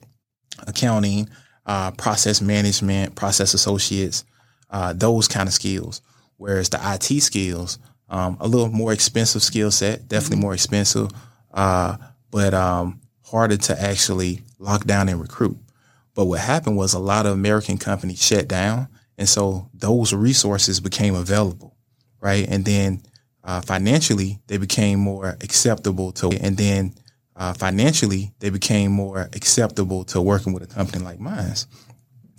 accounting, 0.65 1.29
uh, 1.67 1.91
process 1.91 2.41
management, 2.41 3.15
process 3.15 3.53
associates, 3.53 4.25
uh, 4.71 4.93
those 4.93 5.27
kind 5.27 5.47
of 5.47 5.53
skills. 5.53 6.01
Whereas 6.37 6.69
the 6.69 6.79
IT 6.81 7.21
skills, 7.21 7.77
um, 8.11 8.37
a 8.39 8.47
little 8.47 8.69
more 8.69 8.93
expensive 8.93 9.41
skill 9.41 9.71
set, 9.71 10.07
definitely 10.07 10.35
mm-hmm. 10.35 10.43
more 10.43 10.53
expensive 10.53 11.09
uh, 11.53 11.97
but 12.29 12.53
um, 12.53 13.01
harder 13.25 13.57
to 13.57 13.81
actually 13.81 14.41
lock 14.59 14.85
down 14.85 15.09
and 15.09 15.19
recruit. 15.21 15.57
But 16.13 16.25
what 16.25 16.39
happened 16.39 16.77
was 16.77 16.93
a 16.93 16.99
lot 16.99 17.25
of 17.25 17.33
American 17.33 17.77
companies 17.77 18.23
shut 18.23 18.47
down, 18.47 18.87
and 19.17 19.27
so 19.27 19.69
those 19.73 20.13
resources 20.13 20.79
became 20.79 21.15
available, 21.15 21.75
right? 22.19 22.47
And 22.47 22.65
then 22.65 23.01
uh, 23.43 23.61
financially, 23.61 24.39
they 24.47 24.57
became 24.57 24.99
more 24.99 25.37
acceptable 25.41 26.11
to, 26.13 26.29
and 26.41 26.57
then 26.57 26.93
uh, 27.35 27.53
financially, 27.53 28.33
they 28.39 28.49
became 28.49 28.91
more 28.91 29.29
acceptable 29.33 30.03
to 30.05 30.21
working 30.21 30.53
with 30.53 30.63
a 30.63 30.67
company 30.67 31.03
like 31.03 31.19
mine. 31.19 31.53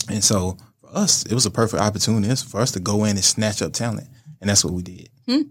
And 0.09 0.23
so 0.23 0.59
for 0.81 0.95
us, 0.95 1.25
it 1.25 1.35
was 1.35 1.47
a 1.47 1.51
perfect 1.51 1.83
opportunity 1.83 2.35
for 2.37 2.61
us 2.61 2.73
to 2.73 2.81
go 2.81 3.05
in 3.05 3.11
and 3.11 3.25
snatch 3.25 3.63
up 3.63 3.73
talent, 3.73 4.09
and 4.41 4.51
that's 4.51 4.65
what 4.65 4.75
we 4.75 4.83
did. 4.83 5.09
Hmm. 5.27 5.43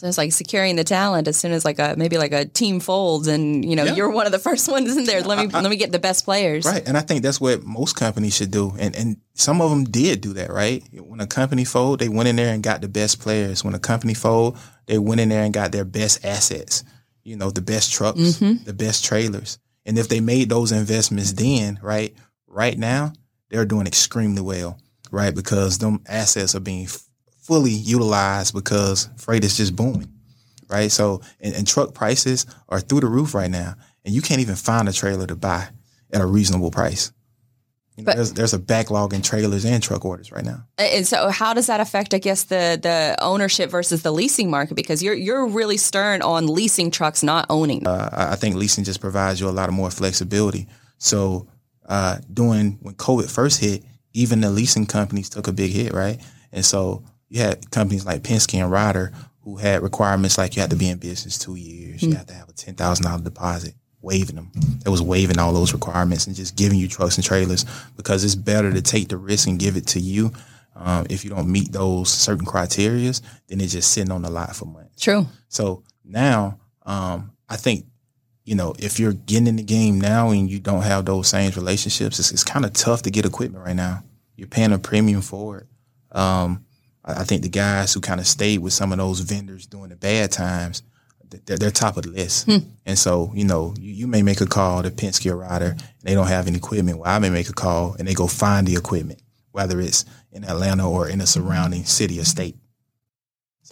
So 0.00 0.06
it's 0.06 0.16
like 0.16 0.32
securing 0.32 0.76
the 0.76 0.84
talent 0.84 1.28
as 1.28 1.36
soon 1.36 1.52
as 1.52 1.62
like 1.62 1.78
a 1.78 1.94
maybe 1.94 2.16
like 2.16 2.32
a 2.32 2.46
team 2.46 2.80
folds 2.80 3.28
and 3.28 3.62
you 3.62 3.76
know 3.76 3.84
yeah. 3.84 3.94
you're 3.96 4.08
one 4.08 4.24
of 4.24 4.32
the 4.32 4.38
first 4.48 4.66
ones 4.66 4.96
in 4.96 5.04
there. 5.04 5.20
Let 5.20 5.36
me 5.36 5.54
I, 5.54 5.58
I, 5.58 5.60
let 5.60 5.68
me 5.68 5.76
get 5.76 5.92
the 5.92 5.98
best 5.98 6.24
players. 6.24 6.64
Right, 6.64 6.82
and 6.88 6.96
I 6.96 7.02
think 7.02 7.22
that's 7.22 7.38
what 7.38 7.64
most 7.64 7.96
companies 7.96 8.34
should 8.34 8.50
do. 8.50 8.74
And 8.78 8.96
and 8.96 9.18
some 9.34 9.60
of 9.60 9.68
them 9.68 9.84
did 9.84 10.22
do 10.22 10.32
that. 10.32 10.50
Right, 10.50 10.82
when 10.94 11.20
a 11.20 11.26
company 11.26 11.64
fold, 11.64 11.98
they 11.98 12.08
went 12.08 12.30
in 12.30 12.36
there 12.36 12.54
and 12.54 12.62
got 12.62 12.80
the 12.80 12.88
best 12.88 13.20
players. 13.20 13.62
When 13.62 13.74
a 13.74 13.78
company 13.78 14.14
fold, 14.14 14.56
they 14.86 14.96
went 14.96 15.20
in 15.20 15.28
there 15.28 15.42
and 15.42 15.52
got 15.52 15.70
their 15.70 15.84
best 15.84 16.24
assets. 16.24 16.82
You 17.22 17.36
know, 17.36 17.50
the 17.50 17.60
best 17.60 17.92
trucks, 17.92 18.18
mm-hmm. 18.18 18.64
the 18.64 18.72
best 18.72 19.04
trailers. 19.04 19.58
And 19.84 19.98
if 19.98 20.08
they 20.08 20.20
made 20.20 20.48
those 20.48 20.72
investments 20.72 21.32
then, 21.32 21.78
right, 21.82 22.14
right 22.46 22.78
now 22.78 23.12
they're 23.50 23.66
doing 23.66 23.86
extremely 23.86 24.40
well, 24.40 24.78
right, 25.10 25.34
because 25.34 25.76
them 25.76 26.00
assets 26.06 26.54
are 26.54 26.60
being 26.60 26.88
fully 27.50 27.72
utilized 27.72 28.54
because 28.54 29.10
freight 29.16 29.42
is 29.42 29.56
just 29.56 29.74
booming, 29.74 30.08
right? 30.68 30.88
So, 30.88 31.20
and, 31.40 31.52
and, 31.52 31.66
truck 31.66 31.94
prices 31.94 32.46
are 32.68 32.78
through 32.78 33.00
the 33.00 33.08
roof 33.08 33.34
right 33.34 33.50
now, 33.50 33.74
and 34.04 34.14
you 34.14 34.22
can't 34.22 34.40
even 34.40 34.54
find 34.54 34.88
a 34.88 34.92
trailer 34.92 35.26
to 35.26 35.34
buy 35.34 35.66
at 36.12 36.20
a 36.20 36.26
reasonable 36.26 36.70
price. 36.70 37.10
You 37.96 38.04
know, 38.04 38.06
but, 38.06 38.14
there's, 38.14 38.32
there's 38.34 38.54
a 38.54 38.58
backlog 38.60 39.12
in 39.14 39.22
trailers 39.22 39.64
and 39.64 39.82
truck 39.82 40.04
orders 40.04 40.30
right 40.30 40.44
now. 40.44 40.62
And 40.78 41.04
so, 41.04 41.28
how 41.30 41.52
does 41.52 41.66
that 41.66 41.80
affect, 41.80 42.14
I 42.14 42.18
guess, 42.18 42.44
the 42.44 42.78
the 42.80 43.16
ownership 43.20 43.68
versus 43.68 44.02
the 44.02 44.12
leasing 44.12 44.48
market? 44.48 44.76
Because 44.76 45.02
you're 45.02 45.14
you're 45.14 45.48
really 45.48 45.76
stern 45.76 46.22
on 46.22 46.46
leasing 46.46 46.92
trucks, 46.92 47.24
not 47.24 47.46
owning. 47.50 47.84
Uh, 47.84 48.10
I 48.12 48.36
think 48.36 48.54
leasing 48.54 48.84
just 48.84 49.00
provides 49.00 49.40
you 49.40 49.48
a 49.48 49.50
lot 49.50 49.68
of 49.68 49.74
more 49.74 49.90
flexibility. 49.90 50.68
So, 50.98 51.48
uh, 51.88 52.18
doing 52.32 52.78
when 52.80 52.94
COVID 52.94 53.28
first 53.28 53.58
hit, 53.60 53.82
even 54.12 54.40
the 54.40 54.50
leasing 54.50 54.86
companies 54.86 55.28
took 55.28 55.48
a 55.48 55.52
big 55.52 55.72
hit, 55.72 55.92
right? 55.92 56.20
And 56.52 56.64
so 56.64 57.04
you 57.30 57.40
had 57.40 57.70
companies 57.70 58.04
like 58.04 58.22
Penske 58.22 58.60
and 58.60 58.70
Ryder 58.70 59.12
who 59.42 59.56
had 59.56 59.82
requirements 59.82 60.36
like 60.36 60.54
you 60.54 60.60
had 60.60 60.70
to 60.70 60.76
be 60.76 60.88
in 60.88 60.98
business 60.98 61.38
two 61.38 61.56
years, 61.56 62.00
mm-hmm. 62.00 62.10
you 62.10 62.16
had 62.16 62.28
to 62.28 62.34
have 62.34 62.48
a 62.48 62.52
ten 62.52 62.74
thousand 62.74 63.06
dollar 63.06 63.22
deposit, 63.22 63.74
waiving 64.02 64.36
them. 64.36 64.50
It 64.84 64.90
was 64.90 65.00
waiving 65.00 65.38
all 65.38 65.52
those 65.54 65.72
requirements 65.72 66.26
and 66.26 66.36
just 66.36 66.56
giving 66.56 66.78
you 66.78 66.88
trucks 66.88 67.16
and 67.16 67.24
trailers 67.24 67.64
because 67.96 68.24
it's 68.24 68.34
better 68.34 68.70
to 68.70 68.82
take 68.82 69.08
the 69.08 69.16
risk 69.16 69.48
and 69.48 69.58
give 69.58 69.76
it 69.76 69.86
to 69.88 70.00
you. 70.00 70.32
Um, 70.76 71.06
if 71.10 71.24
you 71.24 71.30
don't 71.30 71.50
meet 71.50 71.72
those 71.72 72.10
certain 72.10 72.46
criterias, 72.46 73.22
then 73.48 73.60
it's 73.60 73.72
just 73.72 73.92
sitting 73.92 74.12
on 74.12 74.22
the 74.22 74.30
lot 74.30 74.54
for 74.54 74.66
months. 74.66 75.02
True. 75.02 75.26
So 75.48 75.82
now, 76.04 76.60
um, 76.84 77.32
I 77.48 77.56
think 77.56 77.86
you 78.44 78.54
know, 78.56 78.74
if 78.78 78.98
you're 78.98 79.12
getting 79.12 79.46
in 79.46 79.56
the 79.56 79.62
game 79.62 80.00
now 80.00 80.30
and 80.30 80.50
you 80.50 80.58
don't 80.58 80.82
have 80.82 81.04
those 81.04 81.28
same 81.28 81.52
relationships, 81.52 82.18
it's, 82.18 82.32
it's 82.32 82.42
kind 82.42 82.64
of 82.64 82.72
tough 82.72 83.02
to 83.02 83.10
get 83.10 83.24
equipment 83.24 83.64
right 83.64 83.76
now. 83.76 84.02
You're 84.34 84.48
paying 84.48 84.72
a 84.72 84.78
premium 84.78 85.20
for 85.20 85.58
it. 85.58 85.66
Um, 86.16 86.64
I 87.16 87.24
think 87.24 87.42
the 87.42 87.48
guys 87.48 87.94
who 87.94 88.00
kind 88.00 88.20
of 88.20 88.26
stayed 88.26 88.58
with 88.58 88.72
some 88.72 88.92
of 88.92 88.98
those 88.98 89.20
vendors 89.20 89.66
during 89.66 89.90
the 89.90 89.96
bad 89.96 90.32
times, 90.32 90.82
they're, 91.46 91.56
they're 91.56 91.70
top 91.70 91.96
of 91.96 92.04
the 92.04 92.10
list. 92.10 92.46
Hmm. 92.46 92.58
And 92.86 92.98
so, 92.98 93.32
you 93.34 93.44
know, 93.44 93.74
you, 93.78 93.92
you, 93.92 94.06
may 94.06 94.22
make 94.22 94.40
a 94.40 94.46
call 94.46 94.82
to 94.82 94.90
Penske 94.90 95.30
or 95.30 95.36
Ryder, 95.36 95.70
and 95.70 95.82
they 96.02 96.14
don't 96.14 96.26
have 96.26 96.46
any 96.46 96.56
equipment. 96.56 96.98
Well, 96.98 97.10
I 97.10 97.18
may 97.18 97.30
make 97.30 97.48
a 97.48 97.52
call 97.52 97.94
and 97.98 98.06
they 98.06 98.14
go 98.14 98.26
find 98.26 98.66
the 98.66 98.76
equipment, 98.76 99.20
whether 99.52 99.80
it's 99.80 100.04
in 100.32 100.44
Atlanta 100.44 100.88
or 100.88 101.08
in 101.08 101.20
a 101.20 101.26
surrounding 101.26 101.84
city 101.84 102.20
or 102.20 102.24
state. 102.24 102.56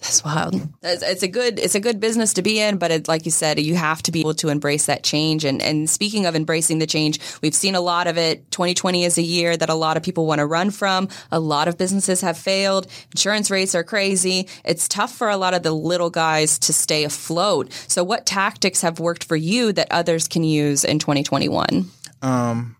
That's 0.01 0.23
wild. 0.23 0.55
It's, 0.81 1.03
it's, 1.03 1.23
a 1.23 1.27
good 1.27 1.59
it's 1.59 1.75
a 1.75 1.79
good 1.79 1.99
business 1.99 2.33
to 2.35 2.41
be 2.41 2.59
in, 2.59 2.77
but 2.77 2.89
it, 2.89 3.07
like 3.09 3.25
you 3.25 3.31
said, 3.31 3.59
you 3.59 3.75
have 3.75 4.01
to 4.03 4.11
be 4.11 4.21
able 4.21 4.33
to 4.35 4.47
embrace 4.47 4.85
that 4.85 5.03
change. 5.03 5.43
And 5.43 5.61
and 5.61 5.89
speaking 5.89 6.25
of 6.25 6.35
embracing 6.35 6.79
the 6.79 6.87
change, 6.87 7.19
we've 7.41 7.53
seen 7.53 7.75
a 7.75 7.81
lot 7.81 8.07
of 8.07 8.17
it. 8.17 8.49
2020 8.51 9.03
is 9.03 9.17
a 9.17 9.21
year 9.21 9.57
that 9.57 9.69
a 9.69 9.73
lot 9.73 9.97
of 9.97 10.03
people 10.03 10.25
want 10.25 10.39
to 10.39 10.45
run 10.45 10.71
from. 10.71 11.09
A 11.31 11.39
lot 11.39 11.67
of 11.67 11.77
businesses 11.77 12.21
have 12.21 12.37
failed. 12.37 12.87
Insurance 13.11 13.51
rates 13.51 13.75
are 13.75 13.83
crazy. 13.83 14.47
It's 14.63 14.87
tough 14.87 15.13
for 15.13 15.29
a 15.29 15.37
lot 15.37 15.53
of 15.53 15.63
the 15.63 15.73
little 15.73 16.09
guys 16.09 16.59
to 16.59 16.73
stay 16.73 17.03
afloat. 17.03 17.73
So, 17.87 18.01
what 18.03 18.25
tactics 18.25 18.81
have 18.81 19.01
worked 19.01 19.25
for 19.25 19.35
you 19.35 19.73
that 19.73 19.89
others 19.91 20.29
can 20.29 20.45
use 20.45 20.85
in 20.85 20.99
2021? 20.99 21.91
Um, 22.21 22.77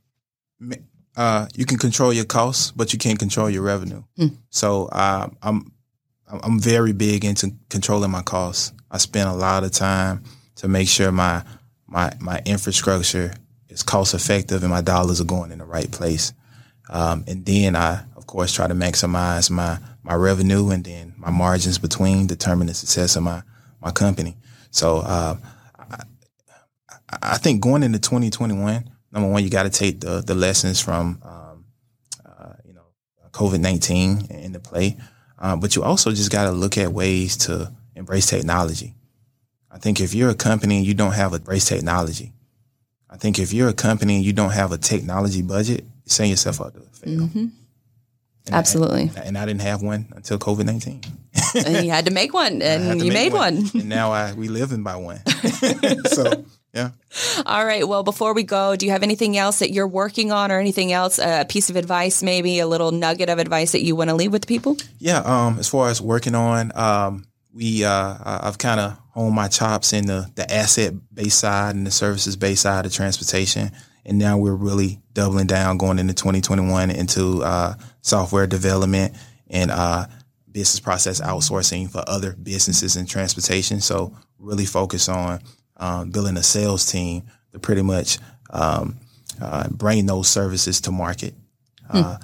uh, 1.18 1.48
you 1.54 1.66
can 1.66 1.78
control 1.78 2.14
your 2.14 2.26
costs, 2.26 2.72
but 2.72 2.94
you 2.94 3.00
can't 3.00 3.20
control 3.20 3.50
your 3.50 3.62
revenue. 3.62 4.04
Mm. 4.18 4.38
So 4.50 4.86
uh, 4.86 5.28
I'm 5.42 5.74
I'm 6.30 6.60
very 6.60 6.94
big 6.94 7.26
into 7.26 7.54
controlling 7.70 8.12
my 8.12 8.22
costs. 8.22 8.72
I 8.92 8.98
spend 8.98 9.30
a 9.30 9.34
lot 9.34 9.64
of 9.64 9.72
time 9.72 10.24
to 10.56 10.68
make 10.68 10.88
sure 10.88 11.12
my 11.12 11.44
my 11.88 12.12
my 12.20 12.42
infrastructure 12.46 13.34
is 13.70 13.84
cost 13.84 14.14
effective 14.14 14.62
and 14.64 14.72
my 14.72 14.82
dollars 14.82 15.22
are 15.22 15.26
going 15.26 15.52
in 15.52 15.60
the 15.60 15.66
right 15.66 15.92
place. 15.92 16.34
Um, 16.90 17.24
and 17.28 17.46
then 17.46 17.76
I, 17.76 18.04
of 18.16 18.26
course, 18.28 18.54
try 18.54 18.68
to 18.68 18.74
maximize 18.74 19.50
my 19.50 19.80
my 20.04 20.16
revenue 20.16 20.70
and 20.70 20.84
then 20.84 21.14
my 21.18 21.30
margins 21.30 21.78
between 21.78 22.28
determine 22.28 22.68
the 22.68 22.74
success 22.74 23.16
of 23.16 23.24
my 23.24 23.42
my 23.82 23.92
company. 23.92 24.38
So 24.72 24.98
uh, 24.98 25.38
I, 25.78 26.04
I, 27.22 27.38
think 27.38 27.62
going 27.62 27.82
into 27.84 28.00
2021, 28.00 28.90
number 29.12 29.30
one, 29.30 29.44
you 29.44 29.50
got 29.50 29.64
to 29.64 29.70
take 29.70 30.02
the 30.02 30.22
the 30.22 30.36
lessons 30.36 30.80
from 30.80 31.22
um, 31.24 31.66
uh, 32.26 32.54
you 32.66 32.74
know 32.74 32.86
COVID 33.32 33.60
19 33.60 34.28
into 34.32 34.60
play. 34.60 34.98
Uh, 35.40 35.56
but 35.56 35.76
you 35.76 35.84
also 35.84 36.12
just 36.12 36.32
got 36.32 36.44
to 36.44 36.52
look 36.52 36.78
at 36.78 36.92
ways 36.92 37.38
to 37.38 37.72
embrace 37.96 38.28
technology. 38.28 38.94
I 39.72 39.78
think 39.78 40.00
if 40.00 40.14
you're 40.14 40.30
a 40.30 40.36
company 40.36 40.78
and 40.78 40.86
you 40.86 40.94
don't 40.94 41.14
have 41.14 41.34
a 41.34 41.38
embrace 41.38 41.66
technology, 41.66 42.34
I 43.10 43.18
think 43.18 43.40
if 43.40 43.54
you're 43.54 43.70
a 43.70 43.74
company 43.74 44.18
and 44.18 44.26
you 44.26 44.34
don't 44.34 44.52
have 44.52 44.72
a 44.72 44.78
technology 44.78 45.42
budget, 45.42 45.82
you're 45.82 46.12
setting 46.12 46.32
yourself 46.32 46.62
up 46.62 46.74
to 46.74 46.82
fail. 46.82 47.20
Mm-hmm. 47.20 47.46
Absolutely. 48.52 49.12
I, 49.16 49.22
and 49.22 49.38
I 49.38 49.46
didn't 49.46 49.62
have 49.62 49.82
one 49.82 50.08
until 50.16 50.40
COVID 50.40 50.66
nineteen. 50.66 51.02
and 51.56 51.86
you 51.86 51.92
had 51.92 52.06
to 52.06 52.12
make 52.12 52.34
one, 52.34 52.62
and 52.62 53.02
you 53.02 53.12
made 53.12 53.34
one. 53.34 53.56
one. 53.56 53.70
and 53.76 53.90
now 53.90 54.12
I 54.12 54.34
we 54.34 54.48
living 54.48 54.84
by 54.84 54.96
one. 54.96 55.22
so 56.06 56.46
yeah. 56.74 56.92
All 57.46 57.66
right. 57.66 57.88
Well, 57.88 58.04
before 58.04 58.34
we 58.34 58.44
go, 58.44 58.76
do 58.76 58.86
you 58.86 58.92
have 58.92 59.04
anything 59.04 59.38
else 59.38 59.60
that 59.60 59.72
you're 59.72 59.88
working 59.88 60.32
on, 60.32 60.52
or 60.52 60.60
anything 60.60 60.92
else? 60.92 61.18
A 61.20 61.46
piece 61.48 61.70
of 61.70 61.76
advice, 61.76 62.22
maybe 62.22 62.60
a 62.60 62.68
little 62.68 62.92
nugget 62.92 63.30
of 63.30 63.40
advice 63.40 63.72
that 63.72 63.84
you 63.84 63.96
want 63.96 64.10
to 64.10 64.16
leave 64.16 64.32
with 64.32 64.48
people? 64.48 64.78
Yeah. 65.00 65.20
Um, 65.20 65.58
as 65.60 65.68
far 65.68 65.90
as 65.90 66.02
working 66.02 66.36
on, 66.36 66.72
um, 66.76 67.26
we 67.54 67.84
uh, 67.84 68.16
I've 68.24 68.58
kind 68.58 68.80
of 68.80 68.98
honed 69.10 69.36
my 69.36 69.48
chops 69.48 69.94
in 69.94 70.06
the 70.06 70.32
the 70.36 70.52
asset 70.52 70.94
based 71.14 71.40
side 71.40 71.76
and 71.76 71.88
the 71.88 71.92
services 71.92 72.36
based 72.36 72.62
side 72.62 72.86
of 72.86 72.94
transportation, 72.94 73.72
and 74.06 74.20
now 74.20 74.38
we're 74.38 74.56
really 74.56 75.02
doubling 75.14 75.48
down 75.48 75.78
going 75.78 76.00
into 76.00 76.14
2021 76.14 76.92
into 76.92 77.44
uh, 77.44 77.74
software 78.02 78.48
development 78.48 79.16
and 79.50 79.72
uh, 79.72 80.06
business 80.52 80.80
process 80.80 81.20
outsourcing 81.22 81.90
for 81.90 82.04
other 82.08 82.34
businesses 82.34 82.96
in 82.96 83.06
transportation. 83.06 83.82
So 83.82 84.16
really 84.38 84.66
focus 84.66 85.10
on 85.10 85.42
um, 85.80 86.12
building 86.12 86.38
a 86.38 86.44
sales 86.44 86.86
team 86.92 87.24
to 87.52 87.60
pretty 87.60 87.82
much 87.82 88.20
um, 88.52 88.98
uh, 89.42 89.68
bring 89.70 90.06
those 90.06 90.28
services 90.28 90.82
to 90.82 90.92
market. 90.92 91.34
Hmm. 91.90 91.98
Uh, 91.98 92.18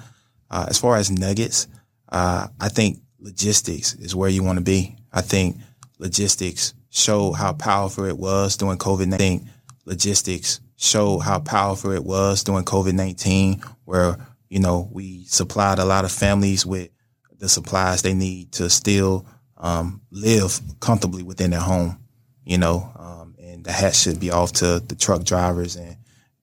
uh, 0.50 0.66
as 0.68 0.78
far 0.78 0.96
as 0.96 1.10
nuggets, 1.10 1.66
uh, 2.10 2.46
I 2.60 2.68
think 2.68 2.98
logistics 3.18 3.94
is 3.94 4.14
where 4.14 4.30
you 4.30 4.44
want 4.44 4.58
to 4.58 4.64
be. 4.64 4.96
I 5.12 5.22
think 5.22 5.56
logistics 5.98 6.74
showed 6.90 7.32
how 7.32 7.52
powerful 7.52 8.04
it 8.04 8.16
was 8.16 8.56
during 8.56 8.78
COVID. 8.78 9.12
I 9.12 9.16
think 9.16 9.42
logistics 9.84 10.60
showed 10.76 11.20
how 11.20 11.40
powerful 11.40 11.90
it 11.92 12.04
was 12.04 12.44
during 12.44 12.64
COVID 12.64 12.92
nineteen, 12.92 13.62
where 13.84 14.16
you 14.48 14.60
know 14.60 14.88
we 14.92 15.24
supplied 15.24 15.78
a 15.78 15.84
lot 15.84 16.04
of 16.04 16.12
families 16.12 16.64
with 16.64 16.90
the 17.38 17.48
supplies 17.48 18.02
they 18.02 18.14
need 18.14 18.52
to 18.52 18.70
still 18.70 19.26
um, 19.56 20.00
live 20.10 20.60
comfortably 20.80 21.22
within 21.22 21.50
their 21.50 21.60
home. 21.60 21.98
You 22.44 22.58
know, 22.58 22.92
um, 22.96 23.25
the 23.66 23.72
hat 23.72 23.96
should 23.96 24.20
be 24.20 24.30
off 24.30 24.52
to 24.52 24.78
the 24.78 24.94
truck 24.94 25.24
drivers 25.24 25.74
and 25.74 25.96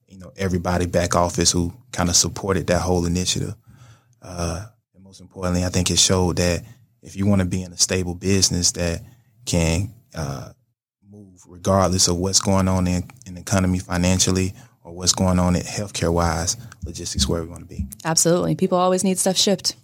you 0.06 0.18
know 0.18 0.30
everybody 0.36 0.84
back 0.84 1.16
office 1.16 1.50
who 1.50 1.72
kind 1.90 2.10
of 2.10 2.16
supported 2.16 2.66
that 2.66 2.82
whole 2.82 3.06
initiative. 3.06 3.54
Uh, 4.20 4.66
and 4.94 5.02
most 5.02 5.22
importantly, 5.22 5.64
I 5.64 5.70
think 5.70 5.90
it 5.90 5.98
showed 5.98 6.36
that 6.36 6.62
if 7.02 7.16
you 7.16 7.26
want 7.26 7.40
to 7.40 7.46
be 7.46 7.62
in 7.62 7.72
a 7.72 7.78
stable 7.78 8.14
business 8.14 8.72
that 8.72 9.00
can 9.46 9.94
uh, 10.14 10.52
move 11.10 11.42
regardless 11.48 12.08
of 12.08 12.18
what's 12.18 12.40
going 12.40 12.68
on 12.68 12.86
in, 12.86 13.08
in 13.26 13.34
the 13.34 13.40
economy 13.40 13.78
financially 13.78 14.52
or 14.82 14.92
what's 14.92 15.14
going 15.14 15.38
on 15.38 15.56
in 15.56 15.62
healthcare 15.62 16.12
wise, 16.12 16.58
logistics 16.84 17.26
where 17.26 17.42
we 17.42 17.48
want 17.48 17.60
to 17.60 17.66
be. 17.66 17.86
Absolutely. 18.04 18.54
People 18.54 18.76
always 18.76 19.02
need 19.02 19.18
stuff 19.18 19.38
shipped. 19.38 19.76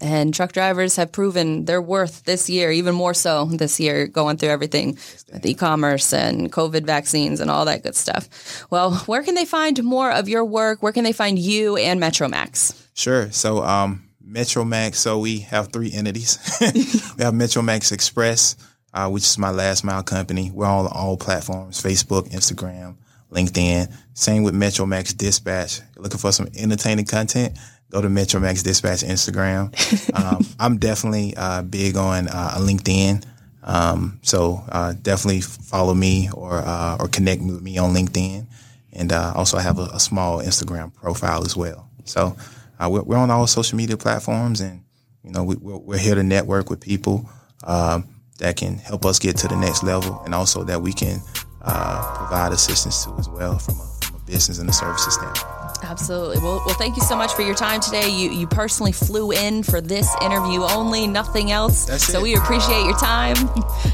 And 0.00 0.32
truck 0.32 0.52
drivers 0.52 0.96
have 0.96 1.10
proven 1.10 1.64
their 1.64 1.82
worth 1.82 2.22
this 2.24 2.48
year, 2.48 2.70
even 2.70 2.94
more 2.94 3.14
so 3.14 3.46
this 3.46 3.80
year, 3.80 4.06
going 4.06 4.36
through 4.36 4.50
everything 4.50 4.96
with 5.32 5.44
e-commerce 5.44 6.12
and 6.12 6.52
COVID 6.52 6.84
vaccines 6.84 7.40
and 7.40 7.50
all 7.50 7.64
that 7.64 7.82
good 7.82 7.96
stuff. 7.96 8.64
Well, 8.70 8.94
where 9.06 9.24
can 9.24 9.34
they 9.34 9.44
find 9.44 9.82
more 9.82 10.12
of 10.12 10.28
your 10.28 10.44
work? 10.44 10.82
Where 10.82 10.92
can 10.92 11.02
they 11.04 11.12
find 11.12 11.38
you 11.38 11.76
and 11.76 12.00
Metromax? 12.00 12.80
Sure. 12.94 13.30
So, 13.32 13.62
um, 13.64 14.08
Metromax. 14.28 14.96
So 14.96 15.18
we 15.18 15.40
have 15.40 15.72
three 15.72 15.92
entities. 15.92 16.38
we 16.60 17.24
have 17.24 17.34
Metromax 17.34 17.92
Express, 17.92 18.56
uh, 18.92 19.08
which 19.08 19.24
is 19.24 19.38
my 19.38 19.50
last 19.50 19.84
mile 19.84 20.02
company. 20.02 20.50
We're 20.52 20.66
on 20.66 20.86
all 20.86 21.16
platforms: 21.16 21.82
Facebook, 21.82 22.30
Instagram, 22.30 22.96
LinkedIn. 23.32 23.92
Same 24.14 24.42
with 24.42 24.54
Metromax 24.54 25.16
Dispatch. 25.16 25.80
Looking 25.96 26.18
for 26.18 26.32
some 26.32 26.48
entertaining 26.56 27.06
content? 27.06 27.58
Go 27.90 28.02
to 28.02 28.08
Metromax 28.08 28.62
Dispatch 28.62 29.02
Instagram. 29.02 29.72
um, 30.14 30.44
I'm 30.58 30.76
definitely 30.78 31.34
uh, 31.36 31.62
big 31.62 31.96
on 31.96 32.28
uh, 32.28 32.56
LinkedIn. 32.58 33.24
Um, 33.68 34.18
so 34.22 34.62
uh, 34.70 34.94
definitely 35.02 35.42
follow 35.42 35.94
me 35.94 36.30
or 36.32 36.54
uh, 36.54 36.96
or 36.98 37.08
connect 37.08 37.42
with 37.42 37.60
me 37.60 37.76
on 37.76 37.92
LinkedIn, 37.92 38.46
and 38.94 39.12
uh, 39.12 39.32
also 39.36 39.58
I 39.58 39.60
have 39.60 39.78
a, 39.78 39.90
a, 39.92 40.00
small 40.00 40.38
Instagram 40.38 40.94
profile 40.94 41.44
as 41.44 41.54
well. 41.54 41.90
So 42.04 42.34
uh, 42.80 42.88
we're, 42.90 43.02
we're, 43.02 43.18
on 43.18 43.30
all 43.30 43.46
social 43.46 43.76
media 43.76 43.98
platforms, 43.98 44.62
and 44.62 44.82
you 45.22 45.32
know 45.32 45.44
we, 45.44 45.94
are 45.94 45.98
here 45.98 46.14
to 46.14 46.22
network 46.22 46.70
with 46.70 46.80
people 46.80 47.28
um, 47.64 48.08
that 48.38 48.56
can 48.56 48.78
help 48.78 49.04
us 49.04 49.18
get 49.18 49.36
to 49.38 49.48
the 49.48 49.56
next 49.56 49.82
level, 49.82 50.22
and 50.24 50.34
also 50.34 50.64
that 50.64 50.80
we 50.80 50.94
can 50.94 51.20
provide 51.60 52.52
assistance 52.52 53.04
to 53.04 53.12
as 53.18 53.28
well 53.28 53.58
from 53.58 53.74
a, 53.74 53.98
from 54.02 54.16
a 54.16 54.20
business 54.20 54.58
and 54.60 54.70
a 54.70 54.72
services 54.72 55.12
standpoint. 55.12 55.57
Absolutely. 55.82 56.38
Well, 56.38 56.62
well, 56.66 56.74
thank 56.74 56.96
you 56.96 57.02
so 57.02 57.16
much 57.16 57.32
for 57.34 57.42
your 57.42 57.54
time 57.54 57.80
today. 57.80 58.08
You 58.08 58.30
you 58.30 58.46
personally 58.46 58.92
flew 58.92 59.32
in 59.32 59.62
for 59.62 59.80
this 59.80 60.08
interview 60.22 60.62
only, 60.62 61.06
nothing 61.06 61.50
else. 61.50 61.84
That's 61.86 62.04
so 62.04 62.20
it. 62.20 62.22
we 62.22 62.34
appreciate 62.34 62.84
your 62.84 62.96
time, 62.98 63.36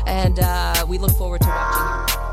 and 0.07 0.39
uh, 0.41 0.87
we 0.89 0.99
look 0.99 1.13
forward 1.13 1.41
to 1.43 1.49
watching. 1.49 2.24